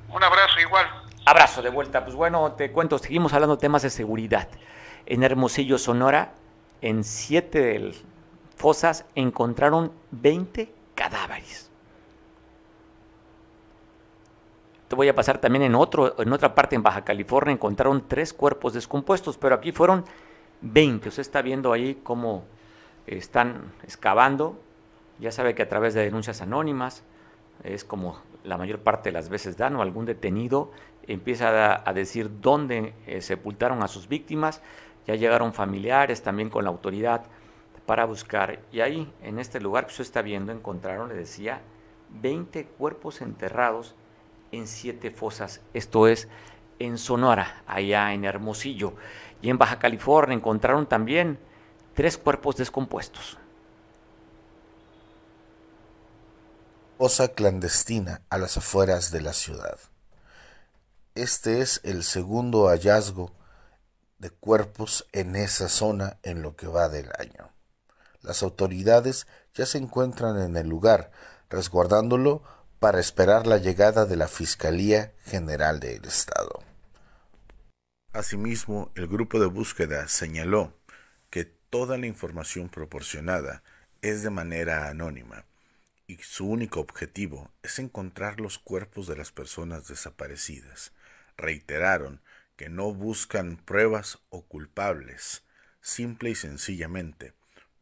Un 0.08 0.22
abrazo 0.22 0.58
igual. 0.60 0.86
Abrazo 1.24 1.62
de 1.62 1.70
vuelta. 1.70 2.04
Pues 2.04 2.16
bueno, 2.16 2.52
te 2.52 2.72
cuento, 2.72 2.98
seguimos 2.98 3.32
hablando 3.32 3.56
de 3.56 3.60
temas 3.60 3.82
de 3.82 3.90
seguridad. 3.90 4.48
En 5.06 5.22
Hermosillo, 5.22 5.78
Sonora, 5.78 6.32
en 6.80 7.04
siete 7.04 7.76
fosas 8.62 9.04
encontraron 9.16 9.90
20 10.12 10.72
cadáveres. 10.94 11.68
voy 14.94 15.08
a 15.08 15.16
pasar 15.16 15.38
también 15.38 15.64
en, 15.64 15.74
otro, 15.74 16.14
en 16.20 16.32
otra 16.32 16.54
parte, 16.54 16.76
en 16.76 16.82
Baja 16.84 17.02
California, 17.02 17.52
encontraron 17.52 18.06
tres 18.06 18.32
cuerpos 18.32 18.74
descompuestos, 18.74 19.36
pero 19.36 19.56
aquí 19.56 19.72
fueron 19.72 20.04
20. 20.60 21.08
Usted 21.08 21.22
está 21.22 21.42
viendo 21.42 21.72
ahí 21.72 21.98
cómo 22.04 22.44
están 23.06 23.72
excavando. 23.82 24.60
Ya 25.18 25.32
sabe 25.32 25.56
que 25.56 25.62
a 25.62 25.68
través 25.68 25.94
de 25.94 26.04
denuncias 26.04 26.40
anónimas, 26.40 27.02
es 27.64 27.82
como 27.84 28.20
la 28.44 28.58
mayor 28.58 28.80
parte 28.80 29.08
de 29.08 29.14
las 29.14 29.28
veces 29.28 29.56
dan, 29.56 29.74
o 29.74 29.82
algún 29.82 30.04
detenido 30.04 30.70
empieza 31.08 31.82
a, 31.84 31.92
decir 31.94 32.30
dónde 32.40 32.94
eh, 33.08 33.22
sepultaron 33.22 33.82
a 33.82 33.88
sus 33.88 34.06
víctimas. 34.06 34.62
Ya 35.08 35.16
llegaron 35.16 35.52
familiares 35.52 36.22
también 36.22 36.48
con 36.48 36.62
la 36.62 36.70
autoridad 36.70 37.24
para 37.86 38.04
buscar. 38.04 38.60
Y 38.72 38.80
ahí, 38.80 39.12
en 39.22 39.38
este 39.38 39.60
lugar 39.60 39.86
que 39.86 39.92
usted 39.92 40.04
está 40.04 40.22
viendo, 40.22 40.52
encontraron, 40.52 41.08
le 41.08 41.14
decía, 41.14 41.60
20 42.10 42.66
cuerpos 42.66 43.20
enterrados 43.20 43.94
en 44.50 44.66
siete 44.66 45.10
fosas, 45.10 45.60
esto 45.72 46.06
es 46.06 46.28
en 46.78 46.98
Sonora, 46.98 47.62
allá 47.66 48.12
en 48.12 48.24
Hermosillo. 48.24 48.94
Y 49.40 49.50
en 49.50 49.58
Baja 49.58 49.78
California 49.78 50.36
encontraron 50.36 50.86
también 50.86 51.38
tres 51.94 52.18
cuerpos 52.18 52.56
descompuestos. 52.56 53.38
Fosa 56.98 57.28
clandestina 57.28 58.22
a 58.30 58.38
las 58.38 58.56
afueras 58.56 59.10
de 59.10 59.22
la 59.22 59.32
ciudad. 59.32 59.78
Este 61.14 61.60
es 61.60 61.80
el 61.82 62.04
segundo 62.04 62.68
hallazgo 62.68 63.32
de 64.18 64.30
cuerpos 64.30 65.06
en 65.12 65.34
esa 65.34 65.68
zona 65.68 66.18
en 66.22 66.42
lo 66.42 66.54
que 66.54 66.68
va 66.68 66.88
del 66.88 67.10
año. 67.18 67.51
Las 68.22 68.42
autoridades 68.42 69.26
ya 69.54 69.66
se 69.66 69.78
encuentran 69.78 70.40
en 70.40 70.56
el 70.56 70.68
lugar, 70.68 71.10
resguardándolo 71.50 72.42
para 72.78 73.00
esperar 73.00 73.46
la 73.46 73.58
llegada 73.58 74.06
de 74.06 74.16
la 74.16 74.28
Fiscalía 74.28 75.12
General 75.24 75.80
del 75.80 76.04
Estado. 76.04 76.62
Asimismo, 78.12 78.92
el 78.94 79.08
grupo 79.08 79.40
de 79.40 79.46
búsqueda 79.46 80.06
señaló 80.06 80.76
que 81.30 81.44
toda 81.44 81.98
la 81.98 82.06
información 82.06 82.68
proporcionada 82.68 83.62
es 84.02 84.22
de 84.22 84.30
manera 84.30 84.88
anónima 84.88 85.46
y 86.06 86.18
su 86.18 86.46
único 86.46 86.80
objetivo 86.80 87.50
es 87.62 87.78
encontrar 87.78 88.40
los 88.40 88.58
cuerpos 88.58 89.06
de 89.06 89.16
las 89.16 89.32
personas 89.32 89.88
desaparecidas. 89.88 90.92
Reiteraron 91.36 92.20
que 92.56 92.68
no 92.68 92.92
buscan 92.92 93.56
pruebas 93.56 94.18
o 94.28 94.46
culpables, 94.46 95.44
simple 95.80 96.30
y 96.30 96.34
sencillamente 96.34 97.32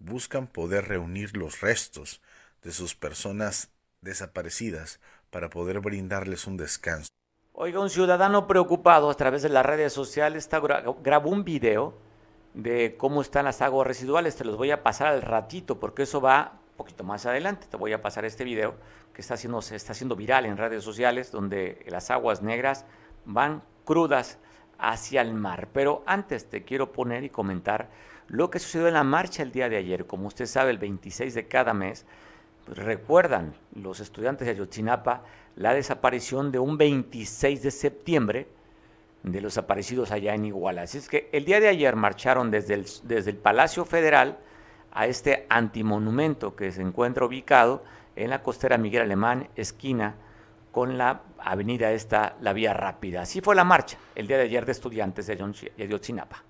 buscan 0.01 0.47
poder 0.49 0.89
reunir 0.89 1.37
los 1.37 1.61
restos 1.61 2.21
de 2.63 2.73
sus 2.73 2.95
personas 2.95 3.71
desaparecidas 4.01 5.01
para 5.31 5.51
poder 5.51 5.81
brindarles 5.81 6.47
un 6.47 6.57
descanso. 6.57 7.11
Oiga, 7.53 7.81
un 7.81 7.91
ciudadano 7.91 8.47
preocupado 8.47 9.11
a 9.11 9.15
través 9.15 9.43
de 9.43 9.51
las 9.51 9.65
redes 9.65 9.93
sociales 9.93 10.45
está, 10.45 10.61
grabó 10.61 11.31
un 11.31 11.45
video 11.45 11.95
de 12.55 12.97
cómo 12.97 13.21
están 13.21 13.45
las 13.45 13.61
aguas 13.61 13.87
residuales. 13.87 14.37
Te 14.37 14.45
los 14.45 14.57
voy 14.57 14.71
a 14.71 14.83
pasar 14.83 15.09
al 15.09 15.23
ratito 15.23 15.79
porque 15.79 16.03
eso 16.05 16.21
va 16.21 16.59
un 16.71 16.77
poquito 16.79 17.05
más 17.05 17.27
adelante. 17.27 17.67
Te 17.71 17.77
voy 17.77 17.93
a 17.93 18.01
pasar 18.01 18.25
este 18.25 18.45
video 18.45 18.75
que 19.13 19.21
está 19.21 19.35
haciendo, 19.35 19.59
está 19.59 19.93
haciendo 19.93 20.17
viral 20.17 20.47
en 20.47 20.57
redes 20.57 20.83
sociales 20.83 21.31
donde 21.31 21.85
las 21.89 22.11
aguas 22.11 22.43
negras 22.43 22.87
van 23.27 23.63
crudas 23.85 24.39
hacia 24.79 25.21
el 25.21 25.35
mar. 25.35 25.69
Pero 25.73 26.03
antes 26.07 26.49
te 26.49 26.65
quiero 26.65 26.93
poner 26.93 27.25
y 27.25 27.31
comentar 27.31 27.91
lo 28.31 28.49
que 28.49 28.61
sucedió 28.61 28.87
en 28.87 28.95
la 28.95 29.05
marcha 29.05 29.43
el 29.43 29.51
día 29.51 29.69
de 29.69 29.77
ayer. 29.77 30.07
Como 30.07 30.29
usted 30.29 30.47
sabe, 30.47 30.71
el 30.71 30.79
26 30.79 31.35
de 31.35 31.49
cada 31.49 31.75
mes 31.75 32.07
pues, 32.65 32.79
recuerdan 32.79 33.55
los 33.75 34.01
estudiantes 34.01 34.47
de 34.47 34.53
Ayotzinapa 34.53 35.23
la 35.57 35.75
desaparición 35.75 36.53
de 36.53 36.61
un 36.61 36.79
26 36.79 37.63
de 37.63 37.71
septiembre 37.71 38.47
de 39.25 39.41
los 39.41 39.59
aparecidos 39.59 40.13
allá 40.13 40.35
en 40.35 40.45
Iguala. 40.45 40.83
Así 40.83 40.99
es 40.99 41.09
que 41.09 41.29
el 41.33 41.45
día 41.45 41.61
de 41.61 41.69
ayer 41.69 41.97
marcharon 41.97 42.51
desde 42.51 42.75
el, 42.75 42.87
desde 43.03 43.31
el 43.33 43.37
Palacio 43.37 43.85
Federal 43.85 44.39
a 44.93 45.07
este 45.07 45.47
antimonumento 45.49 46.55
que 46.55 46.71
se 46.71 46.83
encuentra 46.83 47.27
ubicado 47.27 47.83
en 48.15 48.31
la 48.31 48.43
costera 48.43 48.79
Miguel 48.79 49.03
Alemán, 49.03 49.49
esquina 49.57 50.15
con 50.71 50.97
la 50.97 51.23
avenida 51.39 51.91
esta, 51.91 52.37
la 52.41 52.53
vía 52.53 52.75
rápida. 52.75 53.23
Así 53.23 53.41
fue 53.41 53.57
la 53.57 53.65
marcha 53.65 53.99
el 54.15 54.29
día 54.29 54.37
de 54.37 54.45
ayer 54.45 54.65
de 54.65 54.73
estudiantes 54.73 55.27
de 55.27 55.33
Ayotzinapa. 55.79 56.45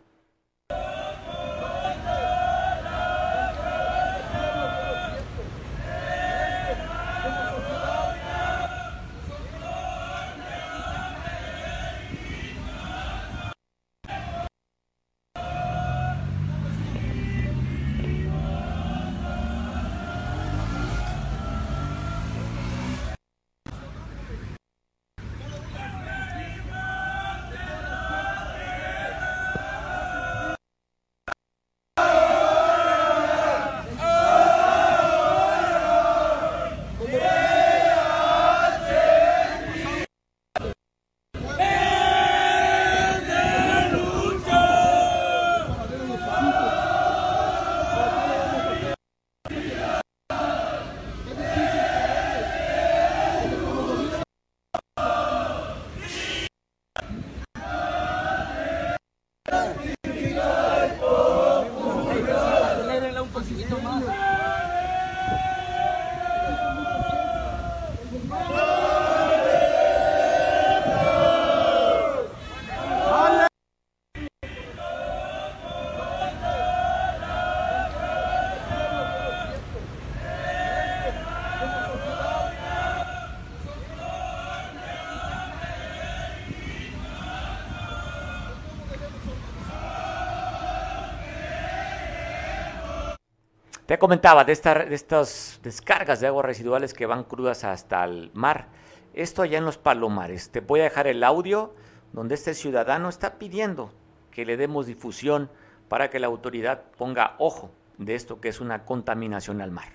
Te 93.90 93.98
comentaba 93.98 94.44
de, 94.44 94.52
estas 94.52 95.58
descargas 95.64 96.20
de 96.20 96.28
aguas 96.28 96.46
residuales 96.46 96.94
que 96.94 97.06
van 97.06 97.24
crudas 97.24 97.64
hasta 97.64 98.04
el 98.04 98.30
mar. 98.34 98.68
Esto 99.14 99.42
allá 99.42 99.58
en 99.58 99.64
los 99.64 99.78
Palomares. 99.78 100.50
Te 100.50 100.60
voy 100.60 100.78
a 100.78 100.84
dejar 100.84 101.08
el 101.08 101.24
audio 101.24 101.74
donde 102.12 102.36
este 102.36 102.54
ciudadano 102.54 103.08
está 103.08 103.36
pidiendo 103.36 103.90
que 104.30 104.44
le 104.44 104.56
demos 104.56 104.86
difusión 104.86 105.50
para 105.88 106.08
que 106.08 106.20
la 106.20 106.28
autoridad 106.28 106.82
ponga 106.98 107.34
ojo 107.40 107.72
de 107.98 108.14
esto 108.14 108.40
que 108.40 108.50
es 108.50 108.60
una 108.60 108.84
contaminación 108.84 109.60
al 109.60 109.72
mar. 109.72 109.88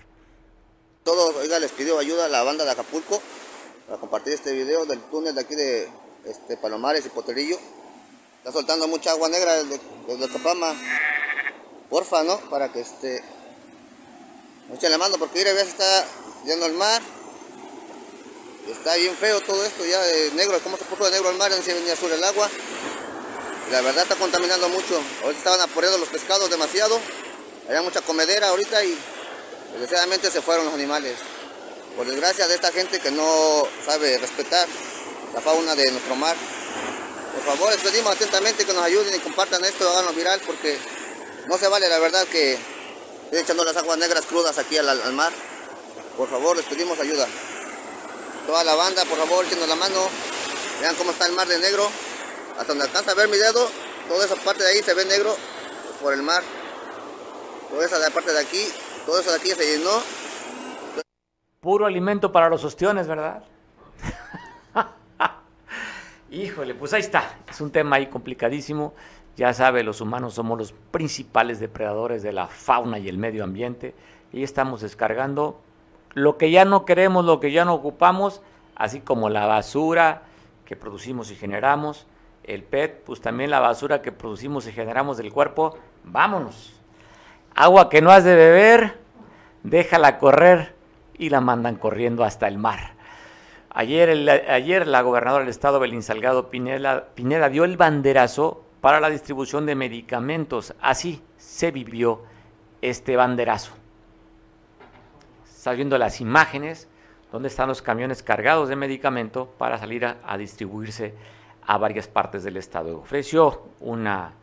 Todos, 1.02 1.34
oiga, 1.36 1.58
les 1.58 1.72
pidió 1.72 1.98
ayuda 1.98 2.26
a 2.26 2.28
la 2.28 2.42
banda 2.42 2.66
de 2.66 2.72
Acapulco 2.72 3.22
para 3.86 3.98
compartir 3.98 4.34
este 4.34 4.52
video 4.52 4.84
del 4.84 5.00
túnel 5.04 5.34
de 5.34 5.40
aquí 5.40 5.54
de 5.54 5.88
este, 6.26 6.58
Palomares 6.58 7.06
y 7.06 7.08
Poterillo. 7.08 7.56
Está 8.40 8.52
soltando 8.52 8.88
mucha 8.88 9.12
agua 9.12 9.30
negra 9.30 9.54
desde, 9.54 9.80
desde 10.06 10.28
Copama. 10.30 10.74
Porfa, 11.88 12.24
¿no? 12.24 12.36
Para 12.50 12.70
que 12.70 12.80
este, 12.80 13.22
Echen 14.74 14.90
la 14.90 14.98
mano 14.98 15.16
porque 15.16 15.38
mira, 15.38 15.52
ya 15.52 15.62
se 15.62 15.70
está 15.70 16.04
yendo 16.44 16.66
al 16.66 16.72
mar. 16.72 17.00
Está 18.68 18.96
bien 18.96 19.16
feo 19.16 19.40
todo 19.42 19.64
esto 19.64 19.84
ya 19.84 20.00
de 20.02 20.32
negro, 20.32 20.58
como 20.60 20.76
se 20.76 20.84
puso 20.84 21.04
de 21.04 21.12
negro 21.12 21.28
al 21.28 21.36
mar, 21.36 21.52
se 21.52 21.72
venía 21.72 21.92
azul 21.92 22.10
el 22.10 22.24
agua. 22.24 22.50
la 23.70 23.80
verdad 23.80 24.02
está 24.02 24.16
contaminando 24.16 24.68
mucho. 24.68 25.00
Ahorita 25.22 25.38
estaban 25.38 25.60
aporeando 25.60 25.98
los 25.98 26.08
pescados 26.08 26.50
demasiado. 26.50 27.00
Había 27.68 27.82
mucha 27.82 28.00
comedera 28.00 28.48
ahorita 28.48 28.84
y 28.84 28.98
desgraciadamente 29.70 30.30
se 30.32 30.42
fueron 30.42 30.64
los 30.64 30.74
animales. 30.74 31.16
Por 31.96 32.06
desgracia 32.06 32.48
de 32.48 32.56
esta 32.56 32.72
gente 32.72 32.98
que 32.98 33.12
no 33.12 33.68
sabe 33.84 34.18
respetar 34.18 34.66
la 35.32 35.40
fauna 35.40 35.76
de 35.76 35.90
nuestro 35.92 36.16
mar. 36.16 36.36
Por 37.34 37.54
favor, 37.54 37.72
les 37.72 37.80
pedimos 37.82 38.12
atentamente 38.12 38.64
que 38.64 38.72
nos 38.72 38.82
ayuden 38.82 39.14
y 39.14 39.18
compartan 39.20 39.64
esto, 39.64 39.88
háganlo 39.88 40.12
viral 40.12 40.40
porque 40.44 40.76
no 41.46 41.56
se 41.56 41.68
vale 41.68 41.88
la 41.88 42.00
verdad 42.00 42.26
que 42.26 42.58
echando 43.32 43.64
las 43.64 43.76
aguas 43.76 43.98
negras 43.98 44.26
crudas 44.26 44.58
aquí 44.58 44.76
al, 44.78 45.12
mar. 45.12 45.32
Por 46.16 46.28
favor, 46.28 46.56
les 46.56 46.66
pedimos 46.66 46.98
ayuda. 46.98 47.26
Toda 48.46 48.64
la 48.64 48.74
banda, 48.74 49.04
por 49.04 49.18
favor, 49.18 49.44
echando 49.44 49.66
la 49.66 49.74
mano. 49.74 50.08
Vean 50.80 50.94
cómo 50.96 51.10
está 51.10 51.26
el 51.26 51.32
mar 51.32 51.46
de 51.48 51.58
negro. 51.58 51.88
Hasta 52.58 52.68
donde 52.68 52.84
alcanza 52.84 53.10
a 53.10 53.14
ver 53.14 53.28
mi 53.28 53.36
dedo, 53.36 53.68
toda 54.08 54.24
esa 54.24 54.36
parte 54.36 54.62
de 54.62 54.70
ahí 54.70 54.82
se 54.82 54.94
ve 54.94 55.04
negro 55.04 55.36
por 56.00 56.14
el 56.14 56.22
mar. 56.22 56.42
Toda 57.70 57.84
esa 57.84 58.10
parte 58.10 58.32
de 58.32 58.40
aquí, 58.40 58.66
todo 59.04 59.20
eso 59.20 59.30
de 59.30 59.36
aquí 59.36 59.50
se 59.50 59.76
llenó. 59.76 60.02
Puro 61.60 61.84
alimento 61.84 62.32
para 62.32 62.48
los 62.48 62.64
ostiones, 62.64 63.06
¿verdad? 63.06 63.42
Híjole, 66.30 66.74
pues 66.74 66.92
ahí 66.92 67.00
está. 67.00 67.38
Es 67.50 67.60
un 67.60 67.70
tema 67.70 67.96
ahí 67.96 68.06
complicadísimo. 68.06 68.94
Ya 69.36 69.52
sabe, 69.52 69.82
los 69.82 70.00
humanos 70.00 70.34
somos 70.34 70.58
los 70.58 70.72
principales 70.72 71.60
depredadores 71.60 72.22
de 72.22 72.32
la 72.32 72.46
fauna 72.46 72.98
y 72.98 73.08
el 73.08 73.18
medio 73.18 73.44
ambiente 73.44 73.94
y 74.32 74.42
estamos 74.42 74.80
descargando 74.80 75.60
lo 76.14 76.38
que 76.38 76.50
ya 76.50 76.64
no 76.64 76.86
queremos, 76.86 77.26
lo 77.26 77.38
que 77.38 77.52
ya 77.52 77.66
no 77.66 77.74
ocupamos, 77.74 78.40
así 78.74 79.00
como 79.00 79.28
la 79.28 79.44
basura 79.44 80.22
que 80.64 80.74
producimos 80.74 81.30
y 81.30 81.34
generamos, 81.34 82.06
el 82.44 82.62
PET, 82.62 83.02
pues 83.04 83.20
también 83.20 83.50
la 83.50 83.60
basura 83.60 84.00
que 84.00 84.12
producimos 84.12 84.66
y 84.66 84.72
generamos 84.72 85.18
del 85.18 85.32
cuerpo, 85.32 85.76
vámonos. 86.04 86.80
Agua 87.54 87.90
que 87.90 88.00
no 88.00 88.10
has 88.10 88.24
de 88.24 88.34
beber, 88.34 88.98
déjala 89.62 90.18
correr 90.18 90.74
y 91.18 91.28
la 91.28 91.42
mandan 91.42 91.76
corriendo 91.76 92.24
hasta 92.24 92.48
el 92.48 92.56
mar. 92.56 92.94
Ayer, 93.70 94.30
ayer 94.48 94.86
la 94.86 95.02
gobernadora 95.02 95.44
del 95.44 95.50
estado, 95.50 95.80
Belín 95.80 96.02
Salgado 96.02 96.48
Pineda, 96.48 97.08
Pineda, 97.14 97.50
dio 97.50 97.64
el 97.64 97.76
banderazo 97.76 98.65
para 98.86 99.00
la 99.00 99.10
distribución 99.10 99.66
de 99.66 99.74
medicamentos. 99.74 100.72
Así 100.80 101.20
se 101.38 101.72
vivió 101.72 102.22
este 102.80 103.16
banderazo. 103.16 103.72
Estás 105.44 105.74
viendo 105.74 105.98
las 105.98 106.20
imágenes 106.20 106.86
donde 107.32 107.48
están 107.48 107.66
los 107.66 107.82
camiones 107.82 108.22
cargados 108.22 108.68
de 108.68 108.76
medicamento 108.76 109.52
para 109.58 109.76
salir 109.78 110.04
a, 110.04 110.38
distribuirse 110.38 111.14
a 111.66 111.78
varias 111.78 112.06
partes 112.06 112.44
del 112.44 112.58
estado. 112.58 113.00
Ofreció 113.00 113.64
una 113.80 114.34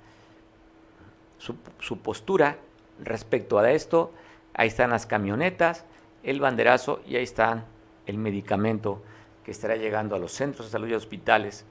su, 1.37 1.99
postura 1.99 2.57
respecto 2.99 3.59
a 3.59 3.71
esto. 3.71 4.11
Ahí 4.53 4.67
están 4.67 4.89
las 4.89 5.05
camionetas, 5.05 5.85
el 6.21 6.41
banderazo 6.41 7.01
y 7.07 7.15
ahí 7.15 7.23
están 7.23 7.63
el 8.05 8.17
medicamento 8.17 9.01
que 9.45 9.51
estará 9.51 9.77
llegando 9.77 10.17
a 10.17 10.19
los 10.19 10.33
centros 10.33 10.67
de 10.67 10.71
salud 10.73 10.89
y 10.89 10.95
hospitales. 10.95 11.63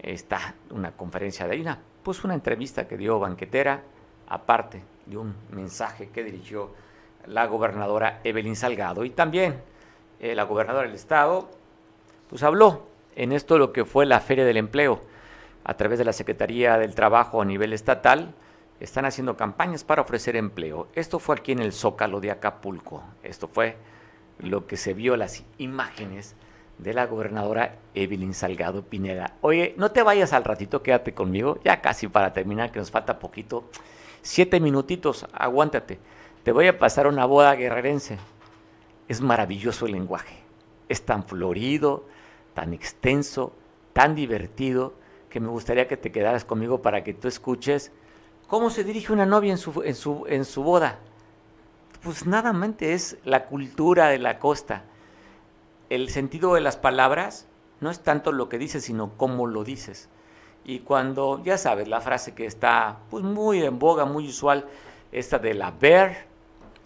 Está 0.00 0.56
una 0.70 0.90
conferencia 0.90 1.46
de 1.46 1.56
INA 1.56 1.78
pues 2.02 2.24
una 2.24 2.34
entrevista 2.34 2.88
que 2.88 2.96
dio 2.96 3.18
Banquetera, 3.18 3.82
aparte 4.28 4.82
de 5.06 5.16
un 5.16 5.34
mensaje 5.50 6.08
que 6.08 6.24
dirigió 6.24 6.70
la 7.26 7.46
gobernadora 7.46 8.20
Evelyn 8.24 8.56
Salgado. 8.56 9.04
Y 9.04 9.10
también 9.10 9.60
eh, 10.20 10.34
la 10.34 10.44
gobernadora 10.44 10.86
del 10.86 10.96
estado, 10.96 11.50
pues 12.28 12.42
habló 12.42 12.86
en 13.16 13.32
esto 13.32 13.58
lo 13.58 13.72
que 13.72 13.84
fue 13.84 14.06
la 14.06 14.20
Feria 14.20 14.44
del 14.44 14.56
Empleo 14.56 15.00
a 15.64 15.74
través 15.74 15.98
de 15.98 16.04
la 16.04 16.12
Secretaría 16.12 16.78
del 16.78 16.94
Trabajo 16.94 17.42
a 17.42 17.44
nivel 17.44 17.72
estatal. 17.72 18.34
Están 18.80 19.04
haciendo 19.04 19.36
campañas 19.36 19.84
para 19.84 20.02
ofrecer 20.02 20.36
empleo. 20.36 20.88
Esto 20.94 21.18
fue 21.18 21.36
aquí 21.36 21.52
en 21.52 21.58
el 21.58 21.72
Zócalo 21.72 22.20
de 22.20 22.30
Acapulco. 22.30 23.02
Esto 23.22 23.46
fue 23.46 23.76
lo 24.38 24.66
que 24.66 24.78
se 24.78 24.94
vio 24.94 25.16
las 25.16 25.44
imágenes 25.58 26.34
de 26.82 26.94
la 26.94 27.06
gobernadora 27.06 27.76
Evelyn 27.94 28.34
Salgado 28.34 28.82
Pineda. 28.82 29.34
Oye, 29.42 29.74
no 29.76 29.90
te 29.90 30.02
vayas 30.02 30.32
al 30.32 30.44
ratito, 30.44 30.82
quédate 30.82 31.12
conmigo, 31.12 31.58
ya 31.64 31.80
casi 31.80 32.08
para 32.08 32.32
terminar, 32.32 32.72
que 32.72 32.78
nos 32.78 32.90
falta 32.90 33.18
poquito. 33.18 33.64
Siete 34.22 34.60
minutitos, 34.60 35.26
aguántate. 35.32 35.98
Te 36.42 36.52
voy 36.52 36.66
a 36.68 36.78
pasar 36.78 37.06
una 37.06 37.26
boda 37.26 37.54
guerrerense. 37.54 38.18
Es 39.08 39.20
maravilloso 39.20 39.86
el 39.86 39.92
lenguaje. 39.92 40.36
Es 40.88 41.04
tan 41.04 41.24
florido, 41.24 42.06
tan 42.54 42.72
extenso, 42.72 43.52
tan 43.92 44.14
divertido, 44.14 44.94
que 45.28 45.40
me 45.40 45.48
gustaría 45.48 45.86
que 45.86 45.96
te 45.96 46.10
quedaras 46.10 46.44
conmigo 46.44 46.82
para 46.82 47.04
que 47.04 47.14
tú 47.14 47.28
escuches 47.28 47.92
cómo 48.48 48.70
se 48.70 48.84
dirige 48.84 49.12
una 49.12 49.26
novia 49.26 49.52
en 49.52 49.58
su, 49.58 49.82
en 49.82 49.94
su, 49.94 50.24
en 50.26 50.44
su 50.44 50.62
boda. 50.62 50.98
Pues 52.02 52.26
nada 52.26 52.54
es 52.80 53.18
la 53.24 53.44
cultura 53.46 54.08
de 54.08 54.18
la 54.18 54.38
costa 54.38 54.84
el 55.90 56.08
sentido 56.08 56.54
de 56.54 56.60
las 56.60 56.76
palabras 56.76 57.46
no 57.80 57.90
es 57.90 58.00
tanto 58.00 58.32
lo 58.32 58.48
que 58.48 58.58
dices, 58.58 58.84
sino 58.84 59.12
cómo 59.16 59.46
lo 59.46 59.64
dices. 59.64 60.08
Y 60.64 60.80
cuando, 60.80 61.42
ya 61.42 61.58
sabes, 61.58 61.88
la 61.88 62.00
frase 62.00 62.34
que 62.34 62.46
está 62.46 62.98
pues, 63.10 63.24
muy 63.24 63.62
en 63.62 63.78
boga, 63.78 64.04
muy 64.04 64.28
usual, 64.28 64.66
esta 65.10 65.38
de 65.38 65.54
la 65.54 65.72
ver, 65.72 66.26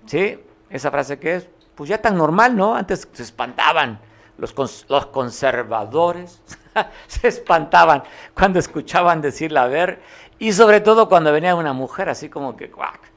¿sí? 0.06 0.40
Esa 0.70 0.90
frase 0.90 1.18
que 1.18 1.36
es, 1.36 1.48
pues 1.74 1.90
ya 1.90 2.00
tan 2.00 2.16
normal, 2.16 2.56
¿no? 2.56 2.74
Antes 2.74 3.08
se 3.12 3.22
espantaban 3.22 4.00
los, 4.38 4.54
los 4.88 5.06
conservadores, 5.06 6.40
se 7.06 7.28
espantaban 7.28 8.04
cuando 8.34 8.58
escuchaban 8.58 9.20
decir 9.20 9.52
la 9.52 9.66
ver, 9.66 10.00
y 10.38 10.52
sobre 10.52 10.80
todo 10.80 11.08
cuando 11.08 11.32
venía 11.32 11.54
una 11.54 11.72
mujer 11.72 12.08
así 12.08 12.28
como 12.28 12.56
que, 12.56 12.70
¡cuac! 12.70 13.13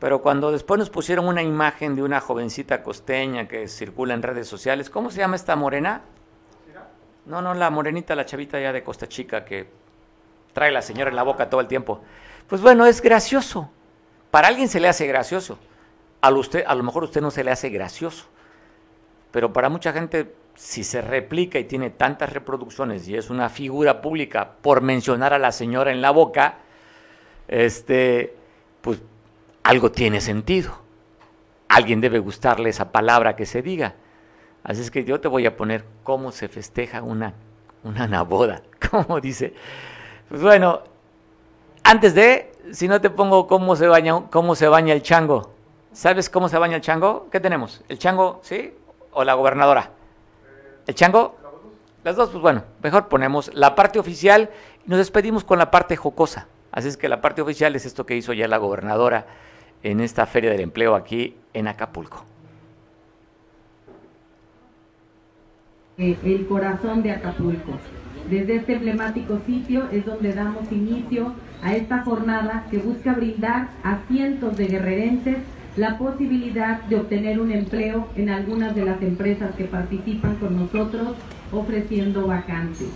Pero 0.00 0.22
cuando 0.22 0.50
después 0.50 0.78
nos 0.78 0.88
pusieron 0.88 1.28
una 1.28 1.42
imagen 1.42 1.94
de 1.94 2.02
una 2.02 2.20
jovencita 2.20 2.82
costeña 2.82 3.46
que 3.46 3.68
circula 3.68 4.14
en 4.14 4.22
redes 4.22 4.48
sociales, 4.48 4.88
¿cómo 4.88 5.10
se 5.10 5.18
llama 5.18 5.36
esta 5.36 5.54
morena? 5.56 6.00
No, 7.26 7.42
no, 7.42 7.52
la 7.52 7.68
morenita, 7.68 8.14
la 8.14 8.24
chavita 8.24 8.58
ya 8.58 8.72
de 8.72 8.82
Costa 8.82 9.06
Chica 9.06 9.44
que 9.44 9.68
trae 10.54 10.72
la 10.72 10.80
señora 10.80 11.10
en 11.10 11.16
la 11.16 11.22
boca 11.22 11.50
todo 11.50 11.60
el 11.60 11.68
tiempo. 11.68 12.00
Pues 12.48 12.62
bueno, 12.62 12.86
es 12.86 13.02
gracioso. 13.02 13.70
Para 14.30 14.48
alguien 14.48 14.68
se 14.68 14.80
le 14.80 14.88
hace 14.88 15.06
gracioso. 15.06 15.58
A, 16.22 16.30
usted, 16.30 16.64
a 16.66 16.74
lo 16.74 16.82
mejor 16.82 17.04
usted 17.04 17.20
no 17.20 17.30
se 17.30 17.44
le 17.44 17.50
hace 17.50 17.68
gracioso. 17.68 18.24
Pero 19.30 19.52
para 19.52 19.68
mucha 19.68 19.92
gente, 19.92 20.34
si 20.54 20.82
se 20.82 21.02
replica 21.02 21.58
y 21.58 21.64
tiene 21.64 21.90
tantas 21.90 22.32
reproducciones 22.32 23.06
y 23.06 23.16
es 23.16 23.28
una 23.28 23.50
figura 23.50 24.00
pública 24.00 24.52
por 24.62 24.80
mencionar 24.80 25.34
a 25.34 25.38
la 25.38 25.52
señora 25.52 25.92
en 25.92 26.00
la 26.00 26.10
boca, 26.10 26.58
este, 27.48 28.34
pues 28.80 29.02
algo 29.62 29.90
tiene 29.90 30.20
sentido. 30.20 30.72
Alguien 31.68 32.00
debe 32.00 32.18
gustarle 32.18 32.70
esa 32.70 32.92
palabra 32.92 33.36
que 33.36 33.46
se 33.46 33.62
diga. 33.62 33.94
Así 34.64 34.80
es 34.80 34.90
que 34.90 35.04
yo 35.04 35.20
te 35.20 35.28
voy 35.28 35.46
a 35.46 35.56
poner 35.56 35.84
cómo 36.02 36.32
se 36.32 36.48
festeja 36.48 37.02
una, 37.02 37.34
una 37.84 38.22
boda. 38.22 38.62
¿Cómo 38.90 39.20
dice? 39.20 39.54
Pues 40.28 40.42
bueno, 40.42 40.82
antes 41.84 42.14
de, 42.14 42.52
si 42.72 42.88
no 42.88 43.00
te 43.00 43.10
pongo 43.10 43.46
cómo 43.46 43.76
se 43.76 43.86
baña, 43.86 44.22
cómo 44.30 44.54
se 44.54 44.68
baña 44.68 44.92
el 44.92 45.02
chango. 45.02 45.52
¿Sabes 45.92 46.30
cómo 46.30 46.48
se 46.48 46.58
baña 46.58 46.76
el 46.76 46.82
chango? 46.82 47.28
¿Qué 47.32 47.40
tenemos? 47.40 47.82
¿El 47.88 47.98
chango, 47.98 48.40
sí? 48.42 48.74
¿O 49.12 49.24
la 49.24 49.34
gobernadora? 49.34 49.90
¿El 50.86 50.94
chango? 50.94 51.36
Las 52.04 52.16
dos, 52.16 52.30
pues 52.30 52.40
bueno, 52.40 52.64
mejor 52.82 53.08
ponemos 53.08 53.50
la 53.54 53.74
parte 53.74 53.98
oficial 53.98 54.50
y 54.86 54.88
nos 54.88 54.98
despedimos 54.98 55.44
con 55.44 55.58
la 55.58 55.70
parte 55.70 55.96
jocosa. 55.96 56.46
Así 56.72 56.88
es 56.88 56.96
que 56.96 57.08
la 57.08 57.20
parte 57.20 57.42
oficial 57.42 57.74
es 57.74 57.84
esto 57.84 58.06
que 58.06 58.16
hizo 58.16 58.32
ya 58.32 58.46
la 58.48 58.58
gobernadora 58.58 59.26
en 59.82 60.00
esta 60.00 60.26
Feria 60.26 60.50
del 60.50 60.60
Empleo 60.60 60.94
aquí 60.94 61.34
en 61.54 61.68
Acapulco. 61.68 62.24
Eh, 65.98 66.16
el 66.24 66.46
corazón 66.46 67.02
de 67.02 67.12
Acapulco. 67.12 67.72
Desde 68.28 68.56
este 68.56 68.74
emblemático 68.74 69.40
sitio 69.46 69.88
es 69.90 70.04
donde 70.06 70.32
damos 70.32 70.70
inicio 70.70 71.34
a 71.62 71.74
esta 71.74 72.02
jornada 72.02 72.66
que 72.70 72.78
busca 72.78 73.12
brindar 73.12 73.68
a 73.82 73.98
cientos 74.08 74.56
de 74.56 74.66
guerrerenses 74.66 75.38
la 75.76 75.98
posibilidad 75.98 76.82
de 76.84 76.96
obtener 76.96 77.40
un 77.40 77.52
empleo 77.52 78.08
en 78.16 78.28
algunas 78.30 78.74
de 78.74 78.84
las 78.84 79.00
empresas 79.02 79.54
que 79.54 79.64
participan 79.64 80.36
con 80.36 80.56
nosotros 80.56 81.16
ofreciendo 81.52 82.26
vacantes. 82.26 82.88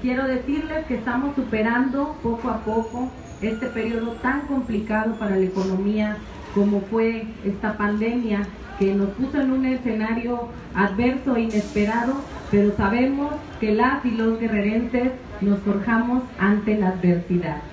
Quiero 0.00 0.26
decirles 0.26 0.86
que 0.86 0.96
estamos 0.96 1.34
superando 1.36 2.16
poco 2.22 2.48
a 2.48 2.58
poco 2.64 3.10
este 3.42 3.66
periodo 3.66 4.12
tan 4.22 4.42
complicado 4.42 5.14
para 5.14 5.36
la 5.36 5.44
economía 5.44 6.16
como 6.54 6.80
fue 6.82 7.26
esta 7.44 7.76
pandemia 7.76 8.46
que 8.78 8.94
nos 8.94 9.10
puso 9.10 9.40
en 9.40 9.52
un 9.52 9.64
escenario 9.64 10.48
adverso 10.74 11.36
e 11.36 11.42
inesperado, 11.42 12.14
pero 12.50 12.74
sabemos 12.76 13.34
que 13.60 13.74
las 13.74 14.04
y 14.04 14.10
los 14.12 14.38
guerrerenses 14.38 15.12
nos 15.40 15.60
forjamos 15.60 16.22
ante 16.38 16.78
la 16.78 16.88
adversidad. 16.88 17.71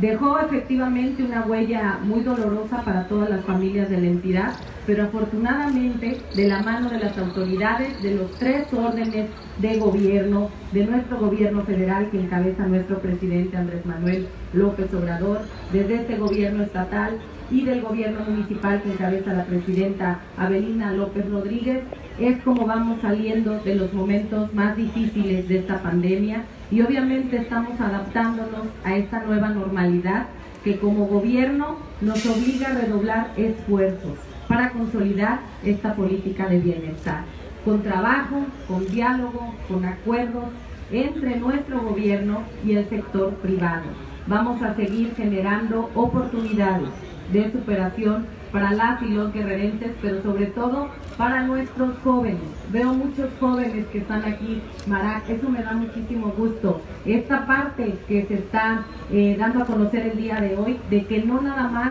Dejó 0.00 0.38
efectivamente 0.40 1.22
una 1.22 1.44
huella 1.44 1.98
muy 2.02 2.22
dolorosa 2.22 2.82
para 2.86 3.06
todas 3.06 3.28
las 3.28 3.44
familias 3.44 3.90
de 3.90 4.00
la 4.00 4.06
entidad, 4.06 4.54
pero 4.86 5.04
afortunadamente 5.04 6.16
de 6.34 6.48
la 6.48 6.62
mano 6.62 6.88
de 6.88 7.00
las 7.00 7.18
autoridades 7.18 8.02
de 8.02 8.14
los 8.14 8.30
tres 8.38 8.66
órdenes 8.72 9.26
de 9.58 9.78
gobierno, 9.78 10.48
de 10.72 10.86
nuestro 10.86 11.18
gobierno 11.18 11.64
federal 11.64 12.08
que 12.10 12.18
encabeza 12.18 12.66
nuestro 12.66 12.98
presidente 13.00 13.58
Andrés 13.58 13.84
Manuel 13.84 14.26
López 14.54 14.92
Obrador, 14.94 15.42
desde 15.70 15.96
este 15.96 16.16
gobierno 16.16 16.62
estatal 16.62 17.18
y 17.50 17.66
del 17.66 17.82
gobierno 17.82 18.20
municipal 18.26 18.80
que 18.80 18.92
encabeza 18.92 19.34
la 19.34 19.44
presidenta 19.44 20.20
Abelina 20.38 20.92
López 20.92 21.28
Rodríguez, 21.28 21.82
es 22.20 22.42
como 22.42 22.66
vamos 22.66 23.00
saliendo 23.00 23.58
de 23.60 23.74
los 23.76 23.92
momentos 23.94 24.52
más 24.52 24.76
difíciles 24.76 25.48
de 25.48 25.58
esta 25.58 25.82
pandemia 25.82 26.44
y 26.70 26.82
obviamente 26.82 27.38
estamos 27.38 27.80
adaptándonos 27.80 28.66
a 28.84 28.94
esta 28.96 29.24
nueva 29.24 29.48
normalidad 29.48 30.26
que 30.62 30.78
como 30.78 31.06
gobierno 31.06 31.78
nos 32.02 32.24
obliga 32.26 32.68
a 32.68 32.74
redoblar 32.74 33.32
esfuerzos 33.38 34.18
para 34.48 34.70
consolidar 34.70 35.40
esta 35.64 35.94
política 35.94 36.46
de 36.46 36.58
bienestar, 36.58 37.24
con 37.64 37.82
trabajo, 37.82 38.44
con 38.68 38.86
diálogo, 38.86 39.54
con 39.66 39.84
acuerdos 39.86 40.44
entre 40.92 41.36
nuestro 41.36 41.80
gobierno 41.80 42.42
y 42.66 42.74
el 42.74 42.86
sector 42.90 43.30
privado. 43.36 43.84
Vamos 44.26 44.60
a 44.60 44.74
seguir 44.74 45.14
generando 45.16 45.90
oportunidades 45.94 46.90
de 47.32 47.50
superación 47.50 48.26
para 48.52 48.72
las 48.72 49.02
y 49.02 49.08
los 49.08 49.32
guerrerenses, 49.32 49.92
pero 50.00 50.22
sobre 50.22 50.46
todo 50.46 50.90
para 51.16 51.42
nuestros 51.42 51.96
jóvenes. 52.02 52.40
Veo 52.70 52.92
muchos 52.92 53.30
jóvenes 53.38 53.86
que 53.88 53.98
están 53.98 54.24
aquí, 54.24 54.62
Marac, 54.86 55.28
eso 55.28 55.48
me 55.48 55.62
da 55.62 55.72
muchísimo 55.72 56.28
gusto. 56.36 56.80
Esta 57.04 57.46
parte 57.46 57.98
que 58.06 58.26
se 58.26 58.34
está 58.34 58.84
eh, 59.10 59.36
dando 59.38 59.62
a 59.62 59.66
conocer 59.66 60.06
el 60.06 60.16
día 60.16 60.40
de 60.40 60.56
hoy, 60.56 60.80
de 60.90 61.06
que 61.06 61.22
no 61.22 61.40
nada 61.40 61.68
más... 61.68 61.90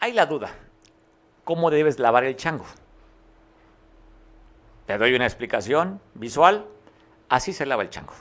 Hay 0.00 0.12
la 0.12 0.26
duda, 0.26 0.50
¿cómo 1.44 1.70
debes 1.70 1.98
lavar 1.98 2.24
el 2.24 2.36
chango? 2.36 2.66
Te 4.86 4.98
doy 4.98 5.14
una 5.14 5.24
explicación 5.24 6.00
visual, 6.14 6.66
así 7.28 7.52
se 7.52 7.66
lava 7.66 7.82
el 7.82 7.90
chango. 7.90 8.12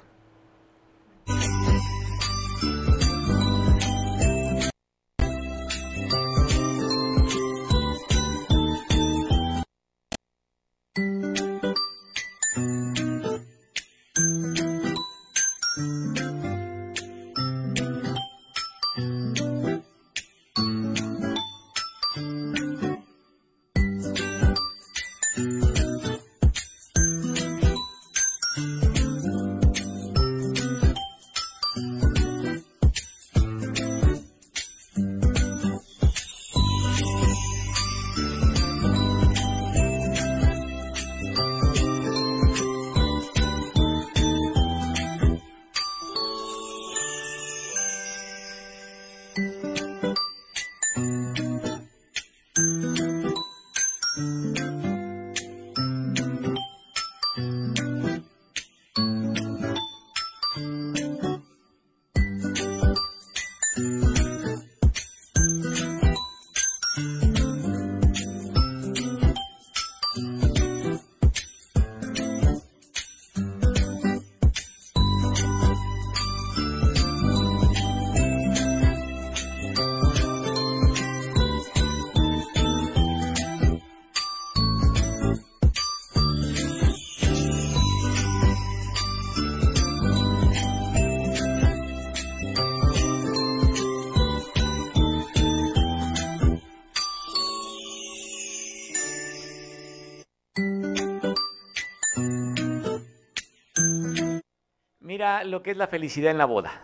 Lo 105.43 105.61
que 105.63 105.71
es 105.71 105.77
la 105.77 105.87
felicidad 105.87 106.31
en 106.31 106.37
la 106.37 106.45
boda. 106.45 106.81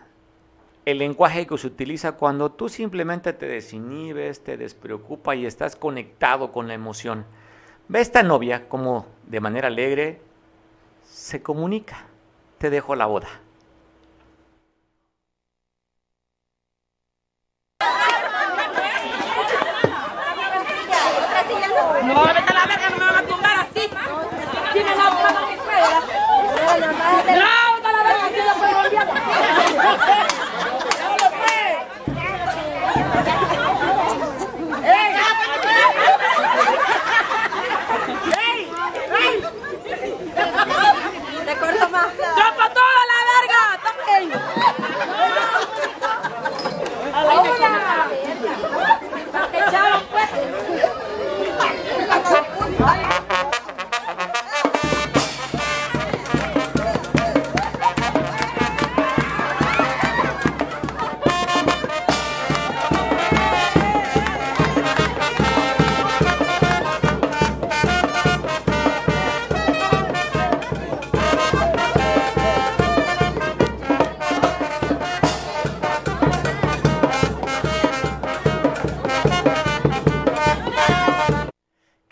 El 0.84 0.97
lenguaje 0.97 1.45
que 1.45 1.58
se 1.58 1.68
utiliza 1.68 2.14
cuando 2.14 2.52
tú 2.52 2.68
simplemente 2.68 3.34
te 3.34 3.45
desinhibes, 3.45 4.43
te 4.43 4.58
despreocupa 4.58 5.36
y 5.36 5.45
estás 5.45 5.76
conectado 5.76 6.52
con 6.52 6.68
la 6.68 6.74
emoción. 6.74 7.26
Ve 7.88 7.99
a 7.99 8.02
esta 8.02 8.24
novia 8.24 8.68
como 8.68 9.06
de 9.28 9.39
manera 9.39 9.68
alegre 9.68 10.22
se 11.04 11.41
comunica. 11.41 12.06
Te 12.58 12.70
dejo 12.70 12.95
la 12.95 13.06
boda. 13.06 13.28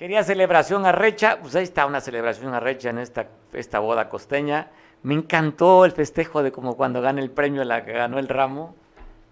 Quería 0.09 0.23
celebración 0.23 0.87
arrecha, 0.87 1.37
pues 1.39 1.53
ahí 1.53 1.61
está 1.61 1.85
una 1.85 2.01
celebración 2.01 2.51
arrecha 2.55 2.89
en 2.89 2.97
esta, 2.97 3.27
esta 3.53 3.77
boda 3.77 4.09
costeña. 4.09 4.71
Me 5.03 5.13
encantó 5.13 5.85
el 5.85 5.91
festejo 5.91 6.41
de 6.41 6.51
como 6.51 6.75
cuando 6.75 6.99
gana 6.99 7.21
el 7.21 7.29
premio 7.29 7.63
la 7.63 7.85
que 7.85 7.91
ganó 7.91 8.17
el 8.17 8.27
ramo, 8.27 8.73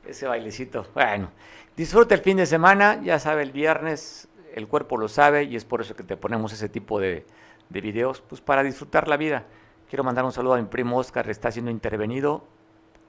ese 0.06 0.28
bailecito. 0.28 0.86
Bueno, 0.94 1.32
disfruta 1.76 2.14
el 2.14 2.22
fin 2.22 2.38
de 2.38 2.46
semana, 2.46 3.02
ya 3.02 3.18
sabe, 3.18 3.42
el 3.42 3.52
viernes 3.52 4.28
el 4.54 4.68
cuerpo 4.68 4.98
lo 4.98 5.08
sabe 5.08 5.46
y 5.46 5.56
es 5.56 5.66
por 5.66 5.82
eso 5.82 5.96
que 5.96 6.04
te 6.04 6.16
ponemos 6.16 6.54
ese 6.54 6.70
tipo 6.70 7.00
de, 7.00 7.26
de 7.70 7.82
videos, 7.82 8.22
pues 8.22 8.42
para 8.42 8.62
disfrutar 8.62 9.08
la 9.08 9.18
vida. 9.18 9.46
Quiero 9.90 10.04
mandar 10.04 10.26
un 10.26 10.32
saludo 10.32 10.54
a 10.54 10.58
mi 10.58 10.68
primo 10.68 11.00
Oscar, 11.00 11.28
está 11.28 11.50
siendo 11.50 11.72
intervenido 11.72 12.44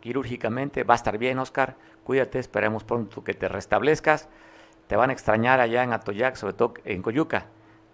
quirúrgicamente, 0.01 0.85
va 0.85 0.95
a 0.95 0.97
estar 0.97 1.19
bien 1.19 1.39
Oscar, 1.39 1.77
cuídate, 2.03 2.39
esperemos 2.39 2.85
pronto 2.85 3.23
que 3.23 3.35
te 3.35 3.47
restablezcas. 3.47 4.31
Te 4.87 4.97
van 4.97 5.11
a 5.11 5.13
extrañar 5.13 5.61
allá 5.61 5.83
en 5.83 5.93
Atoyac, 5.93 6.37
sobre 6.37 6.55
todo 6.55 6.73
en 6.87 7.03
Coyuca 7.03 7.45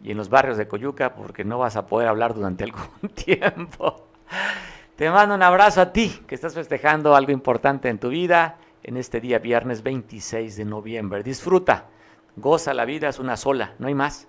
y 0.02 0.10
en 0.10 0.16
los 0.16 0.28
barrios 0.28 0.56
de 0.56 0.68
Coyuca, 0.68 1.14
porque 1.14 1.44
no 1.44 1.58
vas 1.58 1.76
a 1.76 1.86
poder 1.86 2.08
hablar 2.08 2.34
durante 2.34 2.64
algún 2.64 3.08
tiempo. 3.14 4.08
Te 4.96 5.10
mando 5.10 5.34
un 5.34 5.42
abrazo 5.42 5.80
a 5.80 5.92
ti, 5.92 6.22
que 6.26 6.34
estás 6.34 6.54
festejando 6.54 7.16
algo 7.16 7.32
importante 7.32 7.88
en 7.88 7.98
tu 7.98 8.10
vida 8.10 8.58
en 8.84 8.96
este 8.96 9.20
día 9.20 9.38
viernes 9.38 9.82
26 9.82 10.56
de 10.56 10.64
noviembre. 10.64 11.22
Disfruta, 11.22 11.86
goza 12.36 12.74
la 12.74 12.84
vida, 12.84 13.08
es 13.08 13.18
una 13.18 13.36
sola, 13.36 13.74
no 13.78 13.88
hay 13.88 13.94
más. 13.94 14.28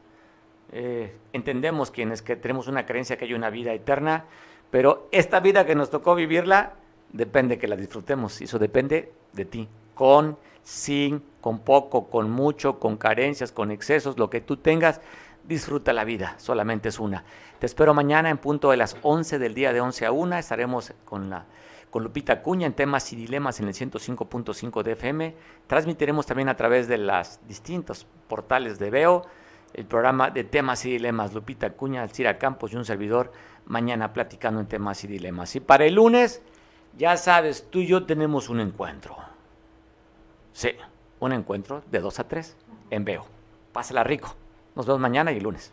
Eh, 0.71 1.15
entendemos 1.33 1.91
quienes 1.91 2.21
que 2.21 2.35
tenemos 2.35 2.67
una 2.67 2.85
creencia 2.85 3.17
que 3.17 3.25
hay 3.25 3.33
una 3.33 3.49
vida 3.49 3.73
eterna, 3.73 4.25
pero 4.71 5.07
esta 5.11 5.39
vida 5.39 5.65
que 5.65 5.75
nos 5.75 5.89
tocó 5.89 6.15
vivirla, 6.15 6.73
depende 7.11 7.57
que 7.57 7.67
la 7.67 7.75
disfrutemos, 7.75 8.41
eso 8.41 8.57
depende 8.57 9.11
de 9.33 9.45
ti, 9.45 9.69
con, 9.93 10.37
sin, 10.63 11.21
con 11.41 11.59
poco, 11.59 12.09
con 12.09 12.31
mucho, 12.31 12.79
con 12.79 12.97
carencias, 12.97 13.51
con 13.51 13.71
excesos, 13.71 14.17
lo 14.17 14.29
que 14.29 14.41
tú 14.41 14.57
tengas, 14.57 14.99
disfruta 15.47 15.93
la 15.93 16.03
vida, 16.03 16.35
solamente 16.37 16.89
es 16.89 16.99
una. 16.99 17.23
Te 17.59 17.65
espero 17.65 17.93
mañana 17.93 18.29
en 18.29 18.37
punto 18.37 18.71
de 18.71 18.77
las 18.77 18.97
11 19.01 19.39
del 19.39 19.53
día 19.53 19.73
de 19.73 19.81
11 19.81 20.05
a 20.05 20.11
1, 20.11 20.37
estaremos 20.37 20.93
con 21.05 21.29
la 21.29 21.45
con 21.95 22.03
Lupita 22.03 22.41
Cuña 22.41 22.67
en 22.67 22.73
temas 22.73 23.13
y 23.13 23.15
dilemas 23.15 23.61
en 23.61 23.69
el 23.69 23.73
105.5 23.73 24.83
de 24.83 24.91
FM. 24.91 25.35
Transmitiremos 25.65 26.25
también 26.25 26.49
a 26.49 26.57
través 26.57 26.89
de 26.89 26.97
los 26.97 27.39
distintos 27.47 28.05
portales 28.27 28.77
de 28.79 28.89
Veo 28.89 29.25
el 29.73 29.85
programa 29.85 30.29
de 30.29 30.43
temas 30.43 30.85
y 30.85 30.91
dilemas. 30.91 31.33
Lupita 31.33 31.71
Cuña, 31.71 32.01
Alcira 32.01 32.37
Campos 32.37 32.73
y 32.73 32.75
un 32.75 32.83
servidor 32.83 33.31
mañana 33.65 34.13
platicando 34.13 34.59
en 34.59 34.67
temas 34.67 35.05
y 35.05 35.07
dilemas. 35.07 35.55
Y 35.55 35.61
para 35.61 35.85
el 35.85 35.95
lunes, 35.95 36.41
ya 36.97 37.15
sabes, 37.17 37.67
tú 37.69 37.79
y 37.79 37.87
yo 37.87 38.05
tenemos 38.05 38.49
un 38.49 38.59
encuentro. 38.59 39.17
Sí, 40.53 40.71
un 41.19 41.31
encuentro 41.33 41.81
de 41.91 41.99
2 41.99 42.19
a 42.19 42.27
3 42.27 42.57
en 42.89 43.05
Veo. 43.05 43.25
Pásala 43.73 44.03
rico. 44.03 44.35
Nos 44.75 44.85
vemos 44.85 44.99
mañana 44.99 45.31
y 45.31 45.37
el 45.37 45.43
lunes. 45.43 45.71